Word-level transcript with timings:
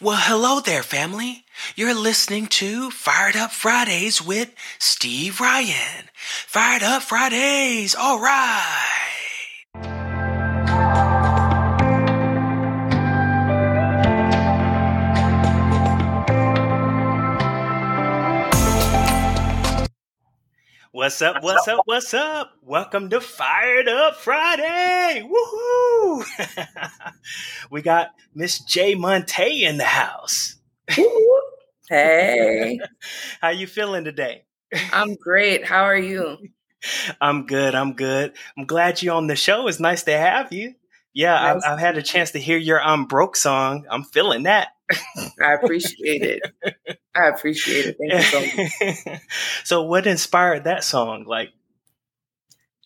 Well, 0.00 0.18
hello 0.18 0.58
there, 0.58 0.82
family. 0.82 1.44
You're 1.76 1.94
listening 1.94 2.48
to 2.48 2.90
Fired 2.90 3.36
Up 3.36 3.52
Fridays 3.52 4.20
with 4.20 4.52
Steve 4.80 5.40
Ryan. 5.40 6.08
Fired 6.48 6.82
Up 6.82 7.02
Fridays, 7.02 7.94
all 7.94 8.18
right. 8.18 9.03
What's 20.94 21.20
up? 21.22 21.42
What's 21.42 21.66
up? 21.66 21.80
What's 21.86 22.14
up? 22.14 22.52
Welcome 22.62 23.10
to 23.10 23.20
Fired 23.20 23.88
Up 23.88 24.14
Friday. 24.14 25.28
Woohoo! 25.28 26.24
we 27.72 27.82
got 27.82 28.10
Miss 28.32 28.60
Jay 28.60 28.94
Montae 28.94 29.62
in 29.62 29.76
the 29.76 29.82
house. 29.82 30.54
Hey. 31.88 32.78
How 33.40 33.48
you 33.48 33.66
feeling 33.66 34.04
today? 34.04 34.44
I'm 34.92 35.16
great. 35.16 35.66
How 35.66 35.82
are 35.82 35.98
you? 35.98 36.38
I'm 37.20 37.46
good. 37.46 37.74
I'm 37.74 37.94
good. 37.94 38.32
I'm 38.56 38.64
glad 38.64 39.02
you're 39.02 39.16
on 39.16 39.26
the 39.26 39.34
show. 39.34 39.66
It's 39.66 39.80
nice 39.80 40.04
to 40.04 40.16
have 40.16 40.52
you. 40.52 40.76
Yeah, 41.12 41.34
nice. 41.34 41.64
I've, 41.64 41.72
I've, 41.72 41.80
had 41.80 41.98
a 41.98 42.02
chance 42.02 42.30
to 42.30 42.38
hear 42.38 42.56
your 42.56 42.80
"I'm 42.80 43.06
Broke" 43.06 43.34
song. 43.34 43.84
I'm 43.90 44.04
feeling 44.04 44.44
that. 44.44 44.68
I 45.42 45.54
appreciate 45.54 46.22
it. 46.22 46.42
I 47.14 47.28
appreciate 47.28 47.86
it. 47.86 47.96
Thank 47.98 48.12
you 48.12 49.00
so 49.00 49.10
much. 49.12 49.20
so, 49.64 49.82
what 49.82 50.06
inspired 50.06 50.64
that 50.64 50.84
song? 50.84 51.24
Like, 51.24 51.50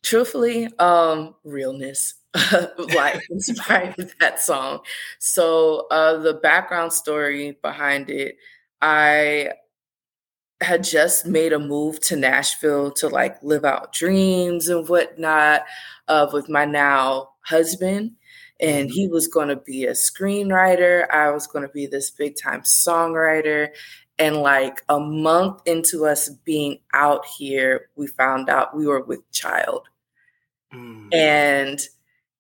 truthfully, 0.03 0.69
um, 0.79 1.35
realness. 1.45 2.15
like 2.95 3.21
inspired 3.31 4.13
that 4.21 4.41
song. 4.41 4.81
So, 5.19 5.87
uh, 5.91 6.19
the 6.19 6.35
background 6.35 6.93
story 6.93 7.59
behind 7.63 8.11
it, 8.11 8.37
I 8.81 9.53
had 10.61 10.85
just 10.85 11.27
made 11.27 11.53
a 11.53 11.59
move 11.59 12.01
to 12.01 12.17
Nashville 12.17 12.91
to 12.93 13.09
like 13.09 13.43
live 13.43 13.65
out 13.65 13.93
dreams 13.93 14.69
and 14.69 14.89
whatnot 14.89 15.65
uh, 16.09 16.29
with 16.33 16.49
my 16.49 16.65
now 16.65 17.31
husband 17.45 18.13
and 18.61 18.91
he 18.91 19.09
was 19.09 19.29
going 19.29 19.49
to 19.49 19.57
be 19.57 19.85
a 19.87 19.93
screenwriter. 19.93 21.09
I 21.11 21.31
was 21.31 21.47
going 21.47 21.67
to 21.67 21.73
be 21.73 21.87
this 21.87 22.11
big 22.11 22.37
time 22.37 22.63
songwriter. 22.63 23.69
And 24.19 24.39
like 24.39 24.83
a 24.89 24.99
month 24.99 25.63
into 25.65 26.07
us 26.07 26.29
being 26.45 26.81
out 26.93 27.25
here, 27.25 27.89
we 27.95 28.09
found 28.09 28.51
out 28.51 28.77
we 28.77 28.87
were 28.87 29.03
with 29.03 29.31
child. 29.31 29.89
Mm. 30.75 31.15
And 31.15 31.81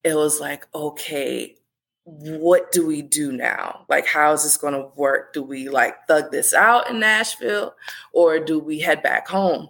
it 0.02 0.14
was 0.14 0.40
like, 0.40 0.66
okay, 0.74 1.56
what 2.04 2.72
do 2.72 2.86
we 2.86 3.02
do 3.02 3.30
now? 3.30 3.84
Like, 3.88 4.06
how 4.06 4.32
is 4.32 4.42
this 4.42 4.56
going 4.56 4.74
to 4.74 4.88
work? 4.96 5.32
Do 5.32 5.42
we 5.42 5.68
like 5.68 5.94
thug 6.08 6.32
this 6.32 6.52
out 6.52 6.90
in 6.90 6.98
Nashville 6.98 7.74
or 8.12 8.40
do 8.40 8.58
we 8.58 8.80
head 8.80 9.02
back 9.02 9.28
home 9.28 9.68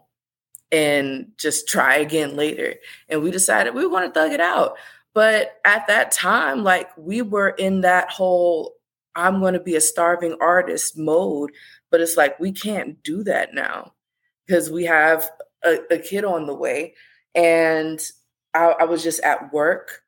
and 0.71 1.33
just 1.37 1.69
try 1.69 1.97
again 1.97 2.37
later? 2.37 2.77
And 3.09 3.23
we 3.23 3.33
decided 3.33 3.75
we 3.75 3.87
want 3.87 4.07
to 4.07 4.19
thug 4.19 4.33
it 4.33 4.41
out. 4.41 4.79
But 5.19 5.59
at 5.65 5.89
that 5.89 6.13
time, 6.13 6.63
like 6.63 6.91
we 6.97 7.23
were 7.23 7.49
in 7.49 7.81
that 7.81 8.09
whole 8.09 8.75
I'm 9.17 9.41
going 9.41 9.55
to 9.55 9.59
be 9.59 9.75
a 9.75 9.81
starving 9.81 10.37
artist 10.41 10.97
mode. 10.97 11.51
But 11.91 12.01
it's 12.01 12.17
like 12.17 12.39
we 12.39 12.53
can't 12.53 13.03
do 13.03 13.25
that 13.25 13.53
now 13.53 13.95
because 14.47 14.71
we 14.71 14.85
have 14.85 15.29
a, 15.65 15.79
a, 15.91 15.99
kid 15.99 16.25
on 16.25 16.47
the 16.47 16.55
way. 16.55 16.95
And 17.35 18.01
I, 18.55 18.77
I 18.79 18.85
was 18.85 19.03
just 19.03 19.19
at 19.23 19.53
work 19.53 20.03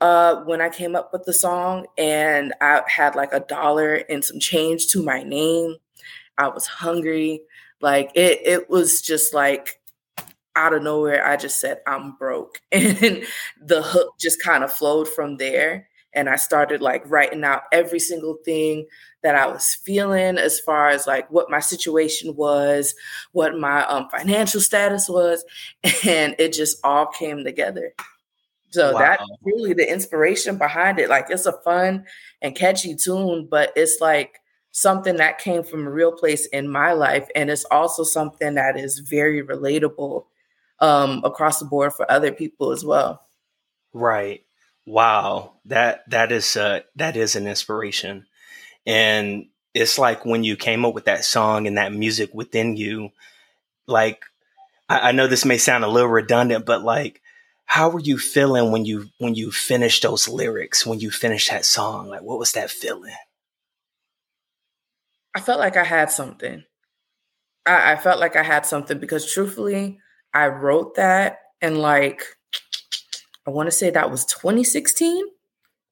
uh, 0.00 0.42
when 0.42 0.60
I 0.60 0.70
came 0.70 0.96
up 0.96 1.12
with 1.12 1.22
the 1.22 1.32
song, 1.32 1.86
and 1.96 2.52
I 2.60 2.82
had 2.88 3.14
like 3.14 3.32
a 3.32 3.46
dollar 3.46 3.94
and 3.94 4.24
some 4.24 4.40
change 4.40 4.88
to 4.88 5.04
my 5.04 5.22
name. 5.22 5.76
I 6.36 6.48
was 6.48 6.66
hungry. 6.66 7.42
Like 7.80 8.10
it, 8.16 8.40
it 8.44 8.68
was 8.68 9.02
just 9.02 9.32
like 9.32 9.78
out 10.56 10.74
of 10.74 10.82
nowhere, 10.82 11.26
I 11.26 11.36
just 11.36 11.60
said, 11.60 11.80
I'm 11.86 12.12
broke. 12.16 12.60
And 12.72 13.24
the 13.60 13.82
hook 13.82 14.14
just 14.18 14.42
kind 14.42 14.64
of 14.64 14.72
flowed 14.72 15.08
from 15.08 15.36
there. 15.36 15.88
And 16.14 16.28
I 16.28 16.36
started 16.36 16.82
like 16.82 17.02
writing 17.06 17.42
out 17.42 17.62
every 17.72 17.98
single 17.98 18.36
thing 18.44 18.86
that 19.22 19.34
I 19.34 19.46
was 19.46 19.74
feeling 19.74 20.36
as 20.36 20.60
far 20.60 20.88
as 20.88 21.06
like 21.06 21.30
what 21.30 21.50
my 21.50 21.60
situation 21.60 22.36
was, 22.36 22.94
what 23.32 23.58
my 23.58 23.84
um, 23.86 24.08
financial 24.10 24.60
status 24.60 25.08
was. 25.08 25.44
And 26.06 26.34
it 26.38 26.52
just 26.52 26.78
all 26.84 27.06
came 27.06 27.44
together. 27.44 27.94
So 28.70 28.92
wow. 28.92 28.98
that's 28.98 29.24
really 29.42 29.74
the 29.74 29.90
inspiration 29.90 30.56
behind 30.58 30.98
it. 30.98 31.08
Like 31.08 31.26
it's 31.28 31.46
a 31.46 31.52
fun 31.52 32.04
and 32.40 32.54
catchy 32.54 32.96
tune, 32.96 33.46
but 33.50 33.72
it's 33.76 34.00
like 34.00 34.40
something 34.72 35.16
that 35.16 35.38
came 35.38 35.62
from 35.62 35.86
a 35.86 35.90
real 35.90 36.12
place 36.12 36.46
in 36.46 36.68
my 36.68 36.92
life. 36.92 37.28
And 37.34 37.50
it's 37.50 37.66
also 37.70 38.02
something 38.02 38.54
that 38.54 38.78
is 38.78 38.98
very 38.98 39.42
relatable 39.42 40.24
um, 40.82 41.22
across 41.24 41.58
the 41.58 41.64
board 41.64 41.94
for 41.94 42.10
other 42.10 42.32
people 42.32 42.72
as 42.72 42.84
well. 42.84 43.24
Right. 43.94 44.44
Wow. 44.84 45.54
That 45.64 46.08
that 46.10 46.30
is 46.32 46.56
uh, 46.56 46.80
that 46.96 47.16
is 47.16 47.36
an 47.36 47.46
inspiration, 47.46 48.26
and 48.86 49.46
it's 49.72 49.98
like 49.98 50.26
when 50.26 50.44
you 50.44 50.56
came 50.56 50.84
up 50.84 50.92
with 50.92 51.06
that 51.06 51.24
song 51.24 51.66
and 51.66 51.78
that 51.78 51.94
music 51.94 52.34
within 52.34 52.76
you, 52.76 53.10
like 53.86 54.24
I, 54.88 55.08
I 55.08 55.12
know 55.12 55.28
this 55.28 55.44
may 55.44 55.56
sound 55.56 55.84
a 55.84 55.88
little 55.88 56.10
redundant, 56.10 56.66
but 56.66 56.82
like 56.82 57.22
how 57.72 57.88
were 57.88 58.00
you 58.00 58.18
feeling 58.18 58.70
when 58.70 58.84
you 58.84 59.08
when 59.16 59.34
you 59.34 59.50
finished 59.50 60.02
those 60.02 60.28
lyrics 60.28 60.84
when 60.84 61.00
you 61.00 61.10
finished 61.10 61.48
that 61.48 61.64
song 61.64 62.06
like 62.06 62.20
what 62.20 62.38
was 62.38 62.52
that 62.52 62.70
feeling 62.70 63.14
i 65.34 65.40
felt 65.40 65.58
like 65.58 65.78
i 65.78 65.84
had 65.84 66.10
something 66.10 66.62
I, 67.64 67.92
I, 67.92 67.96
felt 67.96 68.20
like 68.20 68.36
i 68.36 68.42
had 68.42 68.66
something 68.66 68.98
because 68.98 69.32
truthfully 69.32 69.98
I 70.34 70.48
wrote 70.48 70.94
that 70.96 71.38
and 71.60 71.78
like 71.78 72.24
I 73.46 73.50
want 73.50 73.66
to 73.66 73.72
say 73.72 73.90
that 73.90 74.10
was 74.10 74.24
2016 74.26 75.24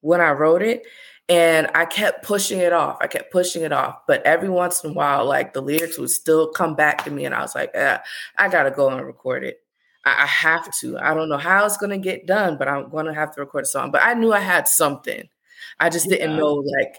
when 0.01 0.21
I 0.21 0.31
wrote 0.31 0.61
it. 0.61 0.83
And 1.29 1.69
I 1.73 1.85
kept 1.85 2.25
pushing 2.25 2.59
it 2.59 2.73
off. 2.73 2.97
I 2.99 3.07
kept 3.07 3.31
pushing 3.31 3.61
it 3.61 3.71
off. 3.71 3.99
But 4.05 4.25
every 4.25 4.49
once 4.49 4.83
in 4.83 4.89
a 4.89 4.93
while, 4.93 5.25
like 5.25 5.53
the 5.53 5.61
lyrics 5.61 5.97
would 5.97 6.09
still 6.09 6.49
come 6.49 6.75
back 6.75 7.05
to 7.05 7.11
me. 7.11 7.23
And 7.23 7.33
I 7.33 7.41
was 7.41 7.55
like, 7.55 7.71
eh, 7.73 7.99
I 8.37 8.49
got 8.49 8.63
to 8.63 8.71
go 8.71 8.89
and 8.89 9.05
record 9.05 9.45
it. 9.45 9.59
I, 10.03 10.23
I 10.23 10.25
have 10.25 10.69
to. 10.79 10.97
I 10.97 11.13
don't 11.13 11.29
know 11.29 11.37
how 11.37 11.65
it's 11.65 11.77
going 11.77 11.91
to 11.91 11.97
get 11.97 12.27
done, 12.27 12.57
but 12.57 12.67
I'm 12.67 12.89
going 12.89 13.05
to 13.05 13.13
have 13.13 13.33
to 13.35 13.41
record 13.41 13.63
a 13.63 13.67
song. 13.67 13.91
But 13.91 14.03
I 14.03 14.13
knew 14.13 14.33
I 14.33 14.39
had 14.39 14.67
something. 14.67 15.29
I 15.79 15.89
just 15.89 16.07
yeah. 16.07 16.17
didn't 16.17 16.37
know 16.37 16.55
like 16.55 16.97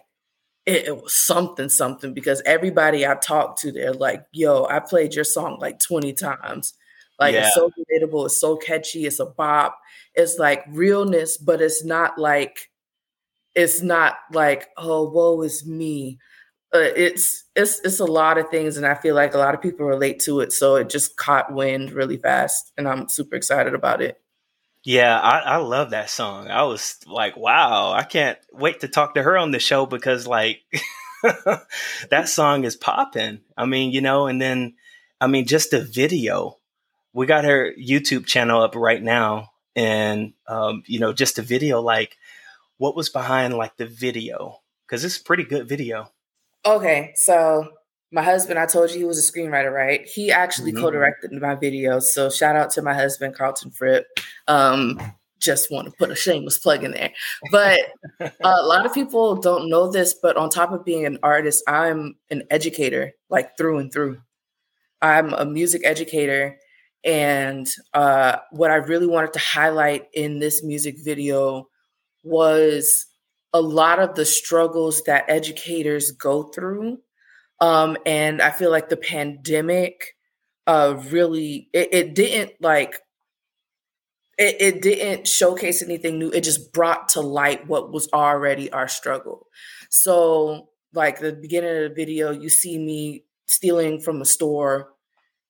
it, 0.65 0.87
it, 0.87 1.03
was 1.03 1.15
something, 1.15 1.69
something 1.69 2.15
because 2.15 2.41
everybody 2.47 3.07
I 3.07 3.17
talked 3.17 3.61
to, 3.63 3.73
they're 3.73 3.93
like, 3.93 4.25
yo, 4.33 4.65
I 4.65 4.79
played 4.79 5.15
your 5.15 5.25
song 5.25 5.59
like 5.61 5.79
20 5.79 6.13
times. 6.15 6.73
Like 7.23 7.35
yeah. 7.35 7.47
it's 7.47 7.55
so 7.55 7.71
relatable, 7.71 8.27
it's 8.27 8.41
so 8.41 8.57
catchy, 8.57 9.07
it's 9.07 9.21
a 9.21 9.27
bop. 9.27 9.79
It's 10.15 10.39
like 10.39 10.65
realness, 10.69 11.37
but 11.37 11.63
it's 11.63 11.85
not 11.85 12.19
like 12.19 12.69
it's 13.55 13.81
not 13.81 14.17
like 14.33 14.69
oh 14.77 15.09
woe 15.09 15.41
is 15.43 15.65
me. 15.65 16.19
Uh, 16.75 16.91
it's 16.97 17.45
it's 17.55 17.81
it's 17.85 18.01
a 18.01 18.05
lot 18.05 18.39
of 18.39 18.49
things, 18.49 18.77
and 18.77 18.85
I 18.85 18.97
feel 18.97 19.15
like 19.15 19.35
a 19.35 19.39
lot 19.39 19.55
of 19.55 19.63
people 19.63 19.87
relate 19.87 20.19
to 20.21 20.41
it. 20.41 20.53
So 20.53 20.75
it 20.75 20.91
just 20.91 21.17
caught 21.17 21.53
wind 21.53 21.93
really 21.93 22.17
fast, 22.17 22.73
and 22.77 22.89
I'm 22.89 23.09
super 23.09 23.37
excited 23.37 23.73
about 23.73 24.03
it. 24.03 24.21
Yeah, 24.83 25.17
I, 25.17 25.39
I 25.39 25.57
love 25.59 25.91
that 25.91 26.11
song. 26.11 26.49
I 26.49 26.65
was 26.65 26.99
like, 27.07 27.37
wow, 27.37 27.93
I 27.93 28.03
can't 28.03 28.39
wait 28.53 28.81
to 28.81 28.89
talk 28.89 29.15
to 29.15 29.23
her 29.23 29.39
on 29.39 29.53
the 29.53 29.61
show 29.61 29.87
because 29.87 30.27
like 30.27 30.63
that 31.23 32.29
song 32.29 32.65
is 32.65 32.75
popping. 32.75 33.43
I 33.57 33.65
mean, 33.67 33.93
you 33.93 34.01
know, 34.01 34.27
and 34.27 34.43
then 34.43 34.75
I 35.21 35.29
mean 35.29 35.47
just 35.47 35.71
the 35.71 35.81
video 35.81 36.59
we 37.13 37.27
got 37.27 37.45
her 37.45 37.73
YouTube 37.75 38.27
channel 38.27 38.63
up 38.63 38.75
right 38.75 39.03
now, 39.03 39.51
and 39.77 40.33
um, 40.49 40.83
you 40.87 41.01
know, 41.01 41.13
just 41.13 41.39
a 41.39 41.43
video 41.43 41.81
like 41.81 42.17
what 42.79 42.97
was 42.97 43.09
behind 43.09 43.55
like 43.55 43.77
the 43.77 43.87
video 43.87 44.61
because 44.87 45.05
it's 45.05 45.19
a 45.19 45.25
pretty 45.25 45.45
good 45.45 45.69
video. 45.69 46.11
Okay, 46.65 47.13
so 47.17 47.69
my 48.13 48.23
husband, 48.23 48.59
I 48.59 48.67
told 48.67 48.91
you 48.91 48.99
he 48.99 49.05
was 49.05 49.19
a 49.19 49.33
screenwriter, 49.33 49.73
right? 49.73 50.07
He 50.07 50.31
actually 50.31 50.73
mm-hmm. 50.73 50.83
co-directed 50.83 51.33
my 51.33 51.55
video. 51.55 51.99
So 51.99 52.29
shout 52.29 52.57
out 52.57 52.71
to 52.73 52.83
my 52.83 52.95
husband, 52.95 53.35
Carlton 53.35 53.71
Fripp. 53.71 54.07
Um, 54.49 55.01
just 55.41 55.73
want 55.73 55.87
to 55.87 55.95
put 55.99 56.11
a 56.11 56.15
shameless 56.15 56.59
plug 56.59 56.85
in 56.85 56.93
there. 56.93 57.11
But 57.51 57.81
a 58.21 58.63
lot 58.63 58.87
of 58.87 58.93
people 58.93 59.37
don't 59.37 59.69
know 59.69 59.91
this, 59.91 60.15
but 60.15 60.37
on 60.37 60.51
top 60.51 60.73
of 60.73 60.85
being 60.85 61.07
an 61.07 61.19
artist, 61.23 61.65
I'm 61.67 62.17
an 62.31 62.45
educator, 62.51 63.13
like 63.29 63.57
through 63.57 63.79
and 63.79 63.93
through. 63.93 64.21
I'm 65.01 65.33
a 65.33 65.45
music 65.45 65.83
educator 65.85 66.59
and 67.05 67.69
uh, 67.93 68.37
what 68.51 68.71
I 68.71 68.77
really 68.77 69.07
wanted 69.07 69.33
to 69.35 69.39
highlight 69.39 70.07
in 70.13 70.39
this 70.39 70.63
music 70.63 70.97
video 71.03 71.69
was 72.23 73.07
a 73.53 73.61
lot 73.61 73.99
of 73.99 74.15
the 74.15 74.25
struggles 74.25 75.03
that 75.05 75.25
educators 75.29 76.13
go 76.13 76.45
through. 76.45 76.99
Um, 77.61 77.97
and 78.07 78.41
I 78.41 78.51
feel 78.51 78.71
like 78.71 78.89
the 78.89 78.97
pandemic 78.97 80.17
uh, 80.67 81.03
really, 81.11 81.69
it, 81.73 81.89
it 81.93 82.15
didn't 82.15 82.53
like, 82.61 82.99
it, 84.39 84.57
it 84.61 84.83
didn't 84.83 85.27
showcase 85.27 85.83
anything 85.83 86.19
new. 86.19 86.31
It 86.31 86.45
just 86.45 86.73
brought 86.73 87.11
to 87.11 87.21
light 87.21 87.67
what 87.67 87.93
was 87.93 88.09
already 88.13 88.71
our 88.73 88.89
struggle. 88.89 89.49
So 89.91 90.69
like 90.95 91.19
the 91.19 91.33
beginning 91.33 91.85
of 91.85 91.91
the 91.91 91.95
video, 91.95 92.31
you 92.31 92.49
see 92.49 92.79
me 92.79 93.25
stealing 93.47 94.01
from 94.01 94.21
a 94.21 94.25
store 94.25 94.92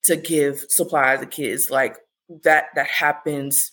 to 0.05 0.17
give 0.17 0.65
supplies 0.69 1.21
to 1.21 1.27
kids. 1.27 1.71
Like 1.71 1.97
that 2.43 2.67
that 2.75 2.89
happens 2.89 3.73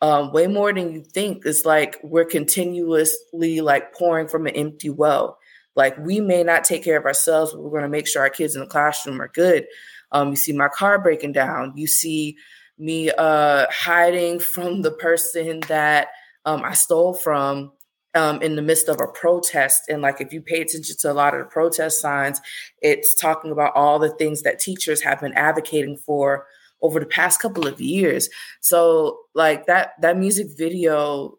um, 0.00 0.32
way 0.32 0.46
more 0.46 0.72
than 0.72 0.92
you 0.92 1.02
think. 1.02 1.44
It's 1.46 1.64
like 1.64 1.98
we're 2.02 2.24
continuously 2.24 3.60
like 3.60 3.94
pouring 3.94 4.28
from 4.28 4.46
an 4.46 4.54
empty 4.54 4.90
well. 4.90 5.38
Like 5.76 5.96
we 5.98 6.20
may 6.20 6.42
not 6.42 6.64
take 6.64 6.84
care 6.84 6.98
of 6.98 7.04
ourselves, 7.04 7.52
but 7.52 7.62
we're 7.62 7.70
going 7.70 7.82
to 7.82 7.88
make 7.88 8.06
sure 8.06 8.22
our 8.22 8.30
kids 8.30 8.54
in 8.54 8.60
the 8.60 8.66
classroom 8.66 9.20
are 9.20 9.28
good. 9.28 9.66
Um, 10.12 10.30
you 10.30 10.36
see 10.36 10.52
my 10.52 10.68
car 10.68 11.00
breaking 11.00 11.32
down. 11.32 11.72
You 11.74 11.86
see 11.86 12.36
me 12.78 13.10
uh, 13.10 13.66
hiding 13.70 14.38
from 14.40 14.82
the 14.82 14.92
person 14.92 15.60
that 15.68 16.08
um, 16.44 16.62
I 16.64 16.74
stole 16.74 17.14
from 17.14 17.72
um, 18.14 18.40
in 18.42 18.56
the 18.56 18.62
midst 18.62 18.88
of 18.88 19.00
a 19.00 19.06
protest. 19.06 19.82
And 19.88 20.02
like, 20.02 20.20
if 20.20 20.32
you 20.32 20.40
pay 20.40 20.60
attention 20.60 20.96
to 21.00 21.12
a 21.12 21.14
lot 21.14 21.34
of 21.34 21.40
the 21.40 21.46
protest 21.46 22.00
signs, 22.00 22.40
it's 22.80 23.14
talking 23.14 23.50
about 23.50 23.74
all 23.74 23.98
the 23.98 24.10
things 24.10 24.42
that 24.42 24.60
teachers 24.60 25.02
have 25.02 25.20
been 25.20 25.32
advocating 25.34 25.96
for 25.96 26.46
over 26.82 27.00
the 27.00 27.06
past 27.06 27.40
couple 27.40 27.66
of 27.66 27.80
years. 27.80 28.28
So 28.60 29.18
like 29.34 29.66
that 29.66 29.92
that 30.02 30.18
music 30.18 30.48
video, 30.56 31.38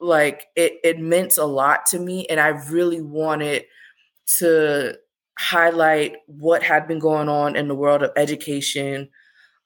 like 0.00 0.46
it 0.56 0.78
it 0.84 0.98
meant 0.98 1.36
a 1.36 1.44
lot 1.44 1.86
to 1.86 1.98
me, 1.98 2.26
and 2.26 2.40
I 2.40 2.48
really 2.48 3.00
wanted 3.00 3.64
to 4.38 4.96
highlight 5.38 6.16
what 6.26 6.62
had 6.62 6.88
been 6.88 6.98
going 6.98 7.28
on 7.28 7.56
in 7.56 7.68
the 7.68 7.74
world 7.74 8.02
of 8.02 8.12
education 8.16 9.08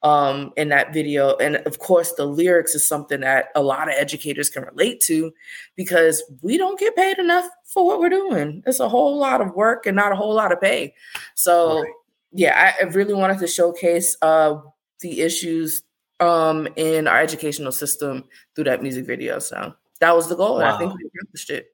um, 0.03 0.51
in 0.57 0.69
that 0.69 0.93
video. 0.93 1.35
And 1.37 1.57
of 1.57 1.79
course, 1.79 2.11
the 2.13 2.25
lyrics 2.25 2.75
is 2.75 2.87
something 2.87 3.21
that 3.21 3.47
a 3.55 3.63
lot 3.63 3.87
of 3.87 3.95
educators 3.97 4.49
can 4.49 4.63
relate 4.63 4.99
to 5.01 5.33
because 5.75 6.21
we 6.41 6.57
don't 6.57 6.79
get 6.79 6.95
paid 6.95 7.17
enough 7.17 7.45
for 7.65 7.85
what 7.85 7.99
we're 7.99 8.09
doing. 8.09 8.63
It's 8.65 8.81
a 8.81 8.89
whole 8.89 9.17
lot 9.17 9.41
of 9.41 9.55
work 9.55 9.85
and 9.85 9.95
not 9.95 10.11
a 10.11 10.15
whole 10.15 10.33
lot 10.33 10.51
of 10.51 10.59
pay. 10.59 10.93
So, 11.35 11.81
right. 11.81 11.91
yeah, 12.33 12.73
I, 12.79 12.83
really 12.83 13.13
wanted 13.13 13.39
to 13.39 13.47
showcase 13.47 14.17
uh, 14.21 14.57
the 14.99 15.21
issues 15.21 15.83
um, 16.19 16.67
in 16.75 17.07
our 17.07 17.19
educational 17.19 17.71
system 17.71 18.25
through 18.55 18.65
that 18.65 18.83
music 18.83 19.05
video. 19.05 19.39
So 19.39 19.73
that 20.01 20.15
was 20.15 20.27
the 20.27 20.35
goal. 20.35 20.55
Wow. 20.55 20.61
And 20.61 20.67
I 20.67 20.77
think 20.77 20.93
we 20.95 21.09
accomplished 21.15 21.49
it. 21.49 21.67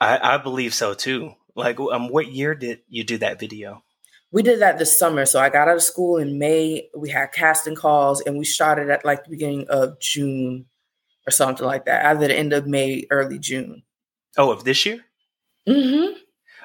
I, 0.00 0.34
I 0.34 0.38
believe 0.38 0.72
so 0.72 0.94
too. 0.94 1.34
Like, 1.54 1.78
um, 1.78 2.08
what 2.08 2.32
year 2.32 2.54
did 2.54 2.80
you 2.88 3.04
do 3.04 3.18
that 3.18 3.38
video? 3.38 3.82
We 4.32 4.42
did 4.42 4.60
that 4.60 4.78
this 4.78 4.98
summer. 4.98 5.26
So 5.26 5.38
I 5.38 5.50
got 5.50 5.68
out 5.68 5.76
of 5.76 5.82
school 5.82 6.16
in 6.16 6.38
May. 6.38 6.88
We 6.96 7.10
had 7.10 7.32
casting 7.32 7.74
calls 7.74 8.22
and 8.22 8.38
we 8.38 8.44
shot 8.44 8.78
it 8.78 8.88
at 8.88 9.04
like 9.04 9.24
the 9.24 9.30
beginning 9.30 9.66
of 9.68 10.00
June 10.00 10.66
or 11.26 11.30
something 11.30 11.66
like 11.66 11.84
that, 11.84 12.06
either 12.06 12.28
the 12.28 12.36
end 12.36 12.52
of 12.52 12.66
May, 12.66 13.04
early 13.10 13.38
June. 13.38 13.82
Oh, 14.36 14.50
of 14.50 14.64
this 14.64 14.84
year? 14.86 15.04
Mm-hmm. 15.68 16.18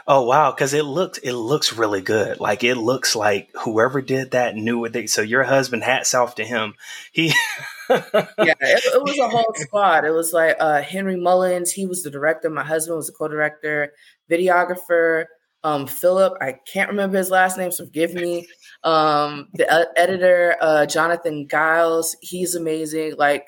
Oh 0.10 0.22
wow, 0.22 0.52
because 0.52 0.74
it 0.74 0.86
looks 0.86 1.18
it 1.18 1.34
looks 1.34 1.74
really 1.74 2.00
good. 2.00 2.40
Like 2.40 2.64
it 2.64 2.75
looks 2.75 3.14
like 3.14 3.50
whoever 3.66 4.02
did 4.02 4.31
that 4.31 4.56
knew 4.56 4.80
what 4.80 4.94
they. 4.94 5.06
So 5.06 5.22
your 5.22 5.44
husband, 5.44 5.84
hats 5.84 6.13
off 6.13 6.36
to 6.36 6.46
him. 6.46 6.75
He. 7.12 7.28
yeah, 7.90 8.06
it, 8.38 8.86
it, 8.96 9.04
was 9.04 9.20
a 9.20 9.28
whole 9.28 9.54
squad. 9.56 10.06
It 10.06 10.12
was 10.12 10.31
like 10.31 10.56
uh, 10.62 10.81
Henry 10.81 11.18
Mullins. 11.18 11.74
He 11.74 11.86
was 11.86 12.04
the 12.04 12.10
director. 12.10 12.50
My 12.50 12.63
husband 12.63 12.96
was 12.96 13.08
the 13.08 13.13
co-director, 13.13 13.92
videographer 14.31 15.25
um, 15.63 15.88
Philip, 15.88 16.38
I 16.42 16.54
can't 16.71 16.89
remember 16.89 17.18
his 17.18 17.31
last 17.31 17.57
name, 17.57 17.71
so 17.71 17.86
forgive 17.86 18.13
me. 18.13 18.48
Um, 18.83 19.50
the 19.54 19.71
uh, 19.71 19.86
editor, 19.95 20.56
uh, 20.62 20.86
Jonathan 20.86 21.48
Giles, 21.48 22.15
he's 22.21 22.56
amazing. 22.56 23.15
Like 23.18 23.48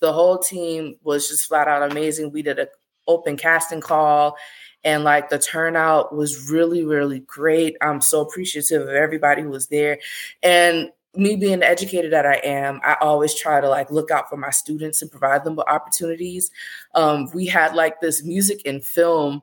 the 0.00 0.12
whole 0.12 0.38
team 0.38 0.96
was 1.02 1.28
just 1.28 1.46
flat 1.46 1.68
out 1.68 1.90
amazing. 1.90 2.32
We 2.32 2.42
did 2.42 2.58
an 2.58 2.68
open 3.06 3.36
casting 3.36 3.80
call, 3.80 4.36
and 4.82 5.04
like 5.04 5.28
the 5.28 5.38
turnout 5.38 6.14
was 6.14 6.50
really, 6.50 6.84
really 6.84 7.20
great. 7.20 7.76
I'm 7.80 8.00
so 8.00 8.22
appreciative 8.22 8.82
of 8.82 8.88
everybody 8.88 9.42
who 9.42 9.50
was 9.50 9.68
there, 9.68 9.98
and 10.42 10.90
me 11.14 11.36
being 11.36 11.58
the 11.58 11.68
educator 11.68 12.08
that 12.08 12.24
I 12.24 12.36
am, 12.36 12.80
I 12.82 12.96
always 13.00 13.34
try 13.34 13.60
to 13.60 13.68
like 13.68 13.90
look 13.90 14.10
out 14.10 14.30
for 14.30 14.38
my 14.38 14.50
students 14.50 15.02
and 15.02 15.10
provide 15.10 15.44
them 15.44 15.56
with 15.56 15.68
opportunities. 15.68 16.50
Um, 16.94 17.28
we 17.34 17.46
had 17.46 17.74
like 17.74 18.00
this 18.00 18.24
music 18.24 18.62
and 18.64 18.82
film 18.82 19.42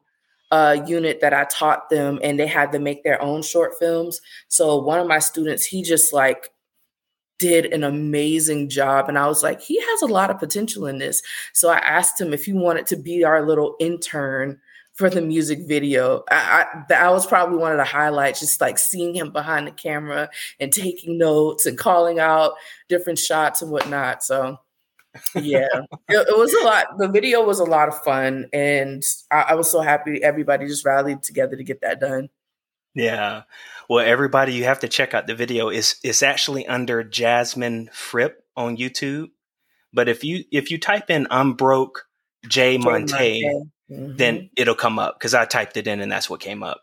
uh, 0.52 0.78
unit 0.86 1.22
that 1.22 1.34
I 1.34 1.46
taught 1.46 1.90
them, 1.90 2.20
and 2.24 2.40
they 2.40 2.48
had 2.48 2.72
to 2.72 2.80
make 2.80 3.04
their 3.04 3.22
own 3.22 3.42
short 3.42 3.74
films. 3.80 4.22
So 4.48 4.78
one 4.78 5.00
of 5.00 5.08
my 5.08 5.20
students, 5.20 5.66
he 5.66 5.84
just 5.84 6.14
like 6.14 6.52
did 7.38 7.68
an 7.68 7.84
amazing 7.84 8.70
job. 8.70 9.08
And 9.08 9.18
I 9.18 9.28
was 9.28 9.44
like, 9.44 9.62
he 9.62 9.80
has 9.80 10.02
a 10.02 10.08
lot 10.08 10.30
of 10.30 10.40
potential 10.40 10.88
in 10.88 10.98
this. 10.98 11.22
So 11.54 11.70
I 11.70 11.78
asked 11.78 12.20
him 12.20 12.34
if 12.34 12.46
he 12.46 12.54
wanted 12.54 12.86
to 12.88 12.98
be 12.98 13.24
our 13.24 13.46
little 13.46 13.76
intern 13.80 14.60
for 14.94 15.10
the 15.10 15.22
music 15.22 15.60
video. 15.66 16.24
I, 16.30 16.36
I, 16.36 16.84
that 16.90 17.10
was 17.10 17.26
probably 17.26 17.58
one 17.58 17.72
of 17.72 17.78
the 17.78 17.86
highlights, 17.86 18.42
just 18.42 18.60
like 18.60 18.78
seeing 18.78 19.16
him 19.16 19.32
behind 19.32 19.66
the 19.66 19.72
camera 19.72 20.30
and 20.60 20.74
taking 20.74 21.18
notes 21.18 21.66
and 21.66 21.78
calling 21.78 22.20
out 22.20 22.54
different 22.90 23.18
shots 23.18 23.62
and 23.62 23.72
whatnot. 23.72 24.22
So 24.22 24.60
yeah, 25.36 25.68
it, 26.10 26.28
it, 26.28 26.38
was 26.38 26.54
a 26.54 26.66
lot. 26.66 26.98
The 26.98 27.08
video 27.08 27.44
was 27.44 27.60
a 27.60 27.66
lot 27.66 27.88
of 27.88 28.02
fun, 28.04 28.48
and 28.54 29.04
I, 29.32 29.42
I 29.50 29.56
was 29.56 29.72
so 29.72 29.82
happy 29.82 30.24
everybody 30.24 30.68
just 30.68 30.86
rallied 30.86 31.24
together 31.24 31.56
to 31.56 31.64
get 31.64 31.82
that 31.82 32.00
done. 32.00 32.30
Yeah. 32.96 33.44
Well, 33.90 34.06
everybody, 34.06 34.54
you 34.54 34.66
have 34.66 34.82
to 34.82 34.88
check 34.88 35.14
out 35.14 35.28
the 35.28 35.36
video. 35.36 35.70
It's 35.70 35.96
it's 36.04 36.24
actually 36.24 36.68
under 36.68 37.04
Jasmine 37.04 37.90
Fripp 37.94 38.44
on 38.56 38.78
YouTube. 38.78 39.30
But 39.94 40.10
if 40.10 40.24
you 40.24 40.44
if 40.52 40.72
you 40.72 40.78
type 40.78 41.10
in 41.10 41.28
"I'm 41.32 41.54
broke," 41.54 42.06
Jay 42.48 42.78
Montae, 42.78 43.42
mm-hmm. 43.90 44.16
then 44.16 44.50
it'll 44.56 44.76
come 44.76 45.00
up 45.00 45.18
because 45.18 45.34
I 45.34 45.46
typed 45.46 45.78
it 45.78 45.88
in 45.88 46.02
and 46.02 46.12
that's 46.12 46.30
what 46.30 46.40
came 46.40 46.64
up. 46.64 46.82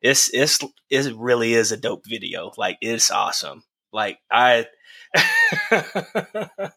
It's 0.00 0.30
it's 0.32 0.58
it 0.90 1.14
really 1.16 1.54
is 1.54 1.72
a 1.72 1.76
dope 1.76 2.04
video. 2.06 2.52
Like 2.56 2.78
it's 2.80 3.10
awesome. 3.10 3.62
Like 3.92 4.18
I 4.30 4.66
that 5.70 6.72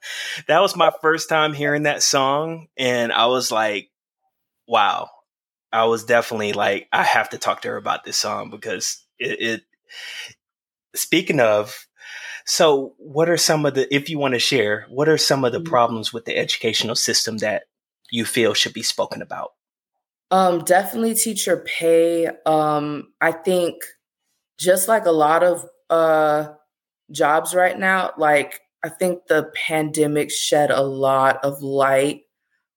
was 0.50 0.76
my 0.76 0.92
first 1.02 1.30
time 1.30 1.54
hearing 1.54 1.84
that 1.84 2.04
song, 2.04 2.68
and 2.78 3.12
I 3.12 3.28
was 3.28 3.52
like, 3.52 3.90
wow. 4.68 5.10
I 5.74 5.86
was 5.86 6.04
definitely 6.04 6.52
like, 6.52 6.90
I 6.92 7.02
have 7.04 7.30
to 7.30 7.38
talk 7.38 7.62
to 7.62 7.70
her 7.70 7.78
about 7.78 8.04
this 8.04 8.18
song 8.18 8.50
because 8.50 9.06
it, 9.18 9.40
it 9.40 9.62
speaking 10.96 11.40
of 11.40 11.88
so 12.46 12.94
what 12.98 13.30
are 13.30 13.38
some 13.38 13.66
of 13.66 13.76
the 13.76 13.94
if 13.94 14.10
you 14.10 14.18
want 14.18 14.34
to 14.34 14.40
share 14.40 14.86
what 14.90 15.08
are 15.08 15.18
some 15.18 15.46
of 15.46 15.52
the 15.52 15.60
mm-hmm. 15.60 15.70
problems 15.70 16.12
with 16.12 16.26
the 16.26 16.38
educational 16.38 16.96
system 16.96 17.38
that 17.38 17.64
you 18.10 18.26
feel 18.26 18.54
should 18.54 18.74
be 18.74 18.84
spoken 18.84 19.22
about 19.22 19.52
um 20.32 20.64
definitely 20.64 21.14
teacher 21.14 21.64
pay 21.66 22.28
um 22.46 23.12
i 23.22 23.32
think 23.32 23.76
just 24.60 24.88
like 24.88 25.06
a 25.06 25.12
lot 25.12 25.44
of 25.44 25.66
uh 25.90 26.48
jobs 27.12 27.54
right 27.54 27.78
now, 27.78 28.12
like 28.18 28.62
I 28.84 28.90
think 28.90 29.28
the 29.28 29.52
pandemic 29.56 30.32
shed 30.32 30.72
a 30.72 30.82
lot 30.82 31.44
of 31.44 31.62
light 31.62 32.24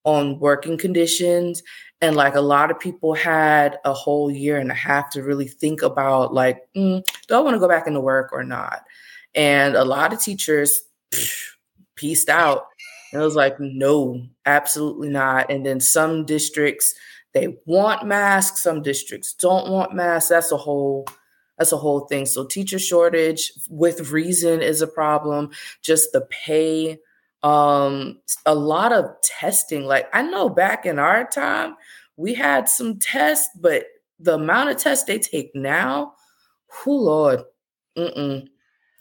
on 0.05 0.39
working 0.39 0.77
conditions 0.77 1.63
and 2.05 2.15
like 2.17 2.35
a 2.35 2.41
lot 2.41 2.71
of 2.71 2.79
people 2.79 3.15
had 3.15 3.79
a 3.87 3.93
whole 3.95 4.31
year 4.31 4.59
and 4.59 4.71
a 4.71 4.75
half 4.75 5.09
to 5.11 5.23
really 5.23 5.49
think 5.49 5.81
about 5.81 6.35
like 6.35 6.61
mm, 6.77 7.03
do 7.27 7.35
i 7.35 7.41
want 7.41 7.55
to 7.55 7.59
go 7.59 7.69
back 7.69 7.87
into 7.87 8.01
work 8.01 8.31
or 8.33 8.45
not? 8.45 8.83
And 9.35 9.75
a 9.75 9.85
lot 9.85 10.13
of 10.13 10.21
teachers 10.21 10.79
psh, 11.11 11.43
pieced 11.97 12.29
out. 12.29 12.67
And 13.13 13.23
it 13.23 13.25
was 13.25 13.37
like 13.37 13.59
no 13.59 14.23
absolutely 14.45 15.09
not. 15.09 15.51
And 15.51 15.65
then 15.65 15.81
some 15.81 16.27
districts 16.27 16.95
they 17.33 17.57
want 17.65 18.07
masks 18.07 18.63
some 18.63 18.83
districts 18.83 19.33
don't 19.33 19.71
want 19.71 19.95
masks. 19.95 20.29
That's 20.29 20.53
a 20.53 20.59
whole 20.59 21.07
that's 21.59 21.73
a 21.73 21.77
whole 21.77 22.01
thing. 22.01 22.27
So 22.27 22.45
teacher 22.45 22.79
shortage 22.79 23.53
with 23.69 24.11
reason 24.11 24.61
is 24.61 24.83
a 24.83 24.87
problem. 24.87 25.51
Just 25.83 26.13
the 26.13 26.23
pay, 26.23 26.99
um, 27.43 28.19
a 28.45 28.55
lot 28.55 28.93
of 28.93 29.07
testing. 29.23 29.85
Like 29.85 30.09
I 30.13 30.23
know 30.23 30.49
back 30.49 30.87
in 30.87 30.99
our 30.99 31.29
time, 31.29 31.77
we 32.17 32.35
had 32.35 32.69
some 32.69 32.99
tests, 32.99 33.49
but 33.61 33.85
the 34.19 34.35
amount 34.35 34.71
of 34.71 34.77
tests 34.77 35.05
they 35.05 35.19
take 35.19 35.55
now, 35.55 36.15
who 36.67 36.99
Lord, 36.99 37.43
mm-mm. 37.97 38.49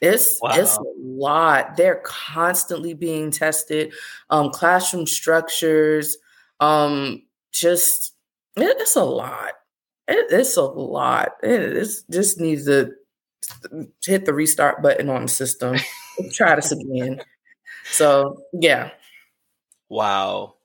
It's 0.02 0.38
wow. 0.42 0.52
it's 0.54 0.76
a 0.76 0.84
lot. 1.00 1.78
They're 1.78 2.02
constantly 2.04 2.94
being 2.94 3.32
tested. 3.32 3.94
Um, 4.30 4.50
classroom 4.50 5.08
structures, 5.08 6.18
um, 6.60 7.24
just 7.54 8.14
it, 8.58 8.76
it's 8.80 8.98
a 8.98 9.04
lot 9.04 9.54
it, 10.08 10.28
it's 10.32 10.58
a 10.58 10.64
lot. 10.64 11.34
It 11.42 11.86
just 12.10 12.40
needs 12.40 12.66
to 12.66 12.92
hit 14.06 14.26
the 14.26 14.34
restart 14.34 14.82
button 14.82 15.10
on 15.10 15.24
the 15.24 15.28
system. 15.28 15.78
try 16.34 16.56
this 16.56 16.72
again. 16.72 17.22
So 17.86 18.44
yeah. 18.54 18.92
Wow. 19.90 20.56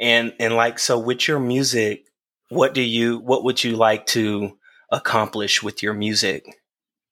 And 0.00 0.34
and 0.40 0.54
like 0.54 0.78
so 0.78 0.98
with 0.98 1.28
your 1.28 1.40
music, 1.40 2.06
what 2.48 2.74
do 2.74 2.82
you 2.82 3.18
what 3.18 3.44
would 3.44 3.62
you 3.62 3.76
like 3.76 4.06
to 4.06 4.58
accomplish 4.90 5.62
with 5.62 5.82
your 5.82 5.94
music 5.94 6.60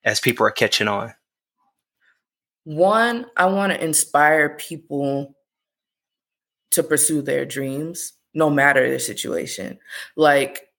as 0.04 0.20
people 0.20 0.46
are 0.46 0.50
catching 0.50 0.88
on? 0.88 1.14
One, 2.64 3.26
I 3.37 3.46
want 3.46 3.72
to 3.72 3.82
inspire 3.82 4.56
people 4.56 5.34
to 6.72 6.82
pursue 6.82 7.22
their 7.22 7.44
dreams 7.44 8.12
no 8.34 8.50
matter 8.50 8.88
their 8.88 8.99
situation. 8.99 9.78
Like 10.16 10.69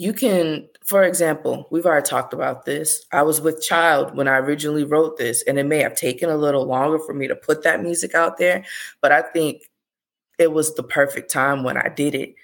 you 0.00 0.14
can, 0.14 0.66
for 0.82 1.02
example, 1.02 1.68
we've 1.70 1.84
already 1.84 2.06
talked 2.06 2.32
about 2.32 2.64
this. 2.64 3.04
I 3.12 3.20
was 3.20 3.38
with 3.38 3.60
Child 3.60 4.16
when 4.16 4.28
I 4.28 4.38
originally 4.38 4.82
wrote 4.82 5.18
this, 5.18 5.42
and 5.42 5.58
it 5.58 5.66
may 5.66 5.80
have 5.80 5.94
taken 5.94 6.30
a 6.30 6.38
little 6.38 6.64
longer 6.64 6.98
for 6.98 7.12
me 7.12 7.28
to 7.28 7.36
put 7.36 7.64
that 7.64 7.82
music 7.82 8.14
out 8.14 8.38
there, 8.38 8.64
but 9.02 9.12
I 9.12 9.20
think 9.20 9.68
it 10.38 10.52
was 10.52 10.74
the 10.74 10.82
perfect 10.82 11.30
time 11.30 11.64
when 11.64 11.76
I 11.76 11.90
did 11.94 12.14
it. 12.14 12.34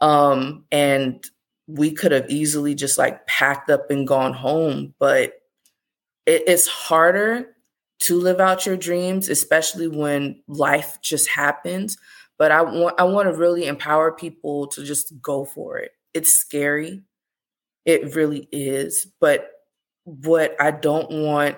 Um, 0.00 0.64
and 0.72 1.22
we 1.66 1.92
could 1.92 2.12
have 2.12 2.30
easily 2.30 2.74
just 2.74 2.96
like 2.96 3.26
packed 3.26 3.68
up 3.68 3.90
and 3.90 4.08
gone 4.08 4.32
home, 4.32 4.94
but 4.98 5.34
it, 6.24 6.44
it's 6.46 6.66
harder 6.66 7.54
to 8.04 8.18
live 8.18 8.40
out 8.40 8.64
your 8.64 8.78
dreams, 8.78 9.28
especially 9.28 9.86
when 9.86 10.42
life 10.48 10.96
just 11.02 11.28
happens. 11.28 11.98
But 12.38 12.52
I 12.52 12.62
want 12.62 12.98
I 12.98 13.04
want 13.04 13.28
to 13.28 13.34
really 13.34 13.66
empower 13.66 14.12
people 14.12 14.66
to 14.68 14.82
just 14.82 15.20
go 15.20 15.44
for 15.44 15.76
it 15.76 15.92
it's 16.14 16.32
scary. 16.32 17.02
It 17.84 18.14
really 18.14 18.48
is. 18.52 19.06
But 19.20 19.50
what 20.04 20.60
I 20.60 20.70
don't 20.70 21.10
want 21.10 21.56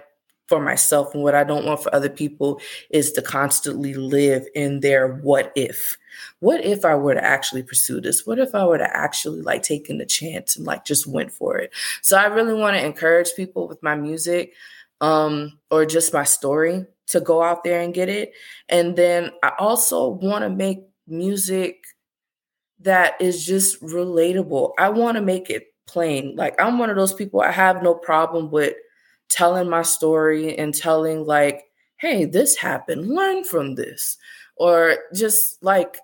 for 0.48 0.60
myself 0.60 1.14
and 1.14 1.22
what 1.22 1.34
I 1.34 1.42
don't 1.42 1.64
want 1.64 1.82
for 1.82 1.94
other 1.94 2.10
people 2.10 2.60
is 2.90 3.12
to 3.12 3.22
constantly 3.22 3.94
live 3.94 4.46
in 4.54 4.80
their 4.80 5.14
what 5.16 5.52
if. 5.56 5.96
What 6.40 6.62
if 6.64 6.84
I 6.84 6.94
were 6.94 7.14
to 7.14 7.24
actually 7.24 7.62
pursue 7.62 8.00
this? 8.00 8.26
What 8.26 8.38
if 8.38 8.54
I 8.54 8.64
were 8.66 8.78
to 8.78 8.96
actually 8.96 9.40
like 9.40 9.62
taking 9.62 9.98
the 9.98 10.06
chance 10.06 10.56
and 10.56 10.66
like 10.66 10.84
just 10.84 11.06
went 11.06 11.32
for 11.32 11.56
it? 11.56 11.72
So 12.02 12.18
I 12.18 12.26
really 12.26 12.54
want 12.54 12.76
to 12.76 12.84
encourage 12.84 13.34
people 13.34 13.68
with 13.68 13.82
my 13.82 13.94
music 13.94 14.52
um 15.00 15.58
or 15.70 15.84
just 15.84 16.12
my 16.12 16.24
story 16.24 16.86
to 17.06 17.20
go 17.20 17.42
out 17.42 17.64
there 17.64 17.80
and 17.80 17.94
get 17.94 18.08
it. 18.08 18.32
And 18.68 18.96
then 18.96 19.30
I 19.42 19.52
also 19.58 20.08
want 20.08 20.42
to 20.42 20.50
make 20.50 20.84
music 21.06 21.84
that 22.80 23.14
is 23.20 23.44
just 23.44 23.82
relatable. 23.82 24.72
I 24.78 24.88
want 24.88 25.16
to 25.16 25.22
make 25.22 25.50
it 25.50 25.68
plain. 25.86 26.34
Like 26.36 26.60
I'm 26.60 26.78
one 26.78 26.90
of 26.90 26.96
those 26.96 27.12
people 27.14 27.40
I 27.40 27.50
have 27.52 27.82
no 27.82 27.94
problem 27.94 28.50
with 28.50 28.74
telling 29.28 29.68
my 29.68 29.82
story 29.82 30.56
and 30.56 30.74
telling 30.74 31.24
like, 31.24 31.64
"Hey, 31.96 32.24
this 32.24 32.56
happened. 32.56 33.08
Learn 33.08 33.44
from 33.44 33.74
this." 33.74 34.16
Or 34.56 34.96
just 35.14 35.62
like 35.62 35.98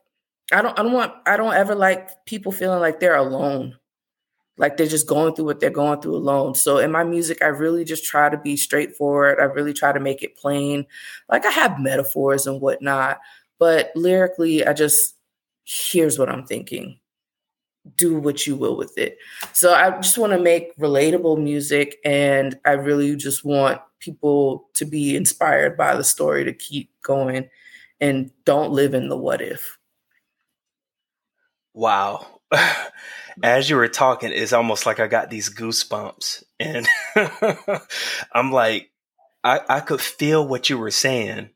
I 0.52 0.62
don't 0.62 0.78
I 0.78 0.82
don't 0.82 0.92
want 0.92 1.12
I 1.26 1.36
don't 1.36 1.54
ever 1.54 1.74
like 1.74 2.10
people 2.26 2.52
feeling 2.52 2.80
like 2.80 3.00
they're 3.00 3.16
alone. 3.16 3.76
Like 4.58 4.76
they're 4.76 4.86
just 4.86 5.06
going 5.06 5.34
through 5.34 5.46
what 5.46 5.60
they're 5.60 5.70
going 5.70 6.02
through 6.02 6.16
alone. 6.16 6.54
So 6.54 6.78
in 6.78 6.92
my 6.92 7.02
music, 7.02 7.38
I 7.42 7.46
really 7.46 7.84
just 7.84 8.04
try 8.04 8.28
to 8.28 8.36
be 8.36 8.56
straightforward. 8.58 9.38
I 9.40 9.44
really 9.44 9.72
try 9.72 9.92
to 9.92 10.00
make 10.00 10.22
it 10.22 10.36
plain. 10.36 10.86
Like 11.30 11.46
I 11.46 11.50
have 11.50 11.80
metaphors 11.80 12.46
and 12.46 12.60
whatnot, 12.60 13.20
but 13.58 13.90
lyrically, 13.94 14.66
I 14.66 14.74
just 14.74 15.14
here's 15.70 16.18
what 16.18 16.28
I'm 16.28 16.44
thinking. 16.44 16.98
Do 17.96 18.18
what 18.18 18.46
you 18.46 18.56
will 18.56 18.76
with 18.76 18.98
it. 18.98 19.18
So 19.52 19.72
I 19.72 19.90
just 20.00 20.18
want 20.18 20.32
to 20.32 20.38
make 20.38 20.76
relatable 20.76 21.42
music 21.42 21.98
and 22.04 22.58
I 22.64 22.72
really 22.72 23.14
just 23.16 23.44
want 23.44 23.80
people 24.00 24.68
to 24.74 24.84
be 24.84 25.16
inspired 25.16 25.76
by 25.76 25.94
the 25.94 26.04
story 26.04 26.44
to 26.44 26.52
keep 26.52 26.90
going 27.02 27.48
and 28.00 28.30
don't 28.44 28.72
live 28.72 28.94
in 28.94 29.08
the 29.08 29.16
what 29.16 29.40
if. 29.40 29.78
Wow. 31.72 32.26
As 33.42 33.70
you 33.70 33.76
were 33.76 33.88
talking, 33.88 34.32
it's 34.32 34.52
almost 34.52 34.86
like 34.86 34.98
I 34.98 35.06
got 35.06 35.30
these 35.30 35.54
goosebumps. 35.54 36.42
And 36.58 36.86
I'm 38.32 38.50
like, 38.50 38.90
I, 39.44 39.60
I 39.68 39.80
could 39.80 40.00
feel 40.00 40.46
what 40.46 40.68
you 40.68 40.76
were 40.78 40.90
saying. 40.90 41.50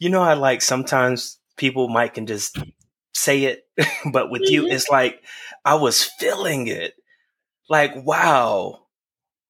You 0.00 0.10
know, 0.10 0.22
I 0.22 0.34
like 0.34 0.60
sometimes 0.60 1.38
people 1.56 1.88
might 1.88 2.14
can 2.14 2.26
just 2.26 2.58
say 3.14 3.44
it, 3.44 3.64
but 4.12 4.30
with 4.30 4.42
you, 4.44 4.64
mm-hmm. 4.64 4.72
it's 4.72 4.88
like 4.88 5.22
I 5.64 5.76
was 5.76 6.02
feeling 6.02 6.66
it. 6.66 6.94
Like, 7.68 7.94
wow, 8.04 8.86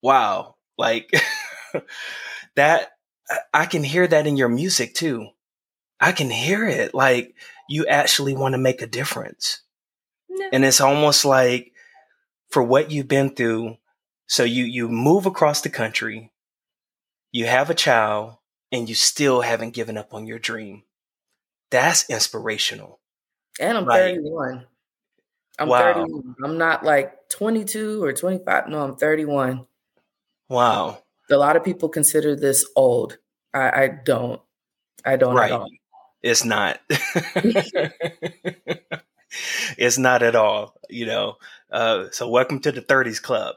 wow, 0.02 0.56
like 0.78 1.10
that. 2.56 2.90
I 3.54 3.64
can 3.64 3.82
hear 3.82 4.06
that 4.06 4.26
in 4.26 4.36
your 4.36 4.50
music 4.50 4.92
too. 4.94 5.28
I 5.98 6.12
can 6.12 6.28
hear 6.28 6.68
it. 6.68 6.94
Like 6.94 7.34
you 7.68 7.86
actually 7.86 8.36
want 8.36 8.52
to 8.52 8.58
make 8.58 8.82
a 8.82 8.86
difference. 8.86 9.62
No. 10.28 10.48
And 10.52 10.64
it's 10.64 10.80
almost 10.80 11.24
like 11.24 11.72
for 12.50 12.62
what 12.62 12.90
you've 12.90 13.08
been 13.08 13.30
through. 13.30 13.76
So 14.26 14.44
you, 14.44 14.64
you 14.64 14.88
move 14.88 15.26
across 15.26 15.60
the 15.60 15.70
country, 15.70 16.32
you 17.32 17.46
have 17.46 17.70
a 17.70 17.74
child 17.74 18.36
and 18.72 18.88
you 18.88 18.94
still 18.94 19.42
haven't 19.42 19.74
given 19.74 19.96
up 19.96 20.14
on 20.14 20.26
your 20.26 20.38
dream. 20.38 20.82
That's 21.70 22.08
inspirational. 22.10 23.00
And 23.60 23.78
I'm 23.78 23.84
right. 23.84 24.16
31. 24.16 24.66
I'm 25.58 25.68
wow. 25.68 25.94
31. 25.94 26.34
I'm 26.44 26.58
not 26.58 26.84
like 26.84 27.28
22 27.28 28.02
or 28.02 28.12
25. 28.12 28.68
No, 28.68 28.82
I'm 28.82 28.96
31. 28.96 29.66
Wow. 30.48 31.02
A 31.30 31.36
lot 31.36 31.56
of 31.56 31.64
people 31.64 31.88
consider 31.88 32.36
this 32.36 32.66
old. 32.76 33.18
I, 33.52 33.84
I 33.84 33.88
don't. 33.88 34.40
I 35.04 35.16
don't 35.16 35.34
right. 35.34 35.52
at 35.52 35.60
all. 35.60 35.70
It's 36.22 36.44
not. 36.44 36.80
it's 39.78 39.98
not 39.98 40.22
at 40.22 40.34
all, 40.34 40.74
you 40.88 41.06
know. 41.06 41.36
Uh, 41.70 42.06
so 42.10 42.28
welcome 42.28 42.60
to 42.60 42.72
the 42.72 42.80
30s 42.80 43.20
club. 43.22 43.56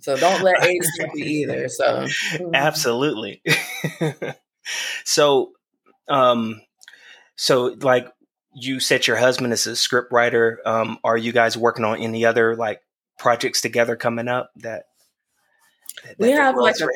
so 0.00 0.16
don't 0.16 0.42
let 0.42 0.64
age 0.64 0.82
be 1.14 1.22
either. 1.22 1.68
So 1.68 2.06
absolutely. 2.54 3.42
so 5.04 5.52
um 6.08 6.60
so, 7.36 7.76
like 7.80 8.08
you 8.54 8.80
said, 8.80 9.06
your 9.06 9.16
husband 9.16 9.52
is 9.52 9.66
a 9.66 9.76
script 9.76 10.10
writer. 10.10 10.60
Um, 10.64 10.98
are 11.04 11.16
you 11.16 11.32
guys 11.32 11.56
working 11.56 11.84
on 11.84 11.98
any 11.98 12.24
other 12.24 12.56
like 12.56 12.80
projects 13.18 13.60
together 13.60 13.96
coming 13.96 14.28
up 14.28 14.50
that, 14.56 14.84
that 16.04 16.18
we 16.18 16.30
have 16.30 16.56
like 16.56 16.80
a, 16.80 16.88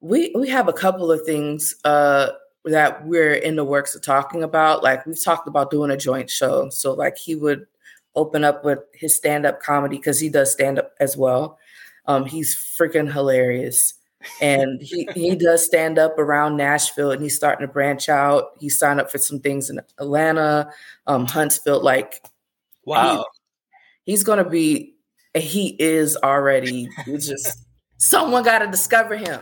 we 0.00 0.32
we 0.34 0.48
have 0.48 0.68
a 0.68 0.72
couple 0.72 1.10
of 1.10 1.24
things 1.24 1.74
uh, 1.84 2.28
that 2.64 3.06
we're 3.06 3.34
in 3.34 3.56
the 3.56 3.64
works 3.64 3.94
of 3.94 4.02
talking 4.02 4.42
about. 4.42 4.82
Like 4.82 5.06
we've 5.06 5.22
talked 5.22 5.48
about 5.48 5.70
doing 5.70 5.90
a 5.90 5.96
joint 5.96 6.30
show. 6.30 6.68
So 6.70 6.92
like 6.92 7.16
he 7.16 7.34
would 7.34 7.66
open 8.14 8.44
up 8.44 8.64
with 8.64 8.80
his 8.92 9.16
stand 9.16 9.44
up 9.44 9.60
comedy 9.60 9.96
because 9.96 10.20
he 10.20 10.28
does 10.28 10.52
stand 10.52 10.78
up 10.78 10.92
as 11.00 11.16
well. 11.16 11.58
Um, 12.06 12.26
he's 12.26 12.54
freaking 12.54 13.10
hilarious 13.10 13.94
and 14.40 14.80
he, 14.82 15.08
he 15.14 15.34
does 15.34 15.64
stand 15.64 15.98
up 15.98 16.18
around 16.18 16.56
Nashville 16.56 17.10
and 17.10 17.22
he's 17.22 17.36
starting 17.36 17.66
to 17.66 17.72
branch 17.72 18.08
out. 18.08 18.52
He 18.60 18.68
signed 18.68 19.00
up 19.00 19.10
for 19.10 19.18
some 19.18 19.40
things 19.40 19.70
in 19.70 19.80
Atlanta, 19.98 20.70
um, 21.06 21.26
Huntsville. 21.26 21.82
Like, 21.82 22.24
wow, 22.84 23.24
he, 24.04 24.12
he's 24.12 24.22
going 24.22 24.42
to 24.42 24.48
be, 24.48 24.94
he 25.36 25.76
is 25.78 26.16
already 26.16 26.88
it's 27.06 27.26
just 27.26 27.58
someone 27.98 28.42
got 28.42 28.60
to 28.60 28.70
discover 28.70 29.16
him. 29.16 29.40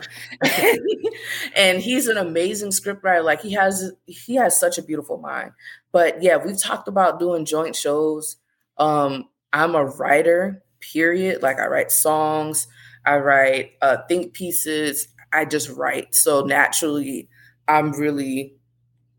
and 1.55 1.81
he's 1.81 2.07
an 2.07 2.17
amazing 2.17 2.69
scriptwriter. 2.69 3.23
Like, 3.23 3.41
he 3.41 3.51
has, 3.53 3.91
he 4.05 4.35
has 4.35 4.59
such 4.59 4.77
a 4.77 4.83
beautiful 4.83 5.17
mind. 5.17 5.51
But 5.91 6.21
yeah, 6.23 6.37
we've 6.37 6.59
talked 6.59 6.87
about 6.87 7.19
doing 7.19 7.45
joint 7.45 7.75
shows. 7.75 8.37
Um, 8.77 9.29
I'm 9.51 9.75
a 9.75 9.85
writer, 9.85 10.63
period. 10.79 11.43
Like, 11.43 11.59
I 11.59 11.67
write 11.67 11.91
songs. 11.91 12.67
I 13.05 13.17
write 13.17 13.73
uh, 13.81 13.97
think 14.07 14.33
pieces. 14.33 15.07
I 15.31 15.45
just 15.45 15.69
write. 15.69 16.15
So 16.15 16.45
naturally, 16.45 17.27
I'm 17.67 17.91
really 17.91 18.55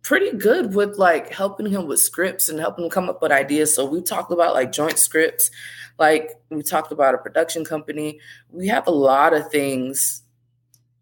pretty 0.02 0.36
good 0.36 0.74
with 0.74 0.96
like 0.96 1.32
helping 1.32 1.66
him 1.66 1.86
with 1.86 1.98
scripts 1.98 2.48
and 2.48 2.60
helping 2.60 2.84
him 2.84 2.90
come 2.90 3.08
up 3.08 3.20
with 3.20 3.32
ideas. 3.32 3.74
So 3.74 3.84
we 3.84 4.02
talked 4.02 4.32
about 4.32 4.54
like 4.54 4.70
joint 4.70 4.98
scripts, 4.98 5.50
like 5.98 6.30
we 6.50 6.62
talked 6.62 6.92
about 6.92 7.14
a 7.14 7.18
production 7.18 7.64
company. 7.64 8.20
We 8.50 8.68
have 8.68 8.86
a 8.86 8.92
lot 8.92 9.34
of 9.34 9.50
things 9.50 10.22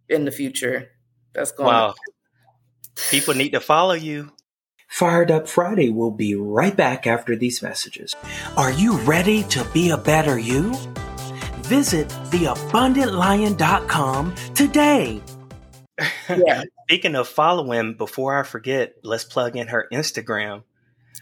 in 0.08 0.24
the 0.24 0.30
future 0.30 0.90
that's 1.34 1.52
going. 1.52 1.68
Wow, 1.68 1.94
people 3.10 3.34
need 3.34 3.50
to 3.50 3.60
follow 3.60 3.94
you. 3.94 4.32
Fired 4.88 5.30
Up 5.30 5.48
Friday 5.48 5.88
will 5.88 6.10
be 6.10 6.34
right 6.34 6.76
back 6.76 7.06
after 7.06 7.34
these 7.34 7.62
messages. 7.62 8.14
Are 8.58 8.70
you 8.70 8.98
ready 8.98 9.42
to 9.44 9.64
be 9.72 9.88
a 9.90 9.96
better 9.96 10.38
you? 10.38 10.74
Visit 11.72 12.08
theabundantlion.com 12.28 14.34
today. 14.54 15.22
Yeah. 16.28 16.64
Speaking 16.84 17.14
of 17.14 17.28
following, 17.28 17.94
before 17.94 18.38
I 18.38 18.42
forget, 18.42 18.96
let's 19.02 19.24
plug 19.24 19.56
in 19.56 19.68
her 19.68 19.88
Instagram. 19.90 20.64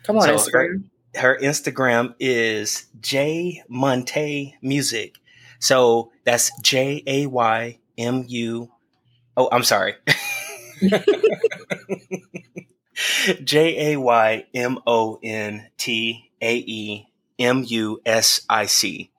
Come 0.02 0.16
on, 0.16 0.24
so 0.24 0.34
Instagram. 0.34 0.86
Her, 1.14 1.34
her 1.34 1.38
Instagram 1.40 2.16
is 2.18 2.86
Jay 3.00 3.62
Montae 3.70 4.54
Music. 4.60 5.18
So 5.60 6.10
that's 6.24 6.50
J 6.62 7.04
A 7.06 7.26
Y 7.26 7.78
M 7.96 8.24
U. 8.26 8.72
Oh, 9.36 9.48
I'm 9.52 9.62
sorry. 9.62 9.94
J 13.44 13.92
A 13.92 14.00
Y 14.00 14.46
M 14.52 14.80
O 14.84 15.20
N 15.22 15.68
T 15.76 16.32
A 16.42 16.56
E 16.56 17.06
M 17.38 17.62
U 17.68 18.00
S 18.04 18.44
I 18.50 18.66
C. 18.66 19.09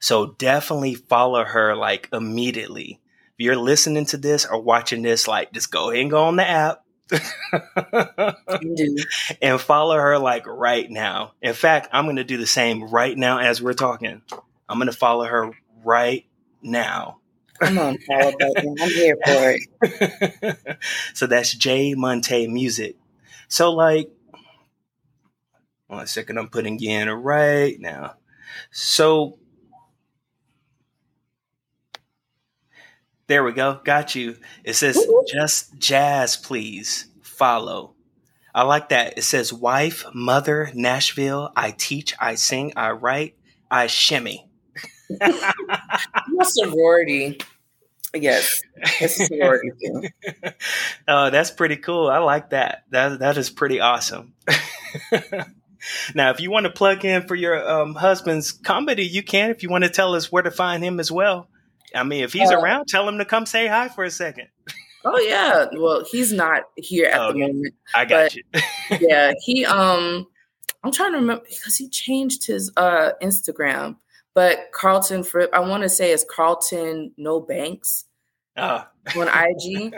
So 0.00 0.32
definitely 0.32 0.94
follow 0.94 1.44
her 1.44 1.76
like 1.76 2.08
immediately. 2.12 3.00
If 3.38 3.44
you're 3.44 3.56
listening 3.56 4.06
to 4.06 4.16
this 4.16 4.46
or 4.46 4.60
watching 4.60 5.02
this, 5.02 5.28
like 5.28 5.52
just 5.52 5.70
go 5.70 5.90
ahead 5.90 6.02
and 6.02 6.10
go 6.10 6.24
on 6.24 6.36
the 6.36 6.48
app, 6.48 6.84
and 9.42 9.60
follow 9.60 9.96
her 9.96 10.18
like 10.18 10.46
right 10.46 10.88
now. 10.90 11.32
In 11.42 11.54
fact, 11.54 11.88
I'm 11.92 12.06
going 12.06 12.16
to 12.16 12.24
do 12.24 12.38
the 12.38 12.46
same 12.46 12.84
right 12.84 13.16
now 13.16 13.38
as 13.38 13.60
we're 13.60 13.72
talking. 13.72 14.22
I'm 14.68 14.78
going 14.78 14.90
to 14.90 14.96
follow 14.96 15.24
her 15.24 15.50
right 15.84 16.24
now. 16.62 17.18
Come 17.58 17.78
on, 17.78 17.98
follow 18.06 18.32
button. 18.38 18.76
I'm 18.80 18.90
here 18.90 19.16
for 19.24 19.56
it. 19.56 20.78
so 21.14 21.26
that's 21.26 21.52
Jay 21.52 21.94
Montae 21.94 22.48
Music. 22.48 22.96
So 23.48 23.72
like, 23.72 24.08
one 25.88 26.06
second, 26.06 26.38
I'm 26.38 26.48
putting 26.48 26.78
you 26.78 26.90
in 26.90 27.10
right 27.10 27.78
now. 27.80 28.14
So 28.70 29.39
There 33.30 33.44
we 33.44 33.52
go. 33.52 33.78
Got 33.84 34.16
you. 34.16 34.38
It 34.64 34.72
says 34.72 34.98
just 35.28 35.78
jazz, 35.78 36.36
please. 36.36 37.06
Follow. 37.22 37.94
I 38.52 38.64
like 38.64 38.88
that. 38.88 39.18
It 39.18 39.22
says 39.22 39.52
wife, 39.52 40.04
mother, 40.12 40.72
Nashville. 40.74 41.52
I 41.54 41.70
teach, 41.70 42.12
I 42.18 42.34
sing, 42.34 42.72
I 42.74 42.90
write, 42.90 43.36
I 43.70 43.86
shimmy. 43.86 44.50
a 45.22 46.44
sorority. 46.44 47.40
Yes, 48.12 48.62
a 49.00 49.06
sorority 49.06 49.70
thing. 49.80 50.10
oh, 51.06 51.30
that's 51.30 51.52
pretty 51.52 51.76
cool. 51.76 52.08
I 52.08 52.18
like 52.18 52.50
that. 52.50 52.82
That 52.90 53.20
that 53.20 53.36
is 53.36 53.48
pretty 53.48 53.78
awesome. 53.78 54.34
now, 56.16 56.32
if 56.32 56.40
you 56.40 56.50
want 56.50 56.64
to 56.64 56.72
plug 56.72 57.04
in 57.04 57.28
for 57.28 57.36
your 57.36 57.64
um, 57.70 57.94
husband's 57.94 58.50
comedy, 58.50 59.06
you 59.06 59.22
can. 59.22 59.50
If 59.50 59.62
you 59.62 59.68
want 59.68 59.84
to 59.84 59.90
tell 59.90 60.16
us 60.16 60.32
where 60.32 60.42
to 60.42 60.50
find 60.50 60.82
him 60.82 60.98
as 60.98 61.12
well. 61.12 61.46
I 61.94 62.02
mean, 62.02 62.24
if 62.24 62.32
he's 62.32 62.50
uh, 62.50 62.58
around, 62.58 62.86
tell 62.86 63.08
him 63.08 63.18
to 63.18 63.24
come 63.24 63.46
say 63.46 63.66
hi 63.66 63.88
for 63.88 64.04
a 64.04 64.10
second. 64.10 64.48
Oh 65.04 65.18
yeah. 65.18 65.66
Well, 65.72 66.04
he's 66.04 66.32
not 66.32 66.64
here 66.76 67.06
at 67.06 67.28
the 67.28 67.38
moment. 67.38 67.74
I 67.94 68.04
got 68.04 68.34
you. 68.34 68.42
yeah, 69.00 69.32
he 69.42 69.64
um 69.64 70.26
I'm 70.82 70.92
trying 70.92 71.12
to 71.12 71.18
remember 71.18 71.44
because 71.48 71.76
he 71.76 71.88
changed 71.88 72.46
his 72.46 72.70
uh 72.76 73.12
Instagram, 73.22 73.96
but 74.34 74.70
Carlton 74.72 75.24
Fripp, 75.24 75.50
I 75.52 75.60
want 75.60 75.82
to 75.82 75.88
say 75.88 76.10
is 76.12 76.24
Carlton 76.28 77.12
No 77.16 77.40
Banks 77.40 78.04
uh. 78.56 78.84
on 79.16 79.28
IG 79.28 79.94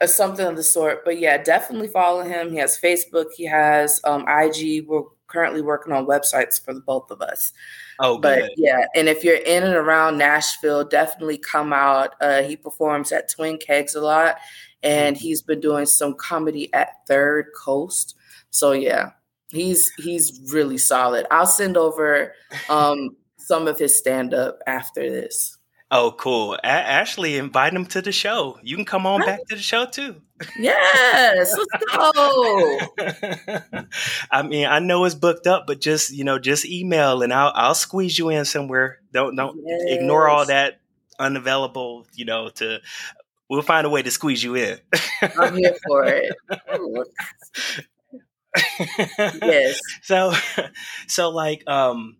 or 0.00 0.06
something 0.08 0.46
of 0.46 0.56
the 0.56 0.62
sort. 0.62 1.04
But 1.04 1.20
yeah, 1.20 1.38
definitely 1.38 1.88
follow 1.88 2.22
him. 2.22 2.50
He 2.50 2.56
has 2.56 2.78
Facebook, 2.78 3.26
he 3.36 3.44
has 3.46 4.00
um 4.04 4.26
IG. 4.28 4.86
We're 4.88 5.02
currently 5.32 5.62
working 5.62 5.92
on 5.92 6.06
websites 6.06 6.62
for 6.62 6.74
the 6.74 6.80
both 6.80 7.10
of 7.10 7.22
us. 7.22 7.52
Oh, 7.98 8.18
but 8.18 8.40
good. 8.40 8.50
yeah, 8.56 8.84
and 8.94 9.08
if 9.08 9.24
you're 9.24 9.36
in 9.36 9.62
and 9.62 9.74
around 9.74 10.18
Nashville, 10.18 10.84
definitely 10.84 11.38
come 11.38 11.72
out. 11.72 12.14
Uh, 12.20 12.42
he 12.42 12.56
performs 12.56 13.12
at 13.12 13.30
Twin 13.30 13.58
Kegs 13.58 13.94
a 13.94 14.00
lot, 14.00 14.36
and 14.82 15.16
mm-hmm. 15.16 15.22
he's 15.22 15.42
been 15.42 15.60
doing 15.60 15.86
some 15.86 16.14
comedy 16.14 16.72
at 16.74 17.06
Third 17.06 17.46
Coast. 17.56 18.16
So 18.50 18.72
yeah, 18.72 19.10
he's 19.50 19.90
he's 19.98 20.40
really 20.52 20.78
solid. 20.78 21.26
I'll 21.30 21.46
send 21.46 21.76
over 21.76 22.34
um, 22.68 23.16
some 23.38 23.68
of 23.68 23.78
his 23.78 23.96
stand 23.96 24.34
up 24.34 24.58
after 24.66 25.08
this. 25.08 25.58
Oh, 25.90 26.12
cool. 26.18 26.54
A- 26.54 26.66
Ashley, 26.66 27.36
invite 27.36 27.74
him 27.74 27.84
to 27.86 28.00
the 28.00 28.12
show. 28.12 28.58
You 28.62 28.76
can 28.76 28.86
come 28.86 29.06
on 29.06 29.20
back 29.20 29.40
to 29.50 29.56
the 29.56 29.62
show 29.62 29.84
too. 29.84 30.22
Yes, 30.58 31.56
let's 31.56 31.84
go. 31.96 32.78
I 34.30 34.42
mean, 34.42 34.66
I 34.66 34.78
know 34.78 35.04
it's 35.04 35.14
booked 35.14 35.46
up, 35.46 35.66
but 35.66 35.80
just 35.80 36.10
you 36.10 36.24
know, 36.24 36.38
just 36.38 36.66
email 36.66 37.22
and 37.22 37.32
I'll 37.32 37.52
I'll 37.54 37.74
squeeze 37.74 38.18
you 38.18 38.28
in 38.30 38.44
somewhere. 38.44 39.00
Don't 39.12 39.36
don't 39.36 39.58
yes. 39.64 39.82
ignore 39.86 40.28
all 40.28 40.46
that 40.46 40.80
unavailable. 41.18 42.06
You 42.14 42.24
know, 42.24 42.48
to 42.50 42.80
we'll 43.48 43.62
find 43.62 43.86
a 43.86 43.90
way 43.90 44.02
to 44.02 44.10
squeeze 44.10 44.42
you 44.42 44.54
in. 44.54 44.78
I'm 45.38 45.56
here 45.56 45.76
for 45.86 46.04
it. 46.06 46.34
yes. 49.42 49.78
So, 50.02 50.32
so 51.06 51.30
like, 51.30 51.68
um, 51.68 52.16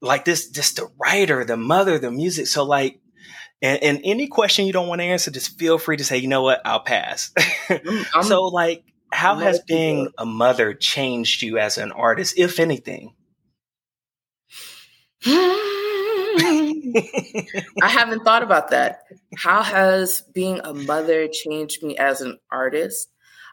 like 0.00 0.24
this, 0.24 0.48
just 0.50 0.76
the 0.76 0.88
writer, 1.00 1.44
the 1.44 1.56
mother, 1.56 1.98
the 1.98 2.10
music. 2.10 2.46
So 2.46 2.64
like, 2.64 3.00
and, 3.60 3.82
and, 3.82 4.00
any 4.04 4.28
question 4.28 4.66
you 4.66 4.72
don't 4.72 4.88
want 4.88 5.00
to 5.00 5.04
answer, 5.04 5.30
just 5.30 5.58
feel 5.58 5.78
free 5.78 5.96
to 5.96 6.04
say, 6.04 6.18
you 6.18 6.28
know 6.28 6.42
what, 6.42 6.60
I'll 6.64 6.80
pass. 6.80 7.32
So, 8.22 8.44
like, 8.44 8.84
how 9.12 9.34
I'm 9.34 9.40
has 9.40 9.60
being 9.60 10.08
a 10.16 10.24
mother 10.24 10.74
changed 10.74 11.42
you 11.42 11.58
as 11.58 11.78
an 11.78 11.92
artist, 11.92 12.38
if 12.38 12.60
anything? 12.60 13.14
I 15.26 15.64
haven't 17.82 18.24
thought 18.24 18.42
about 18.42 18.70
that. 18.70 19.00
How 19.36 19.62
has 19.62 20.22
being 20.32 20.60
a 20.64 20.74
mother 20.74 21.28
changed 21.28 21.82
me 21.82 21.96
as 21.96 22.20
an 22.20 22.38
artist? 22.50 23.10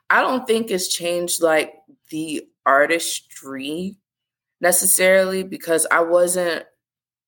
I 0.09 0.21
don't 0.21 0.45
think 0.45 0.69
it's 0.69 0.87
changed 0.87 1.41
like 1.41 1.73
the 2.09 2.43
artistry 2.65 3.97
necessarily 4.61 5.43
because 5.43 5.87
I 5.89 6.01
wasn't 6.01 6.65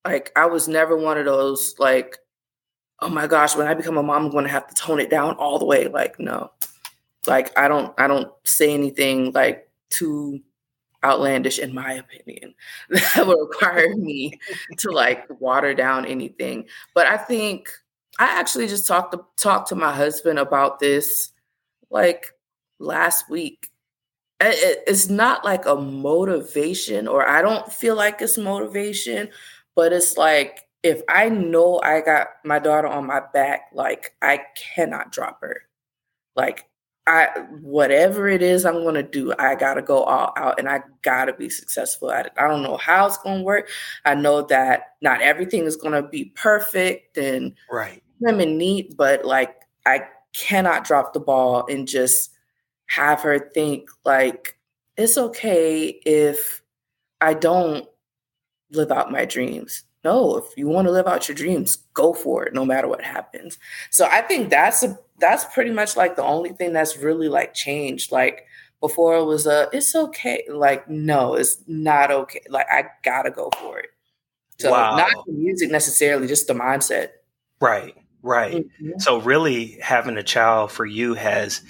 like 0.06 0.32
I 0.36 0.46
was 0.46 0.68
never 0.68 0.96
one 0.96 1.18
of 1.18 1.26
those 1.26 1.74
like 1.80 2.18
oh 3.00 3.10
my 3.10 3.28
gosh, 3.28 3.56
when 3.56 3.68
I 3.68 3.74
become 3.74 3.98
a 3.98 4.04
mom, 4.04 4.26
I'm 4.26 4.32
going 4.32 4.46
to 4.46 4.52
have 4.52 4.68
to 4.68 4.76
tone 4.76 5.00
it 5.00 5.10
down 5.10 5.36
all 5.36 5.60
the 5.60 5.66
way. 5.66 5.88
Like, 5.88 6.20
no, 6.20 6.52
like 7.26 7.58
I 7.58 7.68
don't, 7.68 7.94
I 7.98 8.08
don't 8.08 8.32
say 8.44 8.74
anything 8.74 9.32
like 9.34 9.70
too 9.90 10.42
outlandish 11.04 11.60
in 11.60 11.74
my 11.74 11.94
opinion 11.94 12.54
that 12.90 13.26
would 13.26 13.40
require 13.40 13.96
me 13.96 14.40
to 14.78 14.92
like 14.92 15.26
water 15.40 15.74
down 15.74 16.06
anything. 16.06 16.66
But 16.94 17.08
I 17.08 17.18
think 17.18 17.70
I 18.20 18.26
actually 18.26 18.68
just 18.68 18.88
talked 18.88 19.14
to 19.14 19.24
talked 19.38 19.70
to 19.70 19.76
my 19.76 19.94
husband 19.94 20.40
about 20.40 20.80
this 20.80 21.32
like 21.90 22.28
last 22.80 23.30
week. 23.30 23.70
It, 24.40 24.84
it's 24.88 25.10
not 25.10 25.44
like 25.46 25.66
a 25.66 25.76
motivation, 25.76 27.08
or 27.08 27.28
I 27.28 27.42
don't 27.42 27.72
feel 27.72 27.96
like 27.96 28.22
it's 28.22 28.38
motivation, 28.38 29.30
but 29.76 29.94
it's 29.94 30.18
like 30.18 30.67
if 30.84 31.02
I 31.10 31.30
know 31.30 31.80
I 31.82 32.02
got 32.02 32.28
my 32.44 32.60
daughter 32.60 32.88
on 32.88 33.08
my 33.08 33.22
back, 33.34 33.64
like 33.74 34.16
I 34.22 34.42
cannot 34.76 35.12
drop 35.12 35.42
her. 35.42 35.62
Like 36.36 36.66
I 37.08 37.28
whatever 37.62 38.28
it 38.28 38.42
is 38.42 38.66
I'm 38.66 38.84
gonna 38.84 39.02
do, 39.02 39.34
I 39.40 39.56
gotta 39.56 39.82
go 39.82 40.04
all 40.04 40.34
out 40.36 40.60
and 40.60 40.70
I 40.70 40.82
gotta 41.02 41.34
be 41.34 41.50
successful 41.50 42.12
at 42.12 42.28
it. 42.28 42.34
I 42.38 42.48
don't 42.48 42.64
know 42.64 42.78
how 42.78 43.08
it's 43.08 43.18
gonna 43.18 43.44
work. 43.44 43.70
I 44.06 44.14
know 44.14 44.44
that 44.44 44.96
not 45.02 45.22
everything 45.22 45.64
is 45.64 45.78
gonna 45.78 46.04
be 46.04 46.26
perfect 46.36 47.18
and 47.18 47.54
right 47.72 48.04
trim 48.22 48.40
and 48.40 48.58
neat, 48.58 48.96
but 48.98 49.26
like 49.26 49.56
I 49.86 50.04
cannot 50.34 50.84
drop 50.84 51.14
the 51.14 51.20
ball 51.20 51.66
and 51.68 51.88
just 51.88 52.32
have 52.88 53.22
her 53.22 53.40
think 53.54 53.90
like 54.06 54.58
it's 54.98 55.18
okay 55.18 55.88
if 56.06 56.62
I 57.22 57.34
don't 57.34 57.88
live 58.72 58.92
out 58.92 59.12
my 59.12 59.26
dreams 59.26 59.84
no, 60.08 60.38
if 60.38 60.46
you 60.56 60.68
want 60.68 60.88
to 60.88 60.92
live 60.92 61.06
out 61.06 61.28
your 61.28 61.36
dreams, 61.36 61.76
go 61.94 62.14
for 62.14 62.46
it 62.46 62.54
no 62.54 62.64
matter 62.64 62.88
what 62.88 63.04
happens. 63.04 63.58
So 63.90 64.08
I 64.10 64.22
think 64.22 64.50
that's 64.50 64.82
a 64.84 64.98
that's 65.20 65.44
pretty 65.54 65.72
much 65.72 65.98
like 65.98 66.16
the 66.16 66.24
only 66.24 66.52
thing 66.52 66.72
that's 66.72 66.98
really 66.98 67.28
like 67.28 67.54
changed. 67.54 68.12
Like 68.12 68.46
before 68.80 69.18
it 69.18 69.26
was 69.26 69.46
a 69.46 69.68
it's 69.74 69.94
okay. 69.96 70.46
Like, 70.50 70.90
no, 70.90 71.36
it's 71.36 71.58
not 71.68 72.10
okay. 72.10 72.42
Like 72.48 72.68
I 72.72 72.86
gotta 73.04 73.32
go 73.32 73.50
for 73.60 73.80
it. 73.80 73.90
So 74.60 74.72
wow. 74.72 74.96
not 74.96 75.12
the 75.26 75.34
music 75.34 75.70
necessarily, 75.72 76.28
just 76.28 76.48
the 76.48 76.54
mindset. 76.54 77.10
Right, 77.60 77.94
right. 78.24 78.56
Mm-hmm. 78.56 79.00
So 79.00 79.20
really 79.20 79.78
having 79.82 80.18
a 80.18 80.24
child 80.24 80.72
for 80.72 80.86
you 80.86 81.16
has 81.16 81.62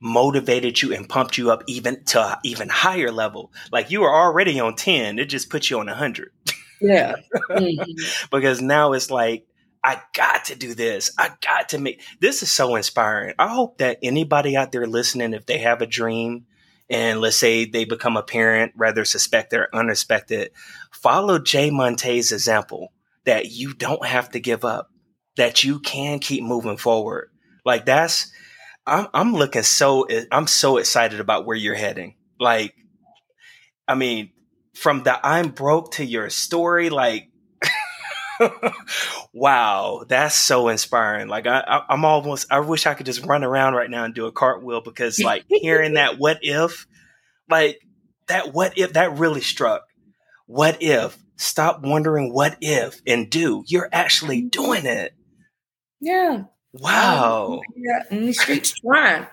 motivated 0.00 0.82
you 0.82 0.92
and 0.92 1.08
pumped 1.08 1.38
you 1.38 1.52
up 1.52 1.62
even 1.68 2.02
to 2.06 2.38
even 2.42 2.68
higher 2.68 3.12
level. 3.12 3.52
Like 3.70 3.92
you 3.92 4.00
were 4.00 4.12
already 4.12 4.58
on 4.58 4.74
10, 4.74 5.20
it 5.20 5.26
just 5.26 5.50
put 5.50 5.70
you 5.70 5.78
on 5.78 5.88
a 5.88 5.92
100. 5.92 6.32
Yeah. 6.80 7.16
Mm-hmm. 7.50 8.26
because 8.30 8.60
now 8.60 8.92
it's 8.92 9.10
like, 9.10 9.46
I 9.82 10.00
got 10.14 10.46
to 10.46 10.56
do 10.56 10.74
this. 10.74 11.12
I 11.16 11.30
got 11.40 11.68
to 11.68 11.78
make 11.78 12.02
this 12.18 12.42
is 12.42 12.50
so 12.50 12.74
inspiring. 12.74 13.34
I 13.38 13.46
hope 13.48 13.78
that 13.78 13.98
anybody 14.02 14.56
out 14.56 14.72
there 14.72 14.86
listening, 14.86 15.32
if 15.32 15.46
they 15.46 15.58
have 15.58 15.80
a 15.80 15.86
dream 15.86 16.46
and 16.90 17.20
let's 17.20 17.36
say 17.36 17.66
they 17.66 17.84
become 17.84 18.16
a 18.16 18.22
parent, 18.22 18.72
rather 18.76 19.04
suspected 19.04 19.60
or 19.60 19.68
unexpected, 19.72 20.50
follow 20.90 21.38
Jay 21.38 21.70
Montae's 21.70 22.32
example 22.32 22.92
that 23.26 23.46
you 23.52 23.74
don't 23.74 24.04
have 24.04 24.30
to 24.30 24.40
give 24.40 24.64
up, 24.64 24.90
that 25.36 25.62
you 25.62 25.78
can 25.78 26.18
keep 26.18 26.42
moving 26.42 26.76
forward. 26.78 27.30
Like 27.64 27.86
that's, 27.86 28.32
I'm, 28.88 29.06
I'm 29.14 29.34
looking 29.34 29.62
so, 29.62 30.08
I'm 30.32 30.48
so 30.48 30.78
excited 30.78 31.20
about 31.20 31.46
where 31.46 31.56
you're 31.56 31.74
heading. 31.74 32.16
Like, 32.40 32.74
I 33.86 33.94
mean, 33.94 34.30
from 34.76 35.02
the 35.02 35.26
I'm 35.26 35.48
broke 35.48 35.92
to 35.92 36.04
your 36.04 36.28
story, 36.28 36.90
like, 36.90 37.30
wow, 39.32 40.04
that's 40.06 40.34
so 40.34 40.68
inspiring. 40.68 41.28
Like, 41.28 41.46
I, 41.46 41.60
I, 41.60 41.94
am 41.94 42.04
almost, 42.04 42.46
I 42.50 42.60
wish 42.60 42.86
I 42.86 42.92
could 42.92 43.06
just 43.06 43.24
run 43.24 43.42
around 43.42 43.74
right 43.74 43.90
now 43.90 44.04
and 44.04 44.14
do 44.14 44.26
a 44.26 44.32
cartwheel 44.32 44.82
because, 44.82 45.18
like, 45.18 45.44
hearing 45.48 45.94
that 45.94 46.18
what 46.18 46.40
if, 46.42 46.86
like, 47.48 47.80
that 48.28 48.52
what 48.52 48.76
if, 48.76 48.92
that 48.92 49.18
really 49.18 49.40
struck. 49.40 49.82
What 50.46 50.82
if? 50.82 51.16
Stop 51.36 51.82
wondering 51.82 52.32
what 52.32 52.58
if 52.60 53.00
and 53.06 53.30
do. 53.30 53.64
You're 53.66 53.88
actually 53.90 54.42
mm-hmm. 54.42 54.48
doing 54.48 54.86
it. 54.86 55.14
Yeah. 56.00 56.30
Um, 56.32 56.48
wow. 56.74 57.60
yeah, 57.76 58.02
in 58.10 58.26
the 58.26 58.32
streets 58.32 58.74
trying. 58.80 59.26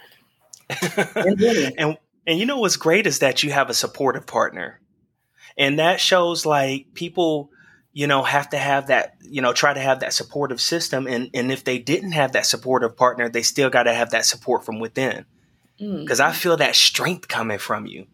and 1.77 1.97
and 2.25 2.39
you 2.39 2.45
know 2.45 2.60
what's 2.60 2.77
great 2.77 3.06
is 3.06 3.19
that 3.19 3.43
you 3.43 3.51
have 3.51 3.69
a 3.69 3.73
supportive 3.73 4.25
partner. 4.25 4.79
And 5.58 5.80
that 5.80 6.00
shows 6.00 6.46
like 6.46 6.94
people, 6.94 7.52
you 7.92 8.08
know, 8.08 8.24
have 8.24 8.50
to 8.50 8.58
have 8.58 8.88
that, 8.88 9.16
you 9.22 9.42
know, 9.42 9.54
try 9.54 9.74
to 9.74 9.80
have 9.80 10.00
that 10.00 10.13
supportive 10.13 10.62
system. 10.62 11.08
And 11.08 11.30
and 11.34 11.52
if 11.52 11.63
they 11.63 11.80
didn't 11.80 12.13
have 12.13 12.34
that 12.34 12.46
supportive 12.46 12.98
partner, 12.98 13.30
they 13.30 13.44
still 13.44 13.70
gotta 13.70 13.94
have 13.94 14.12
that 14.12 14.26
support 14.26 14.66
from 14.66 14.80
within. 14.80 15.26
Because 15.78 16.20
mm. 16.20 16.26
I 16.26 16.32
feel 16.32 16.58
that 16.58 16.76
strength 16.76 17.28
coming 17.28 17.58
from 17.58 17.86
you. 17.86 18.08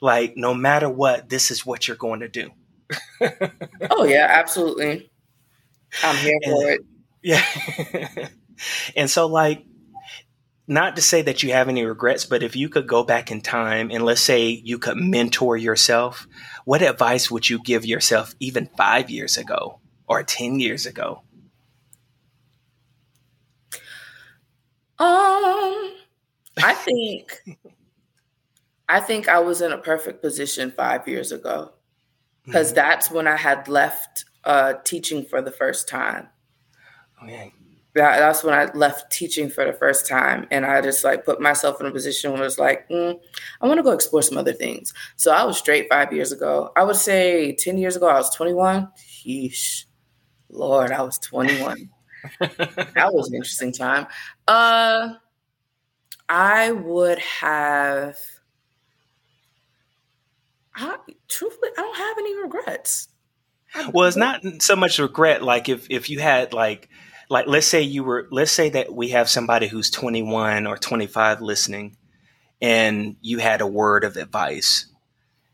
Like 0.00 0.36
no 0.36 0.54
matter 0.54 0.88
what, 0.88 1.28
this 1.28 1.50
is 1.50 1.64
what 1.64 1.88
you're 1.88 1.96
going 1.96 2.20
to 2.20 2.28
do. 2.28 2.50
oh 3.90 4.04
yeah, 4.04 4.26
absolutely. 4.28 5.10
I'm 6.02 6.16
here 6.16 6.38
and, 6.42 6.52
for 6.52 6.70
it. 6.70 6.80
Yeah. 7.22 7.42
and 8.96 9.10
so 9.10 9.26
like 9.26 9.64
not 10.68 10.96
to 10.96 11.02
say 11.02 11.22
that 11.22 11.42
you 11.42 11.52
have 11.52 11.68
any 11.68 11.84
regrets, 11.84 12.24
but 12.24 12.42
if 12.42 12.56
you 12.56 12.68
could 12.68 12.88
go 12.88 13.04
back 13.04 13.30
in 13.30 13.40
time 13.40 13.90
and 13.90 14.04
let's 14.04 14.20
say 14.20 14.48
you 14.48 14.78
could 14.78 14.96
mentor 14.96 15.56
yourself, 15.56 16.26
what 16.64 16.82
advice 16.82 17.30
would 17.30 17.48
you 17.48 17.62
give 17.62 17.86
yourself 17.86 18.34
even 18.40 18.68
five 18.76 19.08
years 19.08 19.36
ago 19.36 19.78
or 20.08 20.22
10 20.22 20.58
years 20.58 20.86
ago? 20.86 21.22
Um, 24.98 25.92
I 26.58 26.74
think, 26.84 27.42
I 28.88 29.00
think 29.00 29.28
I 29.28 29.38
was 29.38 29.60
in 29.60 29.72
a 29.72 29.78
perfect 29.78 30.20
position 30.20 30.72
five 30.72 31.06
years 31.06 31.30
ago 31.30 31.72
because 32.44 32.68
mm-hmm. 32.68 32.76
that's 32.76 33.10
when 33.10 33.28
I 33.28 33.36
had 33.36 33.68
left 33.68 34.24
uh, 34.42 34.74
teaching 34.84 35.24
for 35.24 35.40
the 35.40 35.52
first 35.52 35.88
time. 35.88 36.28
Okay 37.22 37.52
that, 37.96 38.18
that's 38.18 38.44
when 38.44 38.54
I 38.54 38.70
left 38.74 39.10
teaching 39.10 39.48
for 39.48 39.64
the 39.64 39.72
first 39.72 40.06
time. 40.06 40.46
And 40.50 40.64
I 40.64 40.80
just 40.82 41.02
like 41.02 41.24
put 41.24 41.40
myself 41.40 41.80
in 41.80 41.86
a 41.86 41.90
position 41.90 42.32
where 42.32 42.44
it's 42.44 42.58
like, 42.58 42.88
mm, 42.88 43.18
I 43.60 43.66
want 43.66 43.78
to 43.78 43.82
go 43.82 43.92
explore 43.92 44.22
some 44.22 44.38
other 44.38 44.52
things. 44.52 44.92
So 45.16 45.32
I 45.32 45.44
was 45.44 45.56
straight 45.56 45.88
five 45.90 46.12
years 46.12 46.30
ago. 46.30 46.70
I 46.76 46.84
would 46.84 46.96
say 46.96 47.52
10 47.54 47.78
years 47.78 47.96
ago, 47.96 48.06
I 48.06 48.14
was 48.14 48.34
21. 48.34 48.88
Yeesh. 49.24 49.84
Lord, 50.50 50.92
I 50.92 51.02
was 51.02 51.18
21. 51.18 51.90
that 52.40 53.10
was 53.12 53.28
an 53.28 53.34
interesting 53.34 53.72
time. 53.72 54.06
Uh, 54.46 55.14
I 56.28 56.72
would 56.72 57.18
have, 57.18 58.18
I, 60.74 60.96
truthfully, 61.28 61.70
I 61.76 61.80
don't 61.80 61.96
have 61.96 62.18
any 62.18 62.42
regrets. 62.42 63.08
Well, 63.92 64.06
it's 64.06 64.16
not 64.16 64.42
so 64.60 64.76
much 64.76 64.98
regret. 64.98 65.42
Like 65.42 65.68
if, 65.68 65.86
if 65.90 66.08
you 66.10 66.20
had 66.20 66.52
like, 66.52 66.88
like 67.28 67.46
let's 67.46 67.66
say 67.66 67.82
you 67.82 68.04
were 68.04 68.28
let's 68.30 68.52
say 68.52 68.68
that 68.70 68.92
we 68.92 69.08
have 69.08 69.28
somebody 69.28 69.66
who's 69.66 69.90
21 69.90 70.66
or 70.66 70.76
25 70.76 71.40
listening 71.40 71.96
and 72.60 73.16
you 73.20 73.38
had 73.38 73.60
a 73.60 73.66
word 73.66 74.04
of 74.04 74.16
advice 74.16 74.86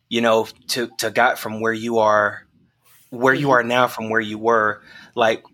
you 0.09 0.21
know 0.21 0.47
to 0.69 0.89
to 0.99 1.11
got 1.11 1.39
from 1.39 1.61
where 1.61 1.73
you 1.73 1.99
are 1.99 2.47
where 3.11 3.35
you 3.35 3.47
mm-hmm. 3.47 3.53
are 3.53 3.65
now 3.65 3.87
from 3.87 4.11
where 4.11 4.21
you 4.21 4.39
were 4.39 4.83
like 5.15 5.45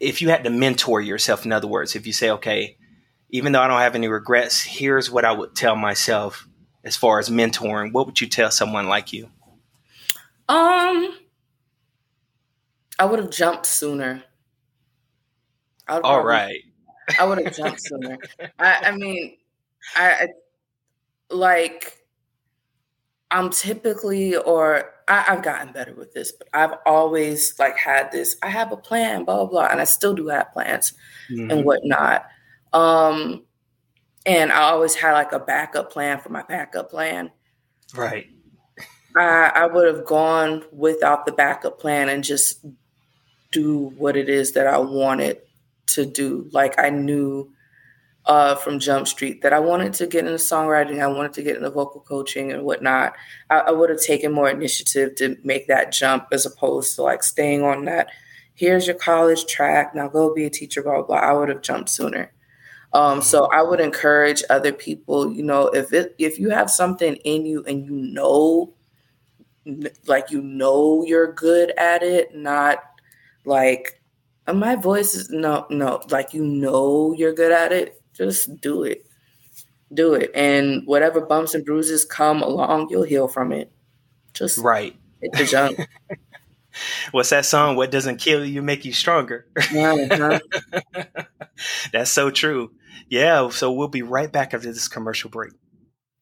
if 0.00 0.20
you 0.20 0.28
had 0.28 0.44
to 0.44 0.50
mentor 0.50 1.00
yourself 1.00 1.44
in 1.44 1.52
other 1.52 1.68
words 1.68 1.96
if 1.96 2.06
you 2.06 2.12
say 2.12 2.30
okay 2.30 2.76
even 3.30 3.52
though 3.52 3.62
i 3.62 3.68
don't 3.68 3.80
have 3.80 3.94
any 3.94 4.08
regrets 4.08 4.62
here's 4.62 5.10
what 5.10 5.24
i 5.24 5.32
would 5.32 5.54
tell 5.54 5.76
myself 5.76 6.46
as 6.84 6.96
far 6.96 7.18
as 7.18 7.30
mentoring 7.30 7.92
what 7.92 8.06
would 8.06 8.20
you 8.20 8.26
tell 8.26 8.50
someone 8.50 8.86
like 8.88 9.12
you 9.12 9.28
um 10.48 11.16
i 12.98 13.04
would 13.04 13.18
have 13.18 13.30
jumped 13.30 13.66
sooner 13.66 14.22
I 15.88 16.00
All 16.00 16.24
right. 16.24 16.62
I 17.18 17.24
would 17.24 17.44
have 17.44 17.56
jumped 17.56 17.82
sooner. 17.82 18.18
I, 18.58 18.82
I 18.84 18.96
mean, 18.96 19.36
I, 19.96 20.10
I 20.10 20.28
like 21.30 22.04
I'm 23.30 23.50
typically 23.50 24.36
or 24.36 24.92
I, 25.08 25.20
have 25.22 25.42
gotten 25.42 25.72
better 25.72 25.94
with 25.94 26.14
this, 26.14 26.32
but 26.32 26.48
I've 26.54 26.78
always 26.86 27.58
like 27.58 27.76
had 27.76 28.10
this. 28.12 28.36
I 28.42 28.48
have 28.48 28.72
a 28.72 28.76
plan, 28.76 29.24
blah 29.24 29.36
blah, 29.36 29.46
blah 29.46 29.66
and 29.66 29.80
I 29.80 29.84
still 29.84 30.14
do 30.14 30.28
have 30.28 30.52
plans 30.52 30.94
mm-hmm. 31.30 31.50
and 31.50 31.64
whatnot. 31.64 32.26
Um, 32.72 33.44
and 34.24 34.52
I 34.52 34.62
always 34.62 34.94
had 34.94 35.12
like 35.12 35.32
a 35.32 35.38
backup 35.38 35.92
plan 35.92 36.20
for 36.20 36.30
my 36.30 36.42
backup 36.42 36.90
plan. 36.90 37.30
Right. 37.94 38.28
I, 39.16 39.52
I 39.54 39.66
would 39.66 39.86
have 39.86 40.06
gone 40.06 40.64
without 40.72 41.26
the 41.26 41.32
backup 41.32 41.78
plan 41.78 42.08
and 42.08 42.24
just 42.24 42.64
do 43.52 43.92
what 43.96 44.16
it 44.16 44.28
is 44.28 44.52
that 44.52 44.66
I 44.66 44.78
wanted 44.78 45.40
to 45.86 46.06
do. 46.06 46.48
Like 46.52 46.78
I 46.78 46.90
knew 46.90 47.50
uh, 48.26 48.54
from 48.54 48.78
Jump 48.78 49.06
Street 49.06 49.42
that 49.42 49.52
I 49.52 49.58
wanted 49.58 49.92
to 49.94 50.06
get 50.06 50.24
into 50.24 50.38
songwriting, 50.38 51.02
I 51.02 51.06
wanted 51.06 51.34
to 51.34 51.42
get 51.42 51.56
into 51.56 51.70
vocal 51.70 52.00
coaching 52.00 52.52
and 52.52 52.64
whatnot. 52.64 53.14
I, 53.50 53.58
I 53.58 53.70
would 53.70 53.90
have 53.90 54.00
taken 54.00 54.32
more 54.32 54.48
initiative 54.48 55.14
to 55.16 55.36
make 55.44 55.66
that 55.68 55.92
jump 55.92 56.28
as 56.32 56.46
opposed 56.46 56.94
to 56.96 57.02
like 57.02 57.22
staying 57.22 57.62
on 57.62 57.84
that. 57.84 58.08
Here's 58.54 58.86
your 58.86 58.96
college 58.96 59.46
track. 59.46 59.94
Now 59.94 60.08
go 60.08 60.34
be 60.34 60.44
a 60.46 60.50
teacher. 60.50 60.82
Blah 60.82 61.02
blah. 61.02 61.06
blah. 61.06 61.16
I 61.16 61.32
would 61.32 61.48
have 61.48 61.62
jumped 61.62 61.90
sooner. 61.90 62.32
Um, 62.94 63.20
so 63.20 63.46
I 63.46 63.60
would 63.60 63.80
encourage 63.80 64.44
other 64.48 64.72
people. 64.72 65.32
You 65.32 65.42
know, 65.42 65.66
if 65.66 65.92
it 65.92 66.14
if 66.18 66.38
you 66.38 66.50
have 66.50 66.70
something 66.70 67.16
in 67.16 67.44
you 67.44 67.64
and 67.64 67.84
you 67.84 67.92
know, 67.92 68.72
like 70.06 70.30
you 70.30 70.40
know 70.40 71.04
you're 71.04 71.32
good 71.32 71.72
at 71.76 72.02
it, 72.04 72.34
not 72.34 72.84
like 73.44 74.00
my 74.52 74.76
voice 74.76 75.14
is 75.14 75.30
no, 75.30 75.66
no, 75.70 76.02
like 76.10 76.34
you 76.34 76.44
know 76.44 77.14
you're 77.16 77.32
good 77.32 77.52
at 77.52 77.72
it, 77.72 78.00
just 78.12 78.60
do 78.60 78.82
it. 78.84 79.06
Do 79.92 80.14
it. 80.14 80.30
And 80.34 80.82
whatever 80.86 81.20
bumps 81.20 81.54
and 81.54 81.64
bruises 81.64 82.04
come 82.04 82.42
along, 82.42 82.88
you'll 82.90 83.04
heal 83.04 83.28
from 83.28 83.52
it. 83.52 83.70
Just 84.32 84.58
right. 84.58 84.96
Hit 85.20 85.32
the 85.32 85.44
jump. 85.44 85.78
What's 87.12 87.30
that 87.30 87.46
song? 87.46 87.76
What 87.76 87.92
doesn't 87.92 88.16
kill 88.16 88.44
you 88.44 88.60
make 88.60 88.84
you 88.84 88.92
stronger. 88.92 89.46
uh-huh. 89.56 90.40
That's 91.92 92.10
so 92.10 92.30
true. 92.30 92.72
Yeah. 93.08 93.48
So 93.50 93.70
we'll 93.72 93.88
be 93.88 94.02
right 94.02 94.30
back 94.30 94.54
after 94.54 94.72
this 94.72 94.88
commercial 94.88 95.30
break. 95.30 95.52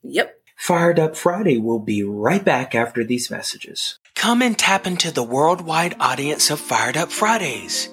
Yep. 0.03 0.35
Fired 0.57 0.99
Up 0.99 1.17
Friday 1.17 1.59
will 1.59 1.79
be 1.79 2.03
right 2.03 2.45
back 2.45 2.75
after 2.75 3.03
these 3.03 3.31
messages. 3.31 3.99
Come 4.15 4.43
and 4.43 4.57
tap 4.57 4.87
into 4.87 5.11
the 5.11 5.23
worldwide 5.23 5.97
audience 5.99 6.51
of 6.51 6.61
Fired 6.61 6.97
Up 6.97 7.11
Fridays. 7.11 7.89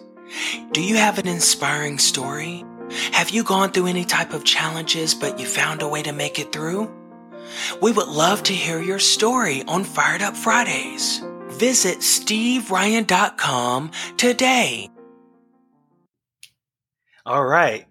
Do 0.72 0.82
you 0.82 0.96
have 0.96 1.18
an 1.20 1.28
inspiring 1.28 1.98
story? 1.98 2.66
Have 3.12 3.30
you 3.30 3.44
gone 3.44 3.72
through 3.72 3.88
any 3.88 4.06
type 4.06 4.34
of 4.34 4.44
challenges 4.44 5.14
but 5.14 5.40
you 5.40 5.46
found 5.46 5.82
a 5.82 5.88
way 5.88 6.02
to 6.04 6.12
make 6.12 6.40
it 6.40 6.52
through? 6.52 6.92
We 7.82 7.92
would 7.92 8.08
love 8.08 8.44
to 8.44 8.54
hear 8.54 8.82
your 8.82 9.00
story 9.00 9.64
on 9.68 9.84
Fired 9.84 10.22
Up 10.22 10.36
Fridays. 10.36 11.24
Visit 11.50 12.00
steveryan.com 12.00 13.92
today. 14.18 14.90
All 17.26 17.46
right. 17.46 17.86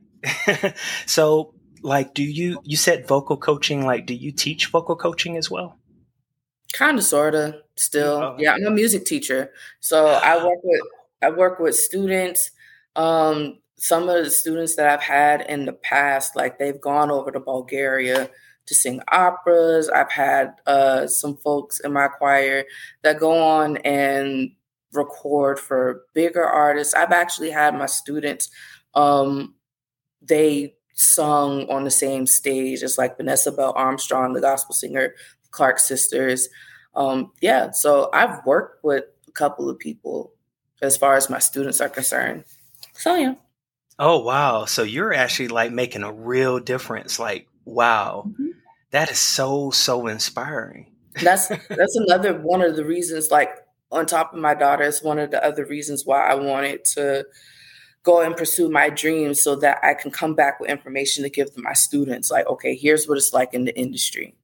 so, 1.06 1.54
like, 1.82 2.14
do 2.14 2.22
you, 2.22 2.60
you 2.64 2.76
said 2.76 3.06
vocal 3.06 3.36
coaching, 3.36 3.84
like, 3.86 4.06
do 4.06 4.14
you 4.14 4.32
teach 4.32 4.66
vocal 4.66 4.96
coaching 4.96 5.36
as 5.36 5.50
well? 5.50 5.76
Kind 6.72 6.98
of, 6.98 7.04
sort 7.04 7.34
of, 7.34 7.54
still. 7.76 8.16
Oh. 8.16 8.36
Yeah, 8.38 8.54
I'm 8.54 8.66
a 8.66 8.70
music 8.70 9.04
teacher. 9.04 9.52
So 9.80 10.06
I 10.06 10.44
work 10.44 10.58
with 10.62 10.80
I 11.22 11.30
work 11.30 11.58
with 11.58 11.76
students. 11.76 12.50
Um, 12.96 13.58
some 13.76 14.08
of 14.08 14.24
the 14.24 14.30
students 14.30 14.76
that 14.76 14.88
I've 14.88 15.02
had 15.02 15.42
in 15.42 15.64
the 15.64 15.72
past, 15.72 16.36
like 16.36 16.58
they've 16.58 16.80
gone 16.80 17.10
over 17.10 17.30
to 17.30 17.40
Bulgaria 17.40 18.28
to 18.66 18.74
sing 18.74 19.00
operas. 19.08 19.88
I've 19.88 20.10
had 20.10 20.54
uh, 20.66 21.06
some 21.06 21.36
folks 21.36 21.80
in 21.80 21.92
my 21.92 22.08
choir 22.08 22.64
that 23.02 23.20
go 23.20 23.38
on 23.40 23.78
and 23.78 24.50
record 24.92 25.58
for 25.58 26.02
bigger 26.14 26.44
artists. 26.44 26.94
I've 26.94 27.12
actually 27.12 27.50
had 27.50 27.74
my 27.74 27.86
students, 27.86 28.50
um, 28.94 29.54
they 30.20 30.74
sung 30.94 31.68
on 31.70 31.84
the 31.84 31.90
same 31.90 32.26
stage 32.26 32.82
as 32.82 32.98
like 32.98 33.16
Vanessa 33.16 33.52
Bell 33.52 33.72
Armstrong, 33.76 34.32
the 34.32 34.40
gospel 34.40 34.74
singer, 34.74 35.14
Clark 35.52 35.78
Sisters. 35.78 36.48
Um, 36.94 37.32
yeah, 37.40 37.70
so 37.70 38.10
I've 38.12 38.44
worked 38.44 38.82
with 38.82 39.04
a 39.28 39.32
couple 39.32 39.70
of 39.70 39.78
people 39.78 40.32
as 40.82 40.96
far 40.96 41.16
as 41.16 41.30
my 41.30 41.38
students 41.38 41.80
are 41.80 41.88
concerned. 41.88 42.44
So 42.94 43.14
yeah. 43.14 43.34
Oh 43.98 44.20
wow! 44.20 44.64
So 44.64 44.82
you're 44.82 45.12
actually 45.12 45.48
like 45.48 45.72
making 45.72 46.04
a 46.04 46.12
real 46.12 46.60
difference. 46.60 47.18
Like 47.18 47.48
wow, 47.64 48.24
mm-hmm. 48.28 48.50
that 48.90 49.10
is 49.10 49.18
so 49.18 49.70
so 49.70 50.06
inspiring. 50.06 50.92
That's 51.22 51.48
that's 51.48 51.96
another 51.96 52.38
one 52.38 52.62
of 52.62 52.76
the 52.76 52.84
reasons. 52.84 53.30
Like 53.30 53.50
on 53.90 54.06
top 54.06 54.32
of 54.32 54.38
my 54.38 54.54
daughter, 54.54 54.84
it's 54.84 55.02
one 55.02 55.18
of 55.18 55.32
the 55.32 55.44
other 55.44 55.64
reasons 55.64 56.06
why 56.06 56.24
I 56.24 56.34
wanted 56.34 56.84
to 56.94 57.26
go 58.04 58.20
and 58.20 58.36
pursue 58.36 58.68
my 58.68 58.88
dreams 58.88 59.42
so 59.42 59.56
that 59.56 59.80
I 59.82 59.94
can 59.94 60.10
come 60.10 60.34
back 60.34 60.60
with 60.60 60.70
information 60.70 61.24
to 61.24 61.30
give 61.30 61.52
to 61.54 61.62
my 61.62 61.72
students. 61.72 62.30
Like, 62.30 62.46
okay, 62.46 62.76
here's 62.76 63.08
what 63.08 63.18
it's 63.18 63.32
like 63.32 63.52
in 63.52 63.64
the 63.64 63.76
industry. 63.76 64.36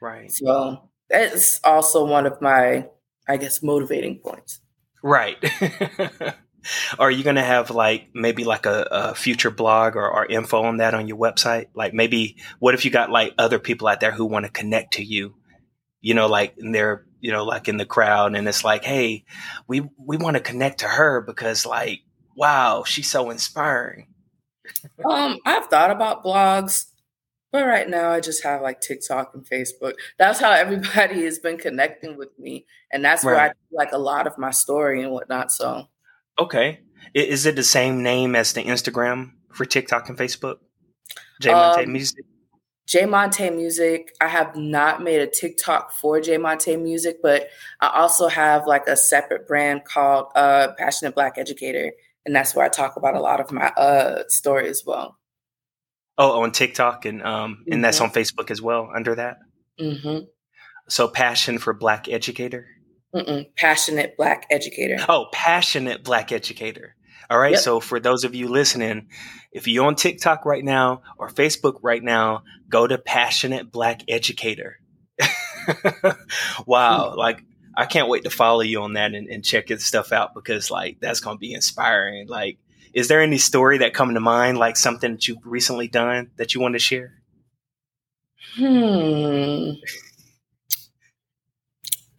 Right. 0.00 0.30
So 0.30 0.88
that's 1.10 1.60
also 1.62 2.06
one 2.06 2.26
of 2.26 2.40
my, 2.40 2.86
I 3.28 3.36
guess, 3.36 3.62
motivating 3.62 4.18
points. 4.18 4.60
Right. 5.02 5.36
Are 6.98 7.10
you 7.10 7.22
going 7.22 7.36
to 7.36 7.42
have 7.42 7.70
like 7.70 8.08
maybe 8.14 8.44
like 8.44 8.66
a, 8.66 8.86
a 8.90 9.14
future 9.14 9.50
blog 9.50 9.96
or, 9.96 10.10
or, 10.10 10.26
info 10.26 10.62
on 10.62 10.78
that 10.78 10.94
on 10.94 11.08
your 11.08 11.16
website? 11.16 11.66
Like 11.74 11.94
maybe 11.94 12.36
what 12.58 12.74
if 12.74 12.84
you 12.84 12.90
got 12.90 13.10
like 13.10 13.32
other 13.38 13.58
people 13.58 13.88
out 13.88 14.00
there 14.00 14.10
who 14.10 14.26
want 14.26 14.44
to 14.44 14.52
connect 14.52 14.94
to 14.94 15.04
you? 15.04 15.34
You 16.00 16.14
know, 16.14 16.26
like 16.26 16.54
they're 16.58 17.06
you 17.20 17.32
know 17.32 17.44
like 17.44 17.68
in 17.68 17.76
the 17.76 17.86
crowd, 17.86 18.36
and 18.36 18.46
it's 18.46 18.64
like, 18.64 18.84
hey, 18.84 19.24
we 19.66 19.88
we 19.98 20.16
want 20.16 20.36
to 20.36 20.42
connect 20.42 20.80
to 20.80 20.86
her 20.86 21.20
because 21.20 21.66
like, 21.66 22.00
wow, 22.36 22.84
she's 22.84 23.10
so 23.10 23.30
inspiring. 23.30 24.08
um, 25.04 25.38
I've 25.44 25.66
thought 25.66 25.90
about 25.90 26.24
blogs. 26.24 26.86
But 27.50 27.66
right 27.66 27.88
now, 27.88 28.10
I 28.10 28.20
just 28.20 28.42
have 28.42 28.60
like 28.60 28.80
TikTok 28.80 29.34
and 29.34 29.44
Facebook. 29.44 29.94
That's 30.18 30.40
how 30.40 30.50
everybody 30.64 31.24
has 31.24 31.38
been 31.38 31.58
connecting 31.58 32.16
with 32.16 32.38
me, 32.38 32.66
and 32.92 33.04
that's 33.04 33.24
right. 33.24 33.32
where 33.32 33.40
I 33.40 33.52
like 33.72 33.92
a 33.92 33.98
lot 33.98 34.26
of 34.26 34.38
my 34.38 34.50
story 34.50 35.02
and 35.02 35.12
whatnot. 35.12 35.50
So, 35.50 35.88
okay, 36.38 36.80
is 37.14 37.46
it 37.46 37.56
the 37.56 37.62
same 37.62 38.02
name 38.02 38.36
as 38.36 38.52
the 38.52 38.64
Instagram 38.64 39.32
for 39.52 39.64
TikTok 39.64 40.08
and 40.08 40.18
Facebook? 40.18 40.58
Jay 41.40 41.50
Montae 41.50 41.84
um, 41.84 41.92
Music. 41.92 42.24
Jay 42.86 43.02
Montae 43.02 43.54
Music. 43.54 44.14
I 44.20 44.28
have 44.28 44.56
not 44.56 45.02
made 45.02 45.20
a 45.20 45.26
TikTok 45.26 45.92
for 45.92 46.20
Jay 46.20 46.36
Montae 46.36 46.80
Music, 46.80 47.18
but 47.22 47.48
I 47.80 48.00
also 48.00 48.28
have 48.28 48.66
like 48.66 48.86
a 48.88 48.96
separate 48.96 49.46
brand 49.46 49.84
called 49.84 50.26
uh, 50.34 50.68
Passionate 50.78 51.14
Black 51.14 51.38
Educator, 51.38 51.92
and 52.26 52.34
that's 52.34 52.54
where 52.54 52.64
I 52.64 52.68
talk 52.68 52.96
about 52.96 53.14
a 53.14 53.20
lot 53.20 53.40
of 53.40 53.52
my 53.52 53.68
uh, 53.68 54.24
story 54.28 54.68
as 54.68 54.84
well. 54.86 55.18
Oh, 56.20 56.42
on 56.42 56.50
TikTok 56.50 57.04
and 57.04 57.22
um, 57.22 57.52
mm-hmm. 57.60 57.72
and 57.72 57.84
that's 57.84 57.98
mm-hmm. 57.98 58.06
on 58.06 58.10
Facebook 58.10 58.50
as 58.50 58.60
well 58.60 58.90
under 58.94 59.14
that. 59.14 59.38
Mm-hmm. 59.80 60.24
So 60.88 61.06
passion 61.06 61.58
for 61.58 61.72
Black 61.72 62.08
educator. 62.08 62.66
Mm-mm. 63.14 63.46
Passionate 63.56 64.16
Black 64.16 64.46
educator. 64.50 64.96
Oh, 65.08 65.26
passionate 65.32 66.02
Black 66.02 66.32
educator. 66.32 66.94
All 67.30 67.38
right. 67.38 67.52
Yep. 67.52 67.60
So 67.60 67.80
for 67.80 68.00
those 68.00 68.24
of 68.24 68.34
you 68.34 68.48
listening, 68.48 69.08
if 69.52 69.68
you're 69.68 69.86
on 69.86 69.94
TikTok 69.94 70.44
right 70.44 70.64
now 70.64 71.02
or 71.18 71.28
Facebook 71.28 71.78
right 71.82 72.02
now, 72.02 72.42
go 72.68 72.86
to 72.86 72.98
Passionate 72.98 73.70
Black 73.70 74.02
Educator. 74.08 74.76
wow. 76.66 77.10
Mm-hmm. 77.10 77.18
Like 77.18 77.42
I 77.76 77.86
can't 77.86 78.08
wait 78.08 78.24
to 78.24 78.30
follow 78.30 78.62
you 78.62 78.82
on 78.82 78.94
that 78.94 79.14
and, 79.14 79.28
and 79.28 79.44
check 79.44 79.68
your 79.68 79.78
stuff 79.78 80.12
out 80.12 80.34
because 80.34 80.70
like 80.70 80.98
that's 81.00 81.20
gonna 81.20 81.38
be 81.38 81.52
inspiring. 81.52 82.28
Like 82.28 82.58
is 82.92 83.08
there 83.08 83.20
any 83.20 83.38
story 83.38 83.78
that 83.78 83.94
come 83.94 84.14
to 84.14 84.20
mind, 84.20 84.58
like 84.58 84.76
something 84.76 85.12
that 85.12 85.28
you've 85.28 85.44
recently 85.44 85.88
done 85.88 86.30
that 86.36 86.54
you 86.54 86.60
want 86.60 86.74
to 86.74 86.78
share? 86.78 87.14
Hmm. 88.54 89.72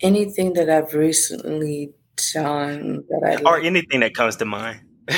Anything 0.02 0.54
that 0.54 0.70
I've 0.70 0.94
recently 0.94 1.94
done 2.34 3.04
that 3.10 3.40
I 3.46 3.50
or 3.50 3.60
anything 3.60 4.00
that 4.02 4.14
comes 4.14 4.38
to 4.38 4.46
mind. 4.46 4.82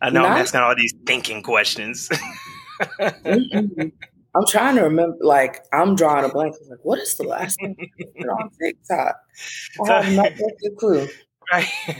I 0.00 0.10
know 0.10 0.22
Not- 0.22 0.32
I'm 0.32 0.38
asking 0.38 0.60
all 0.60 0.74
these 0.76 0.94
thinking 1.06 1.42
questions. 1.42 2.08
I'm 3.00 4.46
trying 4.48 4.76
to 4.76 4.82
remember. 4.82 5.16
Like 5.20 5.64
I'm 5.72 5.94
drawing 5.94 6.24
a 6.24 6.28
blank. 6.28 6.56
I'm 6.62 6.70
like, 6.70 6.84
what 6.84 6.98
is 6.98 7.14
the 7.16 7.24
last 7.24 7.56
thing 7.60 7.76
on 8.28 8.50
TikTok? 8.60 9.16
I 9.88 10.02
have 10.02 10.32
no 10.38 10.70
clue. 10.78 11.08
Right. 11.54 11.68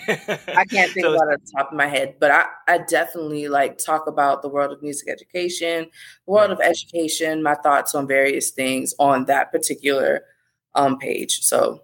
I 0.57 0.65
can't 0.65 0.93
think 0.93 1.05
so, 1.07 1.15
about 1.15 1.33
it 1.33 1.51
top 1.55 1.71
of 1.71 1.77
my 1.77 1.87
head, 1.87 2.17
but 2.19 2.31
I, 2.31 2.47
I 2.67 2.79
definitely 2.79 3.49
like 3.49 3.79
talk 3.79 4.07
about 4.07 4.43
the 4.43 4.49
world 4.49 4.73
of 4.73 4.83
music 4.83 5.09
education, 5.09 5.91
world 6.27 6.51
of 6.51 6.61
education, 6.61 7.43
my 7.43 7.55
thoughts 7.55 7.95
on 7.95 8.07
various 8.07 8.51
things 8.51 8.95
on 8.99 9.27
that 9.27 9.53
particular 9.53 10.23
um 10.75 10.99
page. 10.99 11.41
So 11.43 11.83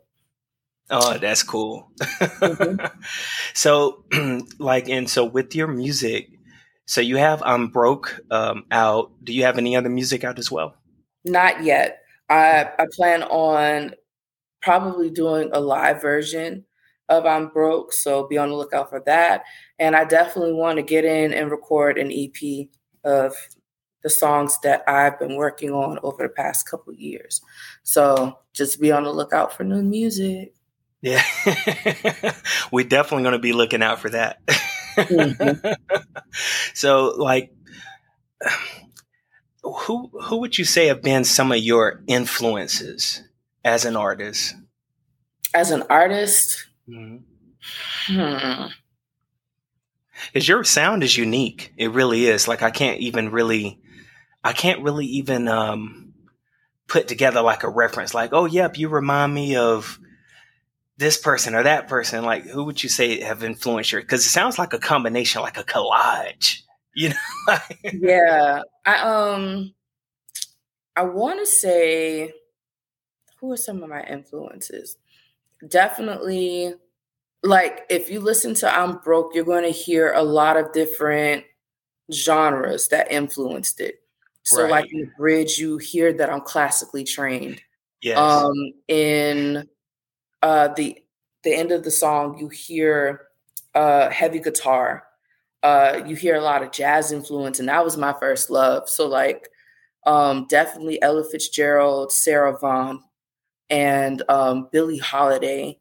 Oh, 0.90 1.16
that's 1.18 1.44
cool. 1.44 1.92
Mm-hmm. 2.00 2.84
so 3.54 4.04
like 4.58 4.88
and 4.88 5.08
so 5.08 5.24
with 5.24 5.54
your 5.54 5.68
music, 5.68 6.30
so 6.86 7.00
you 7.00 7.16
have 7.16 7.40
I'm 7.44 7.68
broke 7.68 8.20
um 8.30 8.64
out. 8.72 9.12
Do 9.22 9.32
you 9.32 9.44
have 9.44 9.58
any 9.58 9.76
other 9.76 9.90
music 9.90 10.24
out 10.24 10.40
as 10.40 10.50
well? 10.50 10.74
Not 11.24 11.62
yet. 11.62 12.02
I 12.28 12.68
I 12.78 12.86
plan 12.96 13.22
on 13.22 13.94
probably 14.60 15.10
doing 15.10 15.50
a 15.52 15.60
live 15.60 16.02
version 16.02 16.64
of 17.10 17.26
I'm 17.26 17.48
Broke. 17.48 17.92
So 17.92 18.26
be 18.26 18.38
on 18.38 18.48
the 18.48 18.54
lookout 18.54 18.88
for 18.88 19.02
that. 19.04 19.42
And 19.78 19.94
I 19.94 20.04
definitely 20.04 20.54
want 20.54 20.76
to 20.76 20.82
get 20.82 21.04
in 21.04 21.34
and 21.34 21.50
record 21.50 21.98
an 21.98 22.10
EP 22.10 22.68
of 23.04 23.34
the 24.02 24.08
songs 24.08 24.58
that 24.62 24.82
I've 24.88 25.18
been 25.18 25.36
working 25.36 25.72
on 25.72 25.98
over 26.02 26.22
the 26.22 26.30
past 26.30 26.68
couple 26.68 26.94
years. 26.94 27.42
So 27.82 28.38
just 28.54 28.80
be 28.80 28.92
on 28.92 29.04
the 29.04 29.12
lookout 29.12 29.52
for 29.52 29.64
new 29.64 29.82
music. 29.82 30.54
Yeah. 31.02 31.22
We're 32.72 32.88
definitely 32.88 33.24
going 33.24 33.32
to 33.32 33.38
be 33.38 33.52
looking 33.52 33.82
out 33.82 33.98
for 33.98 34.10
that. 34.10 34.38
mm-hmm. 34.96 35.72
So 36.74 37.14
like 37.16 37.52
who 39.62 40.10
who 40.22 40.38
would 40.38 40.58
you 40.58 40.64
say 40.64 40.86
have 40.86 41.02
been 41.02 41.24
some 41.24 41.52
of 41.52 41.58
your 41.58 42.02
influences 42.06 43.22
as 43.64 43.84
an 43.84 43.96
artist? 43.96 44.54
As 45.54 45.70
an 45.70 45.82
artist, 45.90 46.66
Mm-hmm. 46.90 47.16
Hmm. 48.06 48.66
Because 50.26 50.48
your 50.48 50.64
sound 50.64 51.02
is 51.02 51.16
unique. 51.16 51.72
It 51.76 51.92
really 51.92 52.26
is. 52.26 52.48
Like 52.48 52.62
I 52.62 52.70
can't 52.70 53.00
even 53.00 53.30
really, 53.30 53.80
I 54.44 54.52
can't 54.52 54.82
really 54.82 55.06
even 55.06 55.48
um, 55.48 56.12
put 56.88 57.08
together 57.08 57.40
like 57.40 57.62
a 57.62 57.70
reference. 57.70 58.12
Like, 58.12 58.32
oh, 58.32 58.44
yep, 58.44 58.76
you 58.76 58.88
remind 58.88 59.32
me 59.32 59.56
of 59.56 59.98
this 60.98 61.16
person 61.16 61.54
or 61.54 61.62
that 61.62 61.88
person. 61.88 62.24
Like, 62.24 62.44
who 62.44 62.64
would 62.64 62.82
you 62.82 62.88
say 62.88 63.20
have 63.20 63.42
influenced 63.42 63.92
you? 63.92 64.00
Because 64.00 64.26
it 64.26 64.30
sounds 64.30 64.58
like 64.58 64.72
a 64.72 64.78
combination, 64.78 65.42
like 65.42 65.58
a 65.58 65.64
collage. 65.64 66.62
You 66.92 67.10
know? 67.10 67.56
yeah. 67.92 68.62
I 68.84 68.98
um, 68.98 69.72
I 70.96 71.02
want 71.02 71.38
to 71.38 71.46
say, 71.46 72.32
who 73.38 73.52
are 73.52 73.56
some 73.56 73.84
of 73.84 73.88
my 73.88 74.02
influences? 74.02 74.96
Definitely 75.68 76.74
like 77.42 77.86
if 77.88 78.10
you 78.10 78.20
listen 78.20 78.54
to 78.54 78.74
I'm 78.74 78.98
Broke, 78.98 79.34
you're 79.34 79.44
going 79.44 79.64
to 79.64 79.70
hear 79.70 80.12
a 80.12 80.22
lot 80.22 80.56
of 80.56 80.72
different 80.72 81.44
genres 82.12 82.88
that 82.88 83.10
influenced 83.10 83.80
it. 83.80 83.96
So 84.42 84.62
right. 84.62 84.70
like 84.70 84.92
in 84.92 85.00
the 85.00 85.10
bridge, 85.16 85.58
you 85.58 85.78
hear 85.78 86.12
that 86.14 86.30
I'm 86.30 86.40
classically 86.40 87.04
trained. 87.04 87.60
Yes. 88.02 88.18
Um 88.18 88.54
in 88.88 89.68
uh 90.42 90.68
the 90.68 90.98
the 91.44 91.54
end 91.54 91.72
of 91.72 91.84
the 91.84 91.90
song, 91.90 92.38
you 92.38 92.48
hear 92.48 93.26
uh 93.74 94.08
heavy 94.10 94.40
guitar. 94.40 95.04
Uh 95.62 96.00
you 96.06 96.16
hear 96.16 96.36
a 96.36 96.40
lot 96.40 96.62
of 96.62 96.72
jazz 96.72 97.12
influence, 97.12 97.60
and 97.60 97.68
that 97.68 97.84
was 97.84 97.96
my 97.96 98.14
first 98.18 98.50
love. 98.50 98.88
So 98.88 99.06
like 99.06 99.48
um 100.06 100.46
definitely 100.48 101.00
Ella 101.02 101.24
Fitzgerald, 101.30 102.10
Sarah 102.10 102.58
Vaughan, 102.58 103.02
and 103.70 104.22
um, 104.28 104.68
Billie 104.72 104.98
Holiday. 104.98 105.78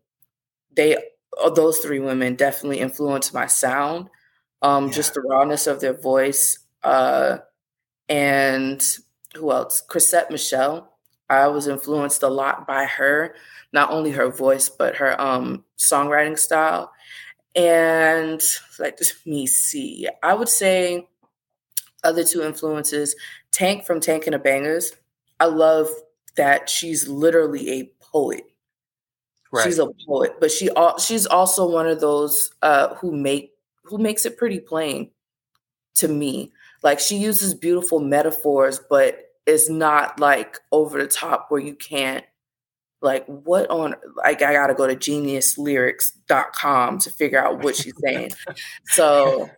They 0.75 0.97
uh, 1.43 1.49
those 1.49 1.79
three 1.79 1.99
women 1.99 2.35
definitely 2.35 2.79
influenced 2.79 3.33
my 3.33 3.47
sound. 3.47 4.09
Um, 4.61 4.87
yeah. 4.87 4.93
Just 4.93 5.13
the 5.15 5.21
rawness 5.21 5.67
of 5.67 5.81
their 5.81 5.93
voice. 5.93 6.59
Uh, 6.83 7.39
and 8.07 8.81
who 9.35 9.51
else? 9.51 9.81
Chrisette 9.81 10.31
Michele. 10.31 10.91
I 11.29 11.47
was 11.47 11.67
influenced 11.67 12.23
a 12.23 12.27
lot 12.27 12.65
by 12.65 12.85
her, 12.85 13.35
not 13.71 13.91
only 13.91 14.11
her 14.11 14.29
voice 14.31 14.67
but 14.67 14.95
her 14.95 15.19
um, 15.21 15.63
songwriting 15.77 16.37
style. 16.39 16.91
And 17.55 18.41
let 18.79 18.99
me 19.25 19.45
see. 19.47 20.07
I 20.23 20.33
would 20.33 20.49
say 20.49 21.07
other 22.03 22.23
two 22.23 22.41
influences: 22.41 23.15
Tank 23.51 23.85
from 23.85 23.99
Tank 23.99 24.27
and 24.27 24.33
the 24.33 24.39
Bangas. 24.39 24.95
I 25.39 25.45
love 25.45 25.89
that 26.35 26.69
she's 26.69 27.07
literally 27.07 27.69
a 27.71 27.91
poet. 27.99 28.43
Right. 29.51 29.65
She's 29.65 29.79
a 29.79 29.87
poet, 30.07 30.35
but 30.39 30.51
she 30.51 30.69
she's 30.99 31.25
also 31.25 31.69
one 31.69 31.87
of 31.87 31.99
those 31.99 32.51
uh, 32.61 32.95
who 32.95 33.11
make 33.11 33.51
who 33.83 33.97
makes 33.97 34.25
it 34.25 34.37
pretty 34.37 34.59
plain 34.59 35.09
to 35.95 36.07
me. 36.07 36.51
Like 36.83 36.99
she 36.99 37.17
uses 37.17 37.53
beautiful 37.53 37.99
metaphors, 37.99 38.79
but 38.89 39.19
it's 39.45 39.69
not 39.69 40.19
like 40.19 40.59
over 40.71 41.01
the 41.01 41.07
top 41.07 41.47
where 41.49 41.59
you 41.59 41.75
can't 41.75 42.23
like 43.01 43.25
what 43.25 43.69
on 43.69 43.95
like 44.17 44.41
I 44.41 44.53
gotta 44.53 44.73
go 44.73 44.87
to 44.87 44.95
geniuslyrics.com 44.95 46.99
to 46.99 47.09
figure 47.09 47.43
out 47.43 47.63
what 47.63 47.75
she's 47.75 47.93
saying. 48.03 48.31
so 48.85 49.49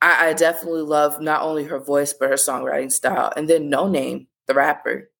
I, 0.00 0.28
I, 0.28 0.32
definitely 0.32 0.82
love 0.82 1.20
not 1.20 1.42
only 1.42 1.64
her 1.64 1.80
voice 1.80 2.12
but 2.12 2.28
her 2.28 2.36
songwriting 2.36 2.92
style. 2.92 3.32
And 3.36 3.48
then 3.48 3.70
Noname, 3.70 4.26
the 4.46 4.54
rapper. 4.54 5.10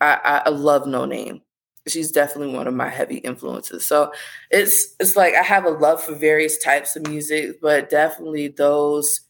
I, 0.00 0.42
I 0.46 0.48
love 0.50 0.84
Noname. 0.84 1.40
She's 1.86 2.10
definitely 2.10 2.54
one 2.54 2.66
of 2.66 2.74
my 2.74 2.88
heavy 2.88 3.18
influences. 3.18 3.86
So 3.86 4.12
it's 4.50 4.94
it's 4.98 5.16
like 5.16 5.34
I 5.34 5.42
have 5.42 5.64
a 5.64 5.70
love 5.70 6.02
for 6.02 6.14
various 6.14 6.56
types 6.58 6.96
of 6.96 7.06
music, 7.06 7.60
but 7.60 7.90
definitely 7.90 8.48
those. 8.48 9.20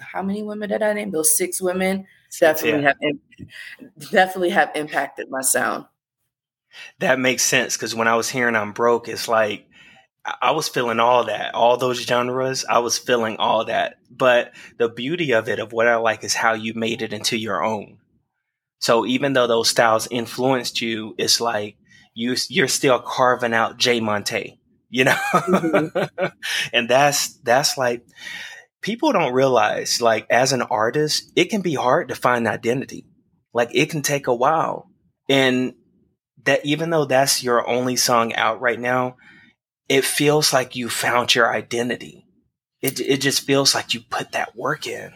How 0.00 0.22
many 0.22 0.42
women 0.42 0.70
did 0.70 0.82
I 0.82 0.94
name? 0.94 1.10
Those 1.10 1.36
six 1.36 1.60
women 1.60 2.06
definitely 2.38 2.82
yeah. 2.82 2.92
have 3.02 4.10
definitely 4.10 4.50
have 4.50 4.70
impacted 4.74 5.30
my 5.30 5.42
sound. 5.42 5.84
That 7.00 7.18
makes 7.18 7.42
sense 7.42 7.76
because 7.76 7.94
when 7.94 8.08
I 8.08 8.16
was 8.16 8.30
hearing 8.30 8.56
"I'm 8.56 8.72
broke," 8.72 9.08
it's 9.08 9.28
like 9.28 9.66
I 10.40 10.52
was 10.52 10.68
feeling 10.68 11.00
all 11.00 11.24
that, 11.24 11.54
all 11.54 11.76
those 11.76 12.00
genres. 12.00 12.64
I 12.68 12.78
was 12.78 12.98
feeling 12.98 13.36
all 13.38 13.64
that. 13.66 13.98
But 14.10 14.52
the 14.78 14.88
beauty 14.88 15.32
of 15.32 15.48
it, 15.48 15.58
of 15.58 15.72
what 15.72 15.88
I 15.88 15.96
like, 15.96 16.24
is 16.24 16.34
how 16.34 16.52
you 16.52 16.74
made 16.74 17.02
it 17.02 17.12
into 17.12 17.36
your 17.36 17.64
own. 17.64 17.98
So 18.80 19.06
even 19.06 19.34
though 19.34 19.46
those 19.46 19.68
styles 19.68 20.08
influenced 20.10 20.80
you, 20.80 21.14
it's 21.18 21.40
like 21.40 21.76
you 22.14 22.34
you're 22.48 22.68
still 22.68 22.98
carving 22.98 23.54
out 23.54 23.78
Jay 23.78 24.00
Montae, 24.00 24.58
you 24.88 25.04
know. 25.04 25.18
Mm-hmm. 25.32 26.26
and 26.72 26.88
that's 26.88 27.38
that's 27.40 27.78
like 27.78 28.04
people 28.80 29.12
don't 29.12 29.34
realize, 29.34 30.00
like 30.00 30.26
as 30.30 30.52
an 30.52 30.62
artist, 30.62 31.30
it 31.36 31.46
can 31.46 31.60
be 31.60 31.74
hard 31.74 32.08
to 32.08 32.14
find 32.14 32.48
identity. 32.48 33.06
Like 33.52 33.70
it 33.74 33.90
can 33.90 34.02
take 34.02 34.26
a 34.26 34.34
while, 34.34 34.90
and 35.28 35.74
that 36.44 36.64
even 36.64 36.90
though 36.90 37.04
that's 37.04 37.42
your 37.42 37.68
only 37.68 37.96
song 37.96 38.34
out 38.34 38.60
right 38.60 38.80
now, 38.80 39.16
it 39.88 40.04
feels 40.04 40.52
like 40.52 40.76
you 40.76 40.88
found 40.88 41.34
your 41.34 41.52
identity. 41.52 42.26
It 42.80 43.00
it 43.00 43.20
just 43.20 43.42
feels 43.42 43.74
like 43.74 43.92
you 43.92 44.00
put 44.00 44.32
that 44.32 44.56
work 44.56 44.86
in. 44.86 45.12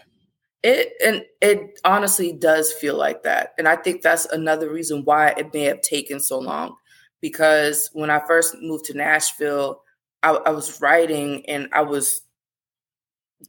It 0.65 0.95
and 1.05 1.23
it 1.43 1.79
honestly 1.85 2.33
does 2.33 2.73
feel 2.73 2.97
like 2.97 3.23
that. 3.25 3.53
And 3.59 3.69
I 3.69 3.77
think 3.77 4.01
that's 4.01 4.25
another 4.27 4.73
reason 4.73 5.05
why 5.05 5.35
it 5.37 5.53
may 5.53 5.65
have 5.65 5.83
taken 5.83 6.21
so 6.21 6.39
long. 6.39 6.77
Because 7.21 7.91
when 7.93 8.09
I 8.09 8.27
first 8.27 8.57
moved 8.63 8.87
to 8.87 8.97
Nashville, 8.97 9.83
I, 10.23 10.31
I 10.31 10.51
was 10.51 10.81
writing 10.81 11.45
and 11.47 11.69
I 11.75 11.83
was 11.83 12.23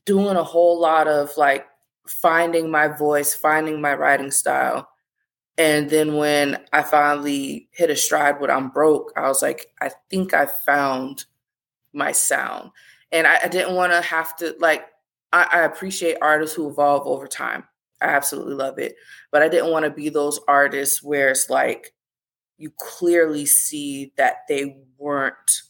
doing 0.05 0.35
a 0.35 0.43
whole 0.43 0.77
lot 0.77 1.07
of 1.07 1.31
like 1.37 1.65
finding 2.05 2.69
my 2.69 2.89
voice, 2.89 3.33
finding 3.33 3.79
my 3.79 3.93
writing 3.95 4.31
style. 4.31 4.89
And 5.57 5.89
then 5.89 6.15
when 6.15 6.57
I 6.73 6.83
finally 6.83 7.69
hit 7.71 7.89
a 7.89 7.95
stride 7.95 8.41
when 8.41 8.51
I'm 8.51 8.69
broke, 8.69 9.13
I 9.15 9.29
was 9.29 9.41
like, 9.41 9.67
I 9.79 9.89
think 10.09 10.33
I 10.33 10.47
found 10.47 11.23
my 11.93 12.11
sound. 12.11 12.71
And 13.13 13.25
I, 13.25 13.39
I 13.45 13.47
didn't 13.47 13.75
want 13.75 13.93
to 13.93 14.01
have 14.01 14.35
to 14.37 14.53
like 14.59 14.85
I, 15.35 15.47
I 15.51 15.59
appreciate 15.65 16.17
artists 16.21 16.55
who 16.55 16.69
evolve 16.69 17.05
over 17.05 17.27
time. 17.27 17.65
I 18.01 18.05
absolutely 18.05 18.55
love 18.55 18.79
it. 18.79 18.95
But 19.31 19.41
I 19.43 19.49
didn't 19.49 19.71
want 19.71 19.83
to 19.83 19.91
be 19.91 20.07
those 20.07 20.39
artists 20.47 21.03
where 21.03 21.29
it's 21.29 21.49
like 21.49 21.93
you 22.57 22.71
clearly 22.77 23.45
see 23.45 24.13
that 24.15 24.37
they 24.47 24.77
weren't 24.97 25.61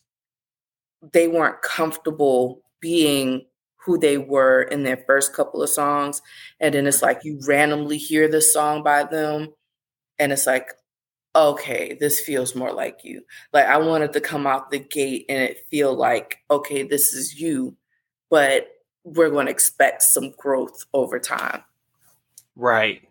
they 1.14 1.28
weren't 1.28 1.62
comfortable 1.62 2.62
being 2.80 3.46
who 3.78 3.98
they 3.98 4.18
were 4.18 4.64
in 4.64 4.84
their 4.84 5.04
first 5.08 5.34
couple 5.34 5.62
of 5.62 5.70
songs 5.70 6.22
and 6.60 6.74
then 6.74 6.88
it's 6.88 7.04
like 7.04 7.24
you 7.24 7.40
randomly 7.48 7.98
hear 7.98 8.28
this 8.28 8.52
song 8.52 8.82
by 8.82 9.04
them 9.04 9.48
and 10.18 10.32
it's 10.32 10.48
like 10.48 10.72
okay 11.36 11.96
this 12.00 12.20
feels 12.20 12.56
more 12.56 12.72
like 12.74 13.04
you 13.04 13.22
like 13.54 13.66
i 13.68 13.78
wanted 13.78 14.12
to 14.14 14.22
come 14.22 14.48
out 14.48 14.72
the 14.72 14.80
gate 14.80 15.26
and 15.30 15.44
it 15.44 15.68
feel 15.70 15.94
like 15.94 16.38
okay 16.50 16.82
this 16.82 17.14
is 17.14 17.40
you 17.40 17.76
but 18.32 18.68
we're 19.06 19.30
going 19.30 19.46
to 19.46 19.52
expect 19.52 20.02
some 20.02 20.32
growth 20.32 20.86
over 20.94 21.20
time. 21.20 21.64
Right. 22.56 23.04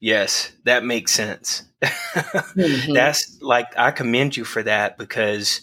Yes 0.00 0.52
that 0.64 0.84
makes 0.84 1.12
sense. 1.12 1.64
Mm-hmm. 1.82 2.94
that's 2.94 3.38
like 3.42 3.66
i 3.76 3.90
commend 3.90 4.36
you 4.36 4.44
for 4.44 4.62
that 4.62 4.96
because 4.96 5.60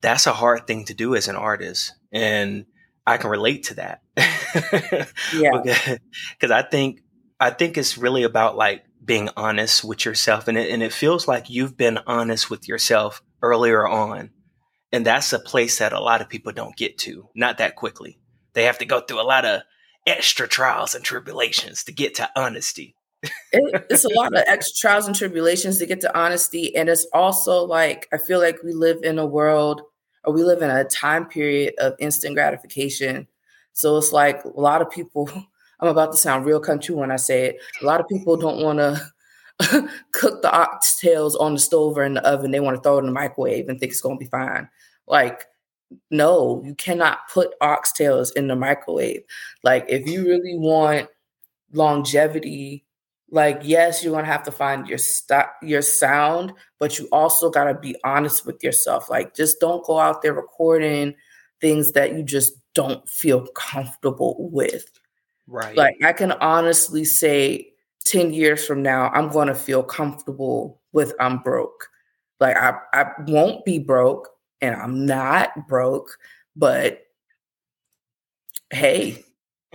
that's 0.00 0.26
a 0.26 0.32
hard 0.32 0.66
thing 0.66 0.84
to 0.86 0.94
do 0.94 1.14
as 1.14 1.28
an 1.28 1.36
artist 1.36 1.94
and 2.10 2.66
i 3.06 3.16
can 3.16 3.30
relate 3.30 3.64
to 3.64 3.74
that. 3.74 4.02
Yeah. 5.34 5.62
Because 5.62 6.50
i 6.50 6.62
think 6.62 7.02
i 7.40 7.50
think 7.50 7.76
it's 7.78 7.96
really 7.96 8.22
about 8.22 8.56
like 8.56 8.84
being 9.04 9.30
honest 9.36 9.82
with 9.84 10.04
yourself 10.04 10.48
and 10.48 10.58
it, 10.58 10.70
and 10.70 10.82
it 10.82 10.92
feels 10.92 11.26
like 11.26 11.50
you've 11.50 11.76
been 11.76 11.98
honest 12.06 12.50
with 12.50 12.68
yourself 12.68 13.22
earlier 13.42 13.86
on 13.86 14.30
and 14.92 15.06
that's 15.06 15.32
a 15.32 15.38
place 15.38 15.78
that 15.78 15.92
a 15.92 16.00
lot 16.00 16.20
of 16.20 16.28
people 16.28 16.52
don't 16.52 16.76
get 16.76 16.98
to 16.98 17.28
not 17.34 17.58
that 17.58 17.76
quickly 17.76 18.18
they 18.54 18.64
have 18.64 18.78
to 18.78 18.84
go 18.84 19.00
through 19.00 19.20
a 19.20 19.22
lot 19.22 19.44
of 19.44 19.62
extra 20.06 20.48
trials 20.48 20.94
and 20.94 21.04
tribulations 21.04 21.84
to 21.84 21.92
get 21.92 22.14
to 22.14 22.28
honesty 22.36 22.94
it, 23.52 23.86
it's 23.88 24.04
a 24.04 24.14
lot 24.14 24.34
of 24.34 24.42
extra 24.48 24.80
trials 24.80 25.06
and 25.06 25.14
tribulations 25.14 25.78
to 25.78 25.86
get 25.86 26.00
to 26.00 26.18
honesty 26.18 26.74
and 26.74 26.88
it's 26.88 27.06
also 27.12 27.64
like 27.64 28.08
i 28.12 28.18
feel 28.18 28.40
like 28.40 28.62
we 28.62 28.72
live 28.72 28.98
in 29.02 29.18
a 29.18 29.26
world 29.26 29.82
or 30.24 30.32
we 30.32 30.42
live 30.42 30.62
in 30.62 30.70
a 30.70 30.84
time 30.84 31.26
period 31.26 31.72
of 31.78 31.94
instant 32.00 32.34
gratification 32.34 33.26
so 33.72 33.96
it's 33.96 34.12
like 34.12 34.44
a 34.44 34.60
lot 34.60 34.82
of 34.82 34.90
people 34.90 35.30
I'm 35.82 35.88
about 35.88 36.12
to 36.12 36.16
sound 36.18 36.46
real 36.46 36.60
country 36.60 36.94
when 36.94 37.10
I 37.10 37.16
say 37.16 37.46
it. 37.46 37.56
A 37.82 37.84
lot 37.84 38.00
of 38.00 38.06
people 38.06 38.36
don't 38.36 38.62
want 38.62 38.78
to 38.78 39.90
cook 40.12 40.40
the 40.40 40.48
oxtails 40.48 41.38
on 41.40 41.54
the 41.54 41.60
stove 41.60 41.98
or 41.98 42.04
in 42.04 42.14
the 42.14 42.26
oven. 42.26 42.52
They 42.52 42.60
want 42.60 42.76
to 42.76 42.82
throw 42.82 42.98
it 42.98 43.00
in 43.00 43.06
the 43.06 43.12
microwave 43.12 43.68
and 43.68 43.80
think 43.80 43.90
it's 43.90 44.00
going 44.00 44.16
to 44.16 44.24
be 44.24 44.30
fine. 44.30 44.68
Like, 45.08 45.46
no, 46.10 46.62
you 46.64 46.74
cannot 46.74 47.28
put 47.28 47.58
oxtails 47.60 48.32
in 48.34 48.48
the 48.48 48.56
microwave. 48.56 49.22
Like, 49.62 49.86
if 49.88 50.06
you 50.06 50.24
really 50.26 50.56
want 50.58 51.08
longevity, 51.72 52.84
like 53.30 53.60
yes, 53.62 54.04
you're 54.04 54.14
gonna 54.14 54.26
have 54.26 54.42
to 54.44 54.52
find 54.52 54.86
your 54.86 54.98
st- 54.98 55.46
your 55.62 55.82
sound, 55.82 56.52
but 56.78 56.98
you 56.98 57.08
also 57.12 57.50
gotta 57.50 57.74
be 57.74 57.96
honest 58.04 58.44
with 58.44 58.62
yourself. 58.62 59.08
Like, 59.08 59.34
just 59.34 59.58
don't 59.60 59.84
go 59.84 59.98
out 59.98 60.22
there 60.22 60.34
recording 60.34 61.14
things 61.60 61.92
that 61.92 62.12
you 62.14 62.22
just 62.22 62.52
don't 62.74 63.08
feel 63.08 63.46
comfortable 63.54 64.50
with. 64.52 64.84
Right. 65.46 65.76
Like 65.76 65.96
I 66.02 66.12
can 66.12 66.32
honestly 66.32 67.04
say 67.04 67.72
10 68.04 68.32
years 68.32 68.66
from 68.66 68.82
now, 68.82 69.08
I'm 69.10 69.30
going 69.30 69.48
to 69.48 69.54
feel 69.54 69.82
comfortable 69.82 70.80
with 70.92 71.14
I'm 71.20 71.38
broke. 71.38 71.88
Like 72.40 72.56
I, 72.56 72.74
I 72.92 73.06
won't 73.26 73.64
be 73.64 73.78
broke 73.78 74.28
and 74.62 74.74
I'm 74.76 75.04
not 75.04 75.68
broke, 75.68 76.16
but 76.56 77.02
hey, 78.70 79.22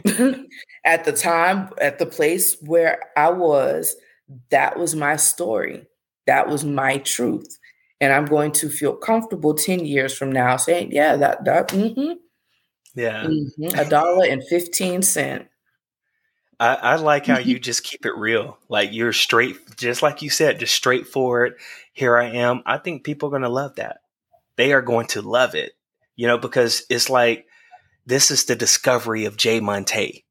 at 0.86 1.06
the 1.06 1.12
time, 1.12 1.70
at 1.80 2.00
the 2.00 2.06
place 2.06 2.58
where 2.62 3.00
I 3.16 3.30
was, 3.30 3.96
that 4.50 4.80
was 4.80 4.96
my 4.96 5.18
story. 5.18 5.86
That 6.26 6.48
was 6.48 6.66
my 6.66 6.98
truth. 7.00 7.58
And 8.00 8.14
I'm 8.14 8.26
going 8.26 8.52
to 8.54 8.70
feel 8.70 8.96
comfortable 8.96 9.54
10 9.54 9.86
years 9.86 10.18
from 10.18 10.32
now 10.32 10.58
saying, 10.58 10.92
yeah, 10.92 11.16
that, 11.18 11.46
that, 11.46 11.70
mm-hmm. 11.70 12.14
Yeah. 12.96 13.26
Mm-hmm, 13.26 13.80
a 13.80 13.86
dollar 13.90 14.26
and 14.26 14.44
15 14.44 15.02
cent. 15.02 15.48
I, 16.60 16.74
I 16.76 16.96
like 16.96 17.28
how 17.28 17.38
you 17.38 17.60
just 17.60 17.84
keep 17.84 18.06
it 18.06 18.16
real. 18.16 18.58
Like 18.68 18.92
you're 18.92 19.14
straight, 19.14 19.58
just 19.78 20.02
like 20.02 20.22
you 20.22 20.30
said, 20.30 20.60
just 20.60 20.74
straightforward. 20.74 21.60
Here 21.94 22.18
I 22.18 22.30
am. 22.30 22.64
I 22.66 22.78
think 22.78 23.04
people 23.04 23.28
are 23.28 23.32
going 23.32 23.44
to 23.44 23.50
love 23.50 23.76
that. 23.76 24.00
They 24.58 24.74
are 24.74 24.82
going 24.82 25.08
to 25.08 25.22
love 25.22 25.56
it, 25.56 25.74
you 26.16 26.28
know, 26.28 26.38
because 26.38 26.84
it's 26.90 27.10
like 27.10 27.46
this 28.06 28.32
is 28.32 28.46
the 28.46 28.56
discovery 28.56 29.26
of 29.26 29.38
Jay 29.38 29.60
Montae. 29.60 30.24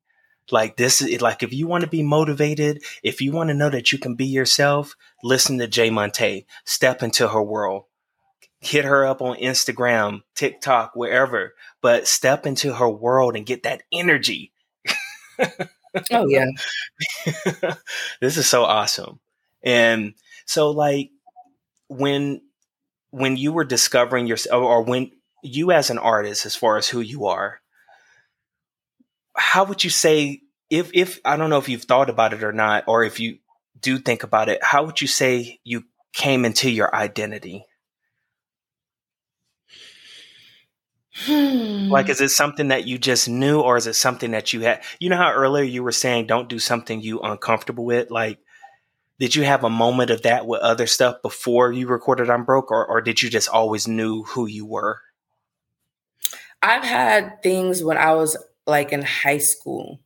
Like 0.51 0.77
this 0.77 1.03
is 1.03 1.21
like 1.21 1.43
if 1.43 1.53
you 1.53 1.67
want 1.67 1.83
to 1.85 1.91
be 1.91 2.03
motivated, 2.03 2.83
if 3.03 3.21
you 3.21 3.33
want 3.33 3.49
to 3.49 3.55
know 3.55 3.71
that 3.71 3.93
you 3.93 3.99
can 3.99 4.15
be 4.15 4.27
yourself, 4.27 4.95
listen 5.23 5.59
to 5.59 5.67
Jay 5.67 5.91
Montae. 5.91 6.47
Step 6.65 7.03
into 7.03 7.29
her 7.29 7.43
world. 7.43 7.85
Hit 8.61 8.85
her 8.85 9.05
up 9.07 9.21
on 9.21 9.37
Instagram, 9.39 10.23
TikTok, 10.35 10.93
wherever, 10.95 11.55
but 11.83 12.07
step 12.07 12.47
into 12.47 12.75
her 12.75 12.89
world 12.89 13.37
and 13.37 13.47
get 13.47 13.65
that 13.65 13.83
energy. 13.93 14.53
Oh 16.11 16.27
yeah. 16.27 16.47
this 18.21 18.37
is 18.37 18.47
so 18.47 18.65
awesome. 18.65 19.21
And 19.63 20.15
so 20.45 20.71
like 20.71 21.11
when 21.89 22.43
when 23.11 23.37
you 23.37 23.53
were 23.53 23.65
discovering 23.65 24.27
yourself 24.27 24.63
or 24.63 24.83
when 24.83 25.11
you 25.43 25.73
as 25.73 25.91
an 25.91 25.99
artist 25.99 26.47
as 26.47 26.57
far 26.57 26.77
as 26.77 26.89
who 26.89 27.01
you 27.01 27.27
are, 27.27 27.61
how 29.37 29.65
would 29.65 29.85
you 29.85 29.91
say 29.91 30.41
if 30.71 30.91
if 30.95 31.21
I 31.25 31.37
don't 31.37 31.51
know 31.51 31.59
if 31.59 31.69
you've 31.69 31.85
thought 31.85 32.11
about 32.11 32.33
it 32.33 32.43
or 32.43 32.53
not 32.53 32.85
or 32.87 33.05
if 33.05 33.21
you 33.21 33.39
do 33.81 33.99
think 33.99 34.23
about 34.23 34.49
it, 34.49 34.63
how 34.63 34.85
would 34.85 35.01
you 35.01 35.07
say 35.07 35.61
you 35.65 35.85
came 36.13 36.45
into 36.45 36.71
your 36.71 36.95
identity? 36.95 37.65
Hmm. 41.19 41.89
Like, 41.89 42.11
is 42.11 42.21
it 42.21 42.29
something 42.29 42.69
that 42.69 42.87
you 42.87 42.99
just 42.99 43.27
knew, 43.29 43.61
or 43.61 43.79
is 43.79 43.87
it 43.87 43.95
something 43.95 44.33
that 44.33 44.53
you 44.53 44.61
had? 44.61 44.83
You 44.99 45.09
know 45.09 45.17
how 45.17 45.33
earlier 45.33 45.65
you 45.65 45.83
were 45.83 45.93
saying 45.93 46.27
don't 46.27 46.49
do 46.49 46.59
something 46.59 47.01
you 47.01 47.21
uncomfortable 47.21 47.87
with. 47.87 48.11
Like, 48.11 48.39
did 49.19 49.35
you 49.35 49.45
have 49.45 49.65
a 49.65 49.71
moment 49.71 50.11
of 50.11 50.23
that 50.23 50.47
with 50.47 50.61
other 50.61 50.87
stuff 50.87 51.23
before 51.23 51.73
you 51.73 51.87
recorded 51.87 52.29
I'm 52.29 52.45
Broke, 52.45 52.71
or, 52.71 52.87
or 52.87 53.01
did 53.01 53.23
you 53.23 53.31
just 53.31 53.49
always 53.49 53.89
knew 53.89 54.25
who 54.25 54.47
you 54.47 54.67
were? 54.67 55.01
I've 56.63 56.85
had 56.85 57.43
things 57.43 57.83
when 57.83 57.97
I 57.97 58.13
was 58.15 58.37
like 58.67 58.93
in 58.93 59.03
high 59.03 59.39
school. 59.39 60.01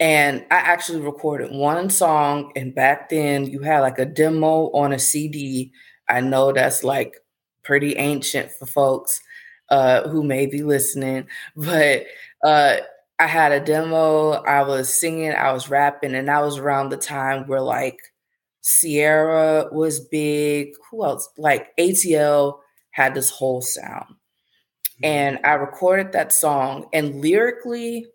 And 0.00 0.44
I 0.50 0.56
actually 0.56 1.00
recorded 1.00 1.50
one 1.50 1.90
song, 1.90 2.52
and 2.54 2.74
back 2.74 3.08
then 3.08 3.46
you 3.46 3.62
had 3.62 3.80
like 3.80 3.98
a 3.98 4.04
demo 4.04 4.70
on 4.70 4.92
a 4.92 4.98
CD. 4.98 5.72
I 6.08 6.20
know 6.20 6.52
that's 6.52 6.84
like 6.84 7.16
pretty 7.64 7.96
ancient 7.96 8.52
for 8.52 8.66
folks 8.66 9.20
uh, 9.70 10.08
who 10.08 10.22
may 10.22 10.46
be 10.46 10.62
listening, 10.62 11.26
but 11.56 12.06
uh, 12.44 12.76
I 13.18 13.26
had 13.26 13.52
a 13.52 13.60
demo. 13.60 14.32
I 14.32 14.62
was 14.62 14.92
singing, 14.94 15.32
I 15.32 15.52
was 15.52 15.68
rapping, 15.68 16.14
and 16.14 16.28
that 16.28 16.42
was 16.42 16.58
around 16.58 16.90
the 16.90 16.96
time 16.96 17.46
where 17.46 17.60
like 17.60 17.98
Ciara 18.62 19.68
was 19.72 20.00
big. 20.00 20.72
Who 20.90 21.04
else? 21.04 21.28
Like 21.36 21.76
ATL 21.78 22.60
had 22.92 23.14
this 23.14 23.30
whole 23.30 23.60
sound. 23.60 24.14
And 25.02 25.38
I 25.44 25.52
recorded 25.54 26.12
that 26.12 26.32
song, 26.32 26.88
and 26.92 27.20
lyrically, 27.20 28.06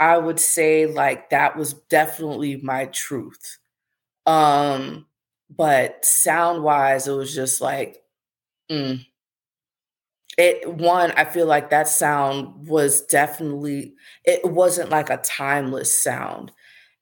I 0.00 0.18
would 0.18 0.40
say 0.40 0.86
like 0.86 1.30
that 1.30 1.56
was 1.56 1.74
definitely 1.74 2.56
my 2.62 2.86
truth. 2.86 3.58
Um, 4.26 5.06
but 5.50 6.04
sound 6.04 6.62
wise, 6.62 7.08
it 7.08 7.12
was 7.12 7.34
just 7.34 7.60
like, 7.60 8.02
mm. 8.70 9.04
It 10.38 10.72
one, 10.72 11.10
I 11.12 11.24
feel 11.24 11.46
like 11.46 11.68
that 11.70 11.88
sound 11.88 12.68
was 12.68 13.02
definitely, 13.02 13.94
it 14.24 14.44
wasn't 14.44 14.88
like 14.88 15.10
a 15.10 15.16
timeless 15.18 15.92
sound. 15.92 16.52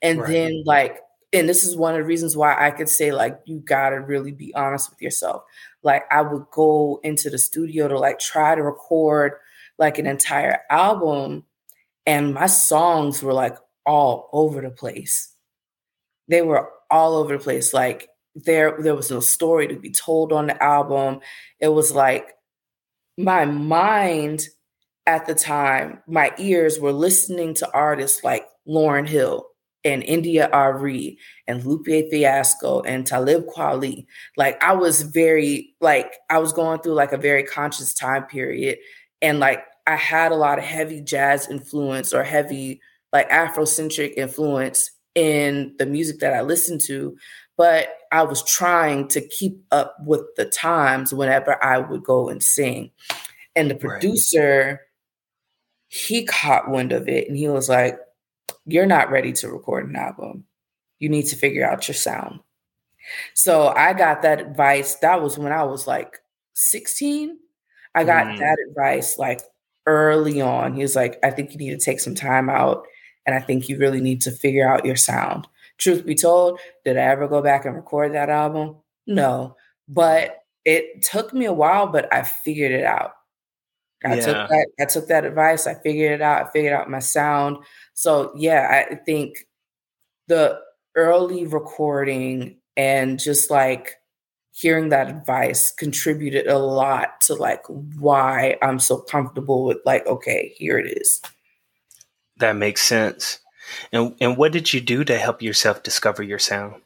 And 0.00 0.20
right. 0.20 0.30
then, 0.30 0.62
like, 0.64 1.00
and 1.34 1.46
this 1.46 1.62
is 1.62 1.76
one 1.76 1.94
of 1.94 1.98
the 1.98 2.06
reasons 2.06 2.34
why 2.34 2.56
I 2.58 2.70
could 2.70 2.88
say, 2.88 3.12
like, 3.12 3.38
you 3.44 3.58
gotta 3.58 4.00
really 4.00 4.32
be 4.32 4.54
honest 4.54 4.88
with 4.88 5.02
yourself. 5.02 5.42
Like, 5.82 6.04
I 6.10 6.22
would 6.22 6.46
go 6.50 6.98
into 7.04 7.28
the 7.28 7.38
studio 7.38 7.88
to 7.88 7.98
like 7.98 8.18
try 8.18 8.54
to 8.54 8.62
record 8.62 9.32
like 9.78 9.98
an 9.98 10.06
entire 10.06 10.60
album, 10.70 11.44
and 12.06 12.32
my 12.32 12.46
songs 12.46 13.22
were 13.22 13.34
like 13.34 13.56
all 13.84 14.30
over 14.32 14.62
the 14.62 14.70
place. 14.70 15.34
They 16.28 16.40
were 16.40 16.70
all 16.90 17.16
over 17.16 17.36
the 17.36 17.44
place. 17.44 17.74
Like, 17.74 18.08
there, 18.34 18.76
there 18.80 18.94
was 18.94 19.10
no 19.10 19.20
story 19.20 19.68
to 19.68 19.76
be 19.76 19.90
told 19.90 20.32
on 20.32 20.46
the 20.46 20.62
album. 20.62 21.20
It 21.60 21.68
was 21.68 21.92
like 21.92 22.35
my 23.16 23.44
mind 23.44 24.48
at 25.06 25.26
the 25.26 25.34
time, 25.34 26.02
my 26.06 26.32
ears 26.38 26.80
were 26.80 26.92
listening 26.92 27.54
to 27.54 27.70
artists 27.72 28.24
like 28.24 28.46
Lauryn 28.68 29.08
Hill, 29.08 29.46
and 29.86 30.02
India.Arie 30.02 31.16
and 31.46 31.64
Lupe 31.64 32.10
Fiasco 32.10 32.82
and 32.82 33.06
Talib 33.06 33.46
Kweli. 33.46 34.04
Like 34.36 34.62
I 34.62 34.72
was 34.72 35.02
very 35.02 35.74
like 35.80 36.12
I 36.28 36.38
was 36.38 36.52
going 36.52 36.80
through 36.80 36.94
like 36.94 37.12
a 37.12 37.18
very 37.18 37.44
conscious 37.44 37.94
time 37.94 38.24
period 38.24 38.78
and 39.22 39.38
like 39.38 39.62
I 39.86 39.94
had 39.94 40.32
a 40.32 40.36
lot 40.36 40.58
of 40.58 40.64
heavy 40.64 41.00
jazz 41.00 41.48
influence 41.48 42.12
or 42.12 42.24
heavy 42.24 42.80
like 43.12 43.30
Afrocentric 43.30 44.14
influence 44.16 44.90
in 45.14 45.74
the 45.78 45.86
music 45.86 46.18
that 46.18 46.34
I 46.34 46.42
listened 46.42 46.80
to, 46.82 47.16
but 47.56 47.88
I 48.12 48.22
was 48.22 48.42
trying 48.42 49.08
to 49.08 49.20
keep 49.20 49.64
up 49.72 49.96
with 50.04 50.22
the 50.36 50.44
times 50.44 51.12
whenever 51.12 51.62
I 51.64 51.78
would 51.78 52.04
go 52.04 52.28
and 52.28 52.42
sing. 52.42 52.90
And 53.54 53.70
the 53.70 53.74
producer, 53.74 54.66
right. 54.68 54.78
he 55.88 56.26
caught 56.26 56.70
wind 56.70 56.92
of 56.92 57.08
it 57.08 57.28
and 57.28 57.36
he 57.36 57.48
was 57.48 57.68
like, 57.68 57.98
you're 58.66 58.86
not 58.86 59.10
ready 59.10 59.32
to 59.32 59.50
record 59.50 59.88
an 59.88 59.96
album. 59.96 60.44
You 60.98 61.08
need 61.08 61.24
to 61.24 61.36
figure 61.36 61.66
out 61.66 61.88
your 61.88 61.94
sound. 61.94 62.40
So 63.34 63.68
I 63.68 63.92
got 63.92 64.22
that 64.22 64.40
advice. 64.40 64.96
That 64.96 65.22
was 65.22 65.38
when 65.38 65.52
I 65.52 65.62
was 65.62 65.86
like 65.86 66.18
16. 66.54 67.38
I 67.94 68.04
got 68.04 68.26
mm. 68.26 68.38
that 68.38 68.58
advice 68.68 69.16
like 69.16 69.40
early 69.86 70.40
on. 70.40 70.74
He 70.74 70.82
was 70.82 70.96
like, 70.96 71.18
I 71.22 71.30
think 71.30 71.52
you 71.52 71.58
need 71.58 71.78
to 71.78 71.84
take 71.84 72.00
some 72.00 72.14
time 72.14 72.50
out 72.50 72.84
and 73.24 73.34
I 73.34 73.40
think 73.40 73.68
you 73.68 73.78
really 73.78 74.00
need 74.00 74.20
to 74.22 74.30
figure 74.30 74.68
out 74.68 74.84
your 74.84 74.96
sound. 74.96 75.46
Truth 75.78 76.06
be 76.06 76.14
told, 76.14 76.58
did 76.84 76.96
I 76.96 77.02
ever 77.02 77.28
go 77.28 77.42
back 77.42 77.64
and 77.64 77.74
record 77.74 78.14
that 78.14 78.30
album? 78.30 78.76
No. 79.06 79.56
But 79.88 80.38
it 80.64 81.02
took 81.02 81.32
me 81.32 81.44
a 81.44 81.52
while, 81.52 81.86
but 81.86 82.12
I 82.12 82.22
figured 82.22 82.72
it 82.72 82.84
out. 82.84 83.12
I 84.04 84.16
yeah. 84.16 84.24
took 84.24 84.48
that 84.48 84.68
I 84.80 84.84
took 84.84 85.06
that 85.08 85.24
advice, 85.24 85.66
I 85.66 85.74
figured 85.74 86.12
it 86.12 86.22
out, 86.22 86.46
I 86.46 86.50
figured 86.50 86.72
out 86.72 86.90
my 86.90 86.98
sound. 86.98 87.58
So 87.94 88.32
yeah, 88.36 88.84
I 88.90 88.96
think 88.96 89.38
the 90.28 90.60
early 90.96 91.46
recording 91.46 92.58
and 92.76 93.18
just 93.18 93.50
like 93.50 93.94
hearing 94.52 94.88
that 94.88 95.08
advice 95.08 95.70
contributed 95.70 96.46
a 96.46 96.58
lot 96.58 97.20
to 97.22 97.34
like 97.34 97.62
why 97.98 98.56
I'm 98.62 98.78
so 98.78 98.98
comfortable 98.98 99.64
with 99.64 99.78
like, 99.84 100.06
okay, 100.06 100.54
here 100.56 100.78
it 100.78 100.98
is. 100.98 101.20
That 102.38 102.56
makes 102.56 102.82
sense. 102.82 103.38
And 103.92 104.14
and 104.20 104.36
what 104.36 104.52
did 104.52 104.72
you 104.72 104.80
do 104.80 105.04
to 105.04 105.18
help 105.18 105.42
yourself 105.42 105.82
discover 105.82 106.22
your 106.22 106.38
sound? 106.38 106.82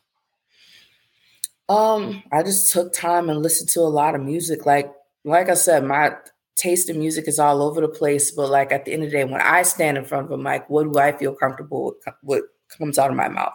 Um, 1.68 2.22
I 2.33 2.43
just 2.43 2.72
took 2.72 2.93
time 2.93 3.31
and 3.31 3.43
listened 3.43 3.68
to 3.70 3.81
a 3.81 3.83
lot 3.83 4.14
of 4.14 4.22
music. 4.22 4.66
Like 4.66 4.93
like 5.24 5.49
I 5.49 5.55
said, 5.55 5.85
my 5.85 6.16
taste 6.57 6.91
in 6.91 6.99
music 6.99 7.26
is 7.28 7.39
all 7.39 7.62
over 7.62 7.81
the 7.81 7.89
place, 7.89 8.31
but 8.31 8.51
like 8.51 8.72
at 8.72 8.85
the 8.85 8.93
end 8.93 9.05
of 9.05 9.11
the 9.11 9.16
day, 9.16 9.24
when 9.24 9.41
I 9.41 9.62
stand 9.62 9.97
in 9.97 10.05
front 10.05 10.26
of 10.26 10.33
a 10.33 10.39
mic, 10.39 10.64
what 10.68 10.93
do 10.93 10.99
I 10.99 11.12
feel 11.12 11.35
comfortable 11.35 11.95
with? 12.05 12.14
What 12.22 12.45
comes 12.76 12.99
out 12.99 13.11
of 13.11 13.16
my 13.16 13.28
mouth? 13.28 13.53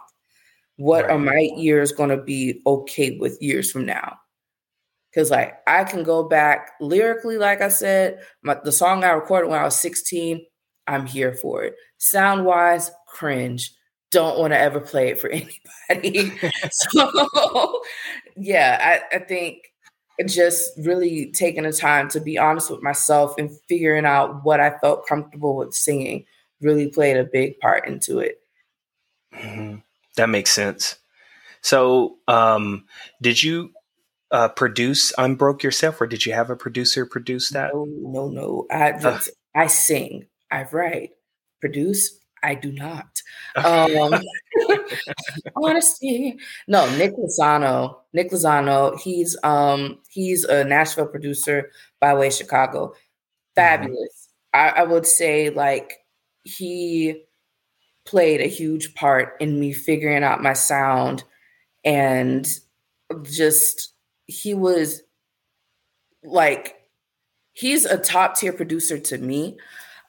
What 0.76 1.04
right. 1.04 1.12
are 1.12 1.18
my 1.18 1.50
ears 1.56 1.92
going 1.92 2.10
to 2.10 2.22
be 2.22 2.60
okay 2.66 3.16
with 3.18 3.40
years 3.40 3.70
from 3.70 3.86
now? 3.86 4.18
Because 5.10 5.30
like 5.30 5.54
I 5.66 5.84
can 5.84 6.02
go 6.02 6.22
back 6.22 6.72
lyrically, 6.80 7.38
like 7.38 7.62
I 7.62 7.68
said, 7.68 8.20
my, 8.42 8.58
the 8.62 8.72
song 8.72 9.02
I 9.02 9.10
recorded 9.10 9.48
when 9.48 9.60
I 9.60 9.64
was 9.64 9.78
16, 9.80 10.44
I'm 10.86 11.06
here 11.06 11.32
for 11.32 11.64
it. 11.64 11.74
Sound 11.98 12.44
wise, 12.44 12.90
cringe. 13.16 13.72
Don't 14.10 14.38
want 14.38 14.52
to 14.52 14.58
ever 14.58 14.80
play 14.80 15.08
it 15.08 15.20
for 15.20 15.30
anybody. 15.90 16.32
so 16.70 17.80
yeah, 18.36 19.00
I, 19.12 19.16
I 19.16 19.18
think 19.20 19.72
just 20.26 20.72
really 20.78 21.30
taking 21.32 21.64
the 21.64 21.72
time 21.72 22.08
to 22.08 22.20
be 22.20 22.38
honest 22.38 22.70
with 22.70 22.82
myself 22.82 23.34
and 23.38 23.50
figuring 23.68 24.06
out 24.06 24.44
what 24.44 24.60
I 24.60 24.78
felt 24.78 25.06
comfortable 25.06 25.56
with 25.56 25.74
singing 25.74 26.24
really 26.60 26.88
played 26.88 27.16
a 27.16 27.24
big 27.24 27.58
part 27.60 27.86
into 27.86 28.18
it. 28.18 28.40
Mm-hmm. 29.34 29.76
That 30.16 30.28
makes 30.28 30.50
sense. 30.50 30.96
So, 31.60 32.16
um, 32.28 32.84
did 33.20 33.42
you 33.42 33.72
uh, 34.30 34.48
produce 34.48 35.12
"I'm 35.18 35.34
Broke" 35.34 35.62
yourself, 35.62 36.00
or 36.00 36.06
did 36.06 36.24
you 36.24 36.32
have 36.32 36.48
a 36.48 36.56
producer 36.56 37.04
produce 37.04 37.50
that? 37.50 37.74
No, 37.74 37.86
no, 37.86 38.28
no. 38.28 38.66
I 38.70 38.92
uh. 38.92 39.20
I 39.54 39.66
sing, 39.66 40.26
I 40.50 40.66
write, 40.70 41.10
produce. 41.60 42.18
I 42.42 42.54
do 42.54 42.72
not. 42.72 43.06
Um, 43.56 44.12
honesty. 45.56 46.38
No, 46.68 46.94
Nick 46.98 47.14
Lozano. 47.16 48.00
Nick 48.12 48.30
Lozano. 48.30 49.00
He's 49.00 49.36
um 49.42 49.98
he's 50.10 50.44
a 50.44 50.62
Nashville 50.64 51.06
producer 51.06 51.70
by 51.98 52.14
way 52.14 52.28
Chicago. 52.28 52.88
Mm-hmm. 52.88 52.96
Fabulous. 53.54 54.28
Mm-hmm. 54.54 54.78
I, 54.78 54.82
I 54.82 54.84
would 54.84 55.06
say 55.06 55.48
like 55.50 55.98
he 56.44 57.24
played 58.04 58.40
a 58.40 58.46
huge 58.46 58.94
part 58.94 59.36
in 59.40 59.58
me 59.58 59.72
figuring 59.72 60.22
out 60.22 60.42
my 60.42 60.52
sound 60.52 61.24
and 61.84 62.46
just 63.22 63.94
he 64.26 64.54
was 64.54 65.02
like 66.24 66.76
he's 67.52 67.84
a 67.84 67.98
top 67.98 68.36
tier 68.36 68.52
producer 68.52 68.98
to 68.98 69.18
me 69.18 69.56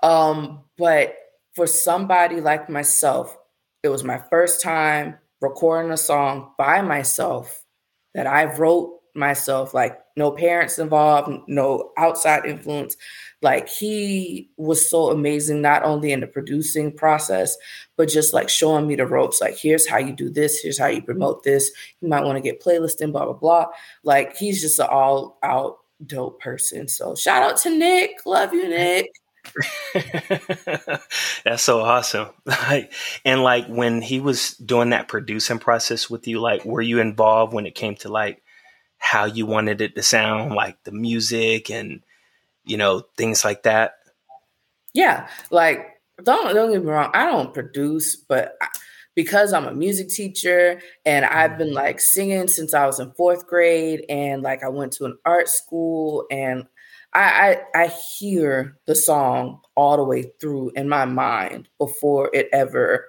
um 0.04 0.62
but 0.78 1.16
for 1.58 1.66
somebody 1.66 2.40
like 2.40 2.70
myself, 2.70 3.36
it 3.82 3.90
was 3.90 4.04
my 4.04 4.22
first 4.30 4.62
time 4.62 5.18
recording 5.42 5.92
a 5.92 5.98
song 5.98 6.52
by 6.56 6.84
myself 6.84 7.64
that 8.14 8.28
I 8.28 8.56
wrote 8.56 9.00
myself, 9.16 9.74
like 9.74 10.00
no 10.16 10.30
parents 10.30 10.78
involved, 10.78 11.32
no 11.48 11.92
outside 11.98 12.46
influence. 12.46 12.96
Like 13.42 13.68
he 13.68 14.52
was 14.58 14.88
so 14.88 15.10
amazing, 15.10 15.64
not 15.64 15.84
only 15.84 16.12
in 16.12 16.20
the 16.20 16.28
producing 16.28 16.92
process, 16.92 17.58
but 17.96 18.08
just 18.08 18.36
like 18.36 18.50
showing 18.50 18.86
me 18.86 18.96
the 18.96 19.08
ropes. 19.08 19.42
Like, 19.42 19.58
here's 19.58 19.88
how 19.88 19.98
you 19.98 20.14
do 20.14 20.30
this, 20.30 20.60
here's 20.62 20.78
how 20.78 20.88
you 20.88 21.02
promote 21.02 21.42
this. 21.42 21.72
You 22.02 22.08
might 22.08 22.24
want 22.24 22.36
to 22.38 22.42
get 22.42 22.62
playlisting, 22.62 23.12
blah, 23.12 23.26
blah, 23.26 23.34
blah. 23.34 23.66
Like, 24.04 24.38
he's 24.38 24.62
just 24.62 24.78
an 24.78 24.88
all 24.92 25.40
out 25.42 25.78
dope 26.06 26.40
person. 26.40 26.88
So, 26.88 27.16
shout 27.16 27.42
out 27.42 27.58
to 27.62 27.72
Nick. 27.72 28.12
Love 28.28 28.54
you, 28.54 28.70
Nick. 28.70 29.08
That's 31.44 31.64
so 31.64 31.82
awesome. 31.82 32.30
Like 32.46 32.92
and 33.26 33.44
like 33.44 33.68
when 33.68 34.02
he 34.02 34.20
was 34.20 34.52
doing 34.54 34.92
that 34.92 35.08
producing 35.08 35.60
process 35.60 36.10
with 36.10 36.28
you, 36.28 36.40
like 36.40 36.66
were 36.66 36.82
you 36.82 37.00
involved 37.00 37.54
when 37.54 37.66
it 37.66 37.76
came 37.76 37.96
to 37.98 38.10
like 38.10 38.42
how 38.98 39.26
you 39.26 39.46
wanted 39.46 39.82
it 39.82 39.96
to 39.96 40.04
sound, 40.04 40.54
like 40.54 40.84
the 40.84 40.92
music 40.92 41.70
and 41.70 42.02
you 42.66 42.78
know, 42.78 43.06
things 43.18 43.46
like 43.46 43.64
that? 43.64 43.94
Yeah. 44.94 45.28
Like 45.52 46.00
don't 46.24 46.54
don't 46.54 46.72
get 46.72 46.84
me 46.84 46.90
wrong, 46.90 47.12
I 47.14 47.26
don't 47.26 47.54
produce, 47.54 48.16
but 48.16 48.56
I, 48.62 48.68
because 49.18 49.52
I'm 49.52 49.66
a 49.66 49.74
music 49.74 50.10
teacher 50.10 50.80
and 51.04 51.26
I've 51.26 51.58
been 51.58 51.70
mm-hmm. 51.70 51.76
like 51.76 52.00
singing 52.00 52.48
since 52.48 52.76
I 52.76 52.86
was 52.86 53.00
in 53.00 53.12
fourth 53.14 53.48
grade 53.48 54.06
and 54.10 54.44
like 54.44 54.64
I 54.64 54.70
went 54.70 54.94
to 54.94 55.06
an 55.06 55.18
art 55.26 55.50
school 55.50 56.26
and 56.30 56.68
I, 57.14 57.58
I, 57.76 57.84
I 57.84 57.88
hear 58.18 58.78
the 58.86 58.96
song 58.96 59.62
all 59.76 59.98
the 59.98 60.04
way 60.04 60.32
through 60.40 60.72
in 60.76 60.90
my 60.90 61.06
mind 61.06 61.70
before 61.78 62.30
it 62.34 62.50
ever 62.54 63.06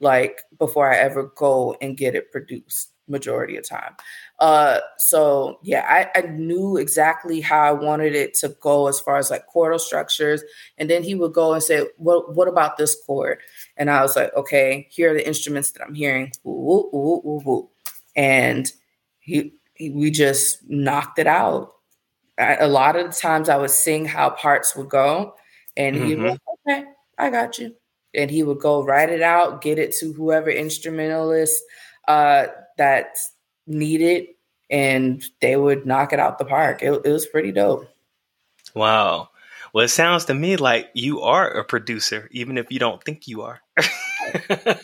like 0.00 0.40
before 0.58 0.90
I 0.90 0.96
ever 0.96 1.32
go 1.36 1.76
and 1.80 1.96
get 1.96 2.14
it 2.14 2.32
produced 2.32 2.92
majority 3.08 3.56
of 3.56 3.68
time. 3.68 3.94
Uh 4.38 4.78
so 4.98 5.58
yeah, 5.62 5.84
I, 5.88 6.18
I 6.18 6.22
knew 6.28 6.76
exactly 6.76 7.40
how 7.40 7.60
I 7.60 7.72
wanted 7.72 8.14
it 8.14 8.34
to 8.34 8.50
go 8.60 8.86
as 8.88 9.00
far 9.00 9.16
as 9.16 9.30
like 9.30 9.44
chordal 9.52 9.80
structures. 9.80 10.42
And 10.78 10.88
then 10.88 11.02
he 11.02 11.14
would 11.14 11.32
go 11.32 11.52
and 11.52 11.62
say, 11.62 11.86
What 11.96 12.34
what 12.34 12.48
about 12.48 12.76
this 12.76 12.96
chord? 13.04 13.38
And 13.76 13.90
I 13.90 14.00
was 14.02 14.16
like, 14.16 14.32
okay, 14.34 14.86
here 14.90 15.10
are 15.10 15.14
the 15.14 15.26
instruments 15.26 15.72
that 15.72 15.82
I'm 15.82 15.94
hearing. 15.94 16.30
Ooh, 16.46 16.88
ooh, 16.94 17.42
ooh, 17.46 17.68
and 18.14 18.72
he, 19.18 19.54
he 19.74 19.90
we 19.90 20.10
just 20.10 20.58
knocked 20.68 21.18
it 21.18 21.26
out 21.26 21.72
a 22.40 22.68
lot 22.68 22.96
of 22.96 23.06
the 23.06 23.16
times 23.16 23.48
I 23.48 23.56
would 23.56 23.70
sing 23.70 24.04
how 24.04 24.30
parts 24.30 24.74
would 24.74 24.88
go, 24.88 25.34
and 25.76 25.94
he 25.94 26.14
mm-hmm. 26.14 26.22
would, 26.22 26.38
okay, 26.68 26.84
I 27.18 27.30
got 27.30 27.58
you. 27.58 27.74
And 28.14 28.30
he 28.30 28.42
would 28.42 28.58
go 28.58 28.82
write 28.82 29.10
it 29.10 29.22
out, 29.22 29.62
get 29.62 29.78
it 29.78 29.94
to 30.00 30.12
whoever 30.12 30.50
instrumentalist 30.50 31.62
uh, 32.08 32.46
that 32.76 33.16
needed, 33.66 34.26
and 34.68 35.22
they 35.40 35.56
would 35.56 35.86
knock 35.86 36.12
it 36.12 36.18
out 36.18 36.38
the 36.38 36.44
park. 36.44 36.82
It, 36.82 37.00
it 37.04 37.12
was 37.12 37.26
pretty 37.26 37.52
dope. 37.52 37.88
Wow. 38.74 39.28
Well, 39.72 39.84
it 39.84 39.88
sounds 39.88 40.24
to 40.24 40.34
me 40.34 40.56
like 40.56 40.90
you 40.94 41.20
are 41.20 41.48
a 41.48 41.64
producer, 41.64 42.28
even 42.32 42.58
if 42.58 42.72
you 42.72 42.80
don't 42.80 43.02
think 43.04 43.28
you 43.28 43.42
are. 43.42 43.60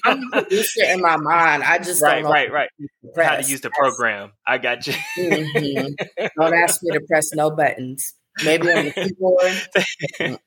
I'm 0.05 0.23
a 0.33 0.43
producer 0.43 0.85
in 0.85 1.01
my 1.01 1.17
mind. 1.17 1.63
I 1.63 1.79
just 1.79 2.03
right, 2.03 2.25
right, 2.25 2.51
right. 2.53 2.69
How 3.17 3.37
to 3.37 3.43
use 3.43 3.61
the 3.61 3.71
program? 3.71 4.33
I 4.47 4.59
got 4.59 4.87
you. 4.87 4.95
mm-hmm. 5.19 6.27
Don't 6.41 6.55
ask 6.55 6.83
me 6.83 6.93
to 6.93 7.01
press 7.01 7.33
no 7.35 7.51
buttons. 7.51 8.15
Maybe 8.45 8.71
on 8.71 8.85
the 8.85 8.93
keyboard. 10.19 10.41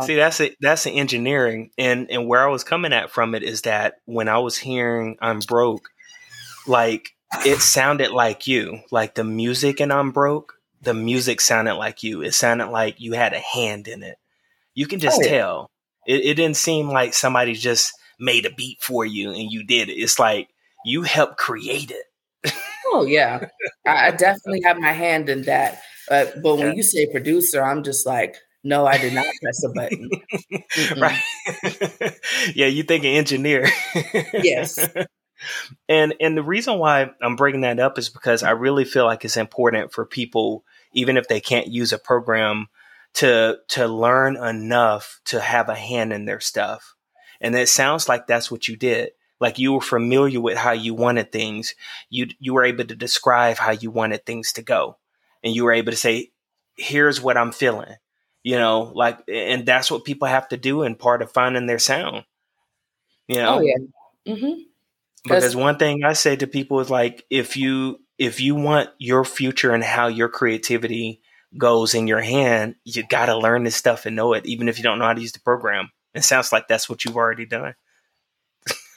See, 0.06 0.16
that's 0.16 0.40
it. 0.40 0.56
That's 0.60 0.84
the 0.84 0.90
engineering, 0.90 1.70
and 1.78 2.10
and 2.10 2.26
where 2.26 2.42
I 2.42 2.50
was 2.50 2.64
coming 2.64 2.92
at 2.92 3.10
from 3.10 3.34
it 3.34 3.44
is 3.44 3.62
that 3.62 3.94
when 4.06 4.28
I 4.28 4.38
was 4.38 4.56
hearing 4.56 5.16
"I'm 5.20 5.38
Broke," 5.40 5.88
like 6.66 7.10
it 7.46 7.60
sounded 7.60 8.10
like 8.10 8.48
you, 8.48 8.80
like 8.90 9.14
the 9.14 9.24
music 9.24 9.80
and 9.80 9.92
"I'm 9.92 10.10
Broke." 10.10 10.54
The 10.82 10.94
music 10.94 11.40
sounded 11.40 11.74
like 11.74 12.02
you. 12.02 12.22
It 12.22 12.34
sounded 12.34 12.68
like 12.68 13.00
you 13.00 13.12
had 13.12 13.32
a 13.32 13.40
hand 13.40 13.88
in 13.88 14.02
it. 14.02 14.16
You 14.74 14.86
can 14.86 15.00
just 15.00 15.18
oh, 15.18 15.24
yeah. 15.24 15.30
tell. 15.30 15.70
It, 16.06 16.24
it 16.24 16.34
didn't 16.34 16.56
seem 16.56 16.88
like 16.88 17.14
somebody 17.14 17.54
just 17.54 17.92
made 18.18 18.46
a 18.46 18.50
beat 18.50 18.80
for 18.80 19.04
you 19.04 19.30
and 19.30 19.50
you 19.50 19.64
did 19.64 19.88
it. 19.88 19.94
It's 19.94 20.18
like 20.18 20.48
you 20.84 21.02
helped 21.02 21.36
create 21.36 21.90
it. 21.90 22.52
oh 22.86 23.04
yeah, 23.04 23.48
I 23.86 24.10
definitely 24.16 24.62
have 24.64 24.78
my 24.78 24.92
hand 24.92 25.28
in 25.28 25.42
that. 25.42 25.82
Uh, 26.10 26.26
but 26.42 26.56
when 26.56 26.68
yeah. 26.68 26.74
you 26.74 26.82
say 26.82 27.10
producer, 27.10 27.62
I'm 27.62 27.82
just 27.82 28.06
like, 28.06 28.36
no, 28.64 28.86
I 28.86 28.98
did 28.98 29.12
not 29.12 29.26
press 29.42 29.64
a 29.64 29.68
button. 29.68 30.10
right? 31.00 32.14
yeah, 32.54 32.66
you 32.66 32.82
think 32.82 33.04
an 33.04 33.10
engineer. 33.10 33.68
yes. 34.32 34.78
And 35.88 36.14
and 36.20 36.36
the 36.36 36.42
reason 36.42 36.78
why 36.78 37.10
I'm 37.22 37.36
bringing 37.36 37.60
that 37.60 37.78
up 37.78 37.98
is 37.98 38.08
because 38.08 38.42
I 38.42 38.50
really 38.50 38.84
feel 38.84 39.04
like 39.04 39.24
it's 39.24 39.36
important 39.36 39.92
for 39.92 40.04
people, 40.04 40.64
even 40.92 41.16
if 41.16 41.28
they 41.28 41.40
can't 41.40 41.68
use 41.68 41.92
a 41.92 41.98
program, 41.98 42.66
to 43.14 43.58
to 43.68 43.86
learn 43.86 44.36
enough 44.36 45.20
to 45.26 45.40
have 45.40 45.68
a 45.68 45.74
hand 45.74 46.12
in 46.12 46.24
their 46.24 46.40
stuff. 46.40 46.94
And 47.40 47.54
it 47.54 47.68
sounds 47.68 48.08
like 48.08 48.26
that's 48.26 48.50
what 48.50 48.68
you 48.68 48.76
did. 48.76 49.10
Like 49.40 49.58
you 49.58 49.72
were 49.72 49.80
familiar 49.80 50.40
with 50.40 50.58
how 50.58 50.72
you 50.72 50.94
wanted 50.94 51.30
things. 51.30 51.74
You 52.10 52.28
you 52.40 52.54
were 52.54 52.64
able 52.64 52.84
to 52.84 52.96
describe 52.96 53.56
how 53.56 53.70
you 53.70 53.90
wanted 53.90 54.26
things 54.26 54.52
to 54.54 54.62
go. 54.62 54.96
And 55.44 55.54
you 55.54 55.64
were 55.64 55.72
able 55.72 55.92
to 55.92 55.98
say, 55.98 56.32
here's 56.76 57.20
what 57.20 57.36
I'm 57.36 57.52
feeling. 57.52 57.94
You 58.42 58.56
know, 58.56 58.92
like 58.94 59.20
and 59.28 59.64
that's 59.64 59.90
what 59.90 60.04
people 60.04 60.26
have 60.26 60.48
to 60.48 60.56
do 60.56 60.82
in 60.82 60.96
part 60.96 61.22
of 61.22 61.32
finding 61.32 61.66
their 61.66 61.78
sound. 61.78 62.24
You 63.28 63.36
know? 63.36 63.58
Oh 63.58 63.60
yeah. 63.60 63.76
Mm-hmm. 64.26 64.60
Because 65.22 65.54
one 65.54 65.78
thing 65.78 66.04
I 66.04 66.14
say 66.14 66.36
to 66.36 66.46
people 66.46 66.80
is 66.80 66.90
like 66.90 67.24
if 67.30 67.56
you 67.56 68.00
if 68.18 68.40
you 68.40 68.54
want 68.54 68.90
your 68.98 69.24
future 69.24 69.72
and 69.72 69.84
how 69.84 70.08
your 70.08 70.28
creativity 70.28 71.20
goes 71.56 71.94
in 71.94 72.06
your 72.06 72.20
hand, 72.20 72.74
you 72.84 73.06
got 73.06 73.26
to 73.26 73.36
learn 73.38 73.64
this 73.64 73.76
stuff 73.76 74.06
and 74.06 74.16
know 74.16 74.32
it, 74.32 74.46
even 74.46 74.68
if 74.68 74.78
you 74.78 74.84
don't 74.84 74.98
know 74.98 75.06
how 75.06 75.14
to 75.14 75.20
use 75.20 75.32
the 75.32 75.40
program. 75.40 75.90
It 76.14 76.24
sounds 76.24 76.52
like 76.52 76.68
that's 76.68 76.88
what 76.88 77.04
you've 77.04 77.16
already 77.16 77.46
done. 77.46 77.74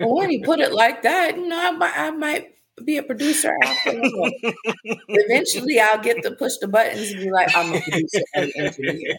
well, 0.00 0.16
when 0.16 0.30
you 0.30 0.42
put 0.42 0.60
it 0.60 0.72
like 0.72 1.02
that, 1.02 1.36
you 1.36 1.46
know, 1.46 1.68
I 1.68 1.70
might, 1.72 1.98
I 1.98 2.10
might 2.10 2.54
be 2.84 2.96
a 2.96 3.02
producer 3.02 3.54
after. 3.62 3.92
Eventually, 5.08 5.80
I'll 5.80 6.00
get 6.00 6.22
to 6.22 6.32
push 6.32 6.56
the 6.56 6.68
buttons 6.68 7.10
and 7.10 7.20
be 7.20 7.30
like, 7.30 7.54
I'm 7.56 7.74
a 7.74 7.80
producer 7.80 8.22
and 8.34 8.52
engineer. 8.56 9.16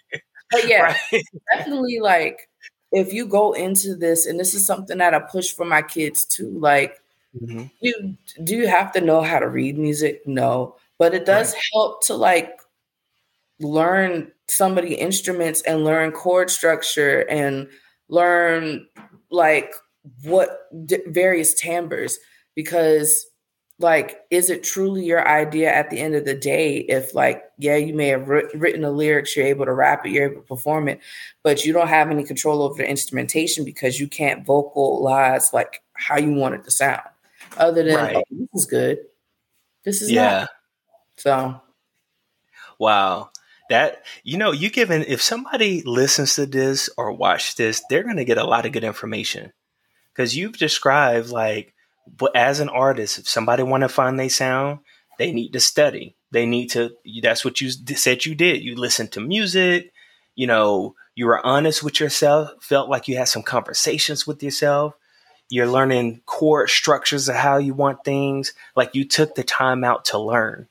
But 0.51 0.67
yeah, 0.67 0.95
right. 1.11 1.23
definitely 1.53 1.99
like 1.99 2.49
if 2.91 3.13
you 3.13 3.25
go 3.25 3.53
into 3.53 3.95
this, 3.95 4.25
and 4.25 4.39
this 4.39 4.53
is 4.53 4.65
something 4.65 4.97
that 4.99 5.13
I 5.13 5.19
push 5.19 5.51
for 5.51 5.65
my 5.65 5.81
kids 5.81 6.25
too, 6.25 6.57
like 6.59 7.01
mm-hmm. 7.39 7.65
you 7.81 8.17
do 8.43 8.55
you 8.55 8.67
have 8.67 8.91
to 8.93 9.01
know 9.01 9.21
how 9.21 9.39
to 9.39 9.47
read 9.47 9.77
music? 9.77 10.25
No. 10.25 10.75
But 10.97 11.13
it 11.13 11.25
does 11.25 11.53
right. 11.53 11.61
help 11.73 12.03
to 12.05 12.15
like 12.15 12.59
learn 13.59 14.31
some 14.47 14.77
of 14.77 14.83
the 14.83 14.95
instruments 14.95 15.61
and 15.61 15.83
learn 15.83 16.11
chord 16.11 16.49
structure 16.49 17.21
and 17.29 17.67
learn 18.09 18.87
like 19.29 19.73
what 20.23 20.69
d- 20.85 21.01
various 21.07 21.53
timbres. 21.53 22.17
Because 22.55 23.25
like 23.79 24.21
is 24.31 24.49
it 24.49 24.63
truly 24.63 25.05
your 25.05 25.27
idea 25.27 25.71
at 25.71 25.89
the 25.89 25.99
end 25.99 26.15
of 26.15 26.25
the 26.25 26.33
day 26.33 26.77
if 26.77 27.13
like 27.13 27.43
yeah 27.59 27.75
you 27.75 27.93
may 27.93 28.07
have 28.07 28.27
written 28.27 28.81
the 28.81 28.89
lyrics 28.89 29.35
you're 29.35 29.45
able 29.45 29.65
to 29.65 29.73
rap 29.73 30.03
it 30.03 30.11
you're 30.11 30.31
able 30.31 30.41
to 30.41 30.47
perform 30.47 30.87
it 30.89 30.99
but 31.43 31.63
you 31.63 31.71
don't 31.71 31.87
have 31.87 32.09
any 32.09 32.23
control 32.23 32.63
over 32.63 32.75
the 32.77 32.89
instrumentation 32.89 33.63
because 33.63 33.99
you 33.99 34.07
can't 34.07 34.45
vocalize 34.47 35.53
like 35.53 35.83
how 35.93 36.17
you 36.17 36.33
want 36.33 36.55
it 36.55 36.63
to 36.63 36.71
sound 36.71 37.03
other 37.57 37.83
than 37.83 37.95
right. 37.95 38.15
oh, 38.15 38.23
this 38.31 38.49
is 38.53 38.65
good. 38.65 38.99
This 39.83 40.01
is 40.01 40.11
yeah. 40.11 40.39
Not. 40.39 40.49
so. 41.17 41.61
Wow 42.79 43.31
that 43.69 44.03
you 44.23 44.37
know 44.37 44.51
you 44.51 44.69
given 44.69 45.03
if 45.07 45.21
somebody 45.21 45.81
listens 45.83 46.35
to 46.35 46.45
this 46.45 46.89
or 46.97 47.11
watch 47.11 47.55
this 47.55 47.83
they're 47.89 48.03
going 48.03 48.17
to 48.17 48.25
get 48.25 48.37
a 48.37 48.45
lot 48.45 48.65
of 48.65 48.71
good 48.71 48.83
information. 48.83 49.53
Because 50.13 50.35
you've 50.35 50.57
described 50.57 51.29
like 51.29 51.73
as 52.33 52.59
an 52.59 52.69
artist 52.69 53.19
if 53.19 53.27
somebody 53.27 53.63
want 53.63 53.81
to 53.81 53.89
find 53.89 54.19
their 54.19 54.29
sound 54.29 54.79
they 55.17 55.31
need 55.31 55.53
to 55.53 55.59
study. 55.59 56.15
They 56.31 56.45
need 56.45 56.69
to 56.71 56.91
that's 57.21 57.43
what 57.43 57.61
you 57.61 57.69
said 57.69 58.25
you 58.25 58.35
did. 58.35 58.61
You 58.61 58.75
listened 58.75 59.11
to 59.13 59.19
music 59.19 59.91
you 60.35 60.47
know 60.47 60.95
you 61.15 61.25
were 61.25 61.45
honest 61.45 61.83
with 61.83 61.99
yourself 61.99 62.51
felt 62.61 62.89
like 62.89 63.07
you 63.07 63.17
had 63.17 63.27
some 63.27 63.43
conversations 63.43 64.27
with 64.27 64.41
yourself. 64.43 64.93
You're 65.49 65.67
learning 65.67 66.21
chord 66.25 66.69
structures 66.69 67.29
of 67.29 67.35
how 67.35 67.57
you 67.57 67.73
want 67.73 68.03
things. 68.03 68.53
Like 68.75 68.95
you 68.95 69.05
took 69.05 69.35
the 69.35 69.43
time 69.43 69.83
out 69.83 70.05
to 70.05 70.19
learn 70.19 70.67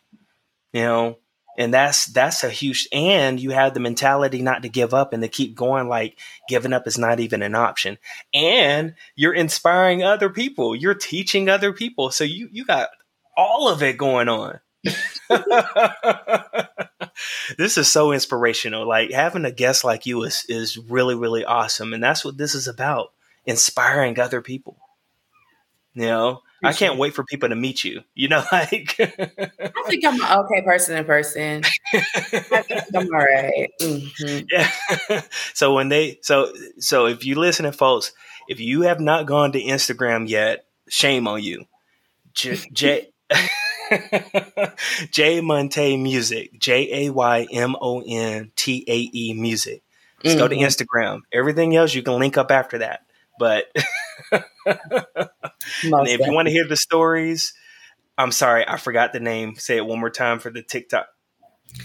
you 0.72 0.82
know 0.82 1.18
and 1.56 1.72
that's 1.72 2.06
that's 2.06 2.44
a 2.44 2.50
huge 2.50 2.88
and 2.92 3.40
you 3.40 3.50
have 3.50 3.74
the 3.74 3.80
mentality 3.80 4.42
not 4.42 4.62
to 4.62 4.68
give 4.68 4.92
up 4.94 5.12
and 5.12 5.22
to 5.22 5.28
keep 5.28 5.54
going 5.54 5.88
like 5.88 6.18
giving 6.48 6.72
up 6.72 6.86
is 6.86 6.98
not 6.98 7.20
even 7.20 7.42
an 7.42 7.54
option. 7.54 7.98
And 8.34 8.94
you're 9.14 9.34
inspiring 9.34 10.02
other 10.02 10.30
people. 10.30 10.76
You're 10.76 10.94
teaching 10.94 11.48
other 11.48 11.72
people. 11.72 12.10
So 12.10 12.24
you 12.24 12.48
you 12.52 12.64
got 12.64 12.88
all 13.36 13.68
of 13.68 13.82
it 13.82 13.96
going 13.96 14.28
on. 14.28 14.60
This 17.56 17.78
is 17.78 17.88
so 17.90 18.12
inspirational. 18.12 18.86
Like 18.86 19.10
having 19.10 19.46
a 19.46 19.50
guest 19.50 19.84
like 19.84 20.04
you 20.04 20.22
is 20.24 20.44
is 20.50 20.76
really 20.76 21.14
really 21.14 21.44
awesome. 21.44 21.94
And 21.94 22.02
that's 22.02 22.24
what 22.24 22.36
this 22.36 22.54
is 22.54 22.68
about 22.68 23.12
inspiring 23.46 24.20
other 24.20 24.42
people. 24.42 24.76
You 25.94 26.06
know 26.06 26.42
I 26.64 26.72
can't 26.72 26.98
wait 26.98 27.14
for 27.14 27.24
people 27.24 27.48
to 27.48 27.54
meet 27.54 27.84
you. 27.84 28.02
You 28.14 28.28
know, 28.28 28.44
like 28.52 28.96
I 28.98 29.82
think 29.86 30.04
I'm 30.04 30.20
an 30.20 30.44
okay 30.44 30.62
person 30.62 30.96
in 30.96 31.04
person. 31.04 31.62
I 31.92 32.00
think 32.62 32.82
I'm 32.94 33.14
all 33.14 33.20
right. 33.20 33.70
mm-hmm. 33.80 34.46
Yeah. 34.50 35.22
so 35.54 35.74
when 35.74 35.88
they 35.88 36.18
so 36.22 36.52
so 36.78 37.06
if 37.06 37.24
you 37.24 37.36
listen 37.36 37.64
to 37.64 37.72
folks, 37.72 38.12
if 38.48 38.60
you 38.60 38.82
have 38.82 39.00
not 39.00 39.26
gone 39.26 39.52
to 39.52 39.62
Instagram 39.62 40.28
yet, 40.28 40.66
shame 40.88 41.28
on 41.28 41.42
you. 41.42 41.66
J, 42.34 42.58
J 42.72 43.08
Jay 45.10 45.40
Montae 45.40 46.00
Music, 46.00 46.58
J 46.58 47.06
A 47.06 47.12
Y 47.12 47.46
M 47.52 47.76
O 47.80 48.02
N 48.06 48.52
T 48.56 48.84
A 48.86 49.10
E 49.12 49.34
Music. 49.34 49.82
Just 50.22 50.36
mm-hmm. 50.36 50.44
go 50.44 50.48
to 50.48 50.54
mm-hmm. 50.54 50.64
Instagram. 50.64 51.20
Everything 51.32 51.76
else 51.76 51.94
you 51.94 52.02
can 52.02 52.18
link 52.18 52.36
up 52.36 52.50
after 52.50 52.78
that. 52.78 53.00
But 53.38 53.66
if 54.66 56.26
you 56.26 56.32
want 56.32 56.46
to 56.46 56.52
hear 56.52 56.66
the 56.66 56.76
stories, 56.76 57.52
I'm 58.18 58.32
sorry, 58.32 58.66
I 58.66 58.76
forgot 58.76 59.12
the 59.12 59.20
name. 59.20 59.56
Say 59.56 59.76
it 59.76 59.86
one 59.86 60.00
more 60.00 60.10
time 60.10 60.38
for 60.38 60.50
the 60.50 60.62
TikTok. 60.62 61.06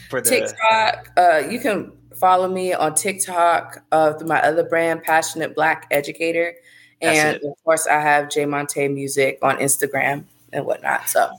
For 0.10 0.22
the 0.22 0.30
TikTok, 0.30 1.12
uh, 1.18 1.44
you 1.50 1.60
can 1.60 1.92
follow 2.16 2.48
me 2.48 2.74
on 2.74 2.96
TikTok 2.96 3.84
uh, 3.92 4.14
through 4.14 4.28
my 4.28 4.42
other 4.42 4.64
brand, 4.64 5.04
Passionate 5.04 5.56
Black 5.56 5.88
Educator, 5.92 6.56
and 7.02 7.38
of 7.38 7.64
course, 7.64 7.88
I 7.88 8.00
have 8.00 8.30
Jay 8.30 8.46
Montae 8.46 8.94
Music 8.94 9.40
on 9.42 9.58
Instagram 9.58 10.26
and 10.54 10.66
whatnot. 10.66 11.10
So. 11.10 11.30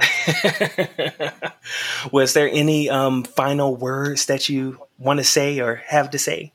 Was 2.12 2.34
there 2.34 2.48
any 2.48 2.88
um, 2.88 3.24
final 3.24 3.74
words 3.74 4.26
that 4.26 4.48
you 4.48 4.78
want 4.96 5.18
to 5.18 5.24
say 5.24 5.58
or 5.58 5.76
have 5.86 6.10
to 6.10 6.18
say? 6.18 6.52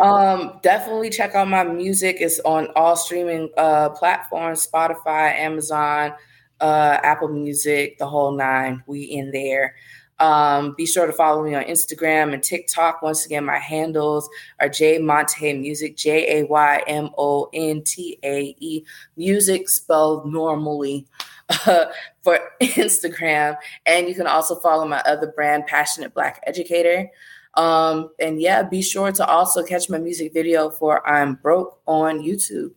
Um, 0.00 0.58
definitely 0.62 1.10
check 1.10 1.34
out 1.34 1.48
my 1.48 1.62
music. 1.62 2.16
It's 2.20 2.40
on 2.40 2.68
all 2.76 2.96
streaming 2.96 3.50
uh, 3.56 3.90
platforms: 3.90 4.66
Spotify, 4.66 5.34
Amazon, 5.38 6.12
uh, 6.60 6.98
Apple 7.02 7.28
Music, 7.28 7.98
the 7.98 8.06
whole 8.06 8.32
nine. 8.32 8.82
We 8.86 9.02
in 9.02 9.30
there. 9.30 9.76
Um, 10.18 10.74
be 10.76 10.86
sure 10.86 11.06
to 11.06 11.12
follow 11.12 11.44
me 11.44 11.54
on 11.54 11.64
Instagram 11.64 12.32
and 12.32 12.42
TikTok. 12.42 13.02
Once 13.02 13.26
again, 13.26 13.44
my 13.44 13.58
handles 13.58 14.28
are 14.60 14.68
Jay 14.68 14.98
Montae 14.98 15.60
Music, 15.60 15.96
J 15.96 16.40
A 16.40 16.46
Y 16.46 16.82
M 16.86 17.10
O 17.18 17.48
N 17.52 17.82
T 17.82 18.18
A 18.24 18.56
E 18.58 18.84
Music, 19.16 19.68
spelled 19.68 20.30
normally. 20.32 21.06
uh, 21.48 21.86
for 22.22 22.38
Instagram. 22.60 23.56
And 23.84 24.08
you 24.08 24.14
can 24.14 24.26
also 24.26 24.56
follow 24.56 24.86
my 24.86 25.00
other 25.06 25.28
brand, 25.28 25.66
Passionate 25.66 26.12
Black 26.14 26.42
Educator. 26.46 27.08
Um, 27.56 28.10
and 28.20 28.40
yeah, 28.40 28.62
be 28.62 28.82
sure 28.82 29.12
to 29.12 29.26
also 29.26 29.62
catch 29.62 29.88
my 29.88 29.98
music 29.98 30.32
video 30.32 30.70
for 30.70 31.06
I'm 31.08 31.34
Broke 31.36 31.80
on 31.86 32.20
YouTube. 32.20 32.72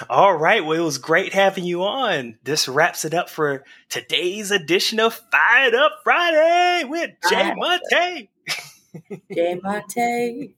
All 0.10 0.36
right. 0.36 0.64
Well, 0.64 0.80
it 0.80 0.84
was 0.84 0.98
great 0.98 1.34
having 1.34 1.64
you 1.64 1.84
on. 1.84 2.38
This 2.44 2.68
wraps 2.68 3.06
it 3.06 3.14
up 3.14 3.30
for 3.30 3.64
today's 3.90 4.52
edition 4.52 5.00
of 5.00 5.20
Fired 5.32 5.74
Up 5.74 5.94
Friday 6.04 6.84
with 6.86 7.12
Jay 7.30 7.54
Montae. 7.58 8.28
Jay 9.34 9.60
Montae. 9.64 10.54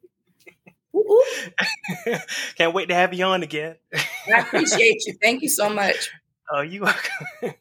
Can't 2.56 2.74
wait 2.74 2.90
to 2.90 2.96
have 2.96 3.14
you 3.14 3.26
on 3.26 3.44
again. 3.44 3.76
I 3.94 4.40
appreciate 4.40 5.04
you. 5.06 5.14
Thank 5.22 5.42
you 5.42 5.50
so 5.50 5.70
much. 5.70 6.12
Oh, 6.50 6.62
you 6.62 6.84
welcome. 6.84 7.56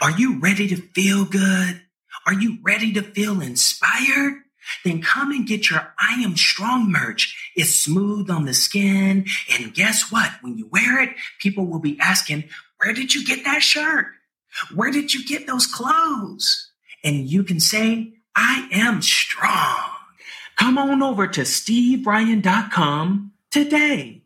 Are 0.00 0.10
you 0.10 0.38
ready 0.40 0.68
to 0.68 0.76
feel 0.76 1.24
good? 1.24 1.82
Are 2.26 2.34
you 2.34 2.58
ready 2.62 2.92
to 2.92 3.02
feel 3.02 3.40
inspired? 3.40 4.34
Then 4.84 5.02
come 5.02 5.30
and 5.30 5.46
get 5.46 5.70
your 5.70 5.94
I 5.98 6.20
Am 6.22 6.36
Strong 6.36 6.92
merch. 6.92 7.52
It's 7.56 7.70
smooth 7.70 8.30
on 8.30 8.44
the 8.44 8.54
skin. 8.54 9.26
And 9.52 9.74
guess 9.74 10.12
what? 10.12 10.30
When 10.42 10.58
you 10.58 10.68
wear 10.70 11.00
it, 11.02 11.10
people 11.40 11.66
will 11.66 11.80
be 11.80 11.98
asking, 12.00 12.44
Where 12.82 12.92
did 12.92 13.14
you 13.14 13.24
get 13.24 13.44
that 13.44 13.62
shirt? 13.62 14.06
Where 14.74 14.90
did 14.90 15.14
you 15.14 15.24
get 15.24 15.46
those 15.46 15.66
clothes? 15.66 16.70
And 17.02 17.28
you 17.28 17.44
can 17.44 17.60
say, 17.60 18.14
I 18.36 18.68
am 18.72 19.02
strong. 19.02 19.90
Come 20.56 20.76
on 20.78 21.02
over 21.02 21.26
to 21.26 21.40
steveryan.com 21.42 23.32
today. 23.50 24.22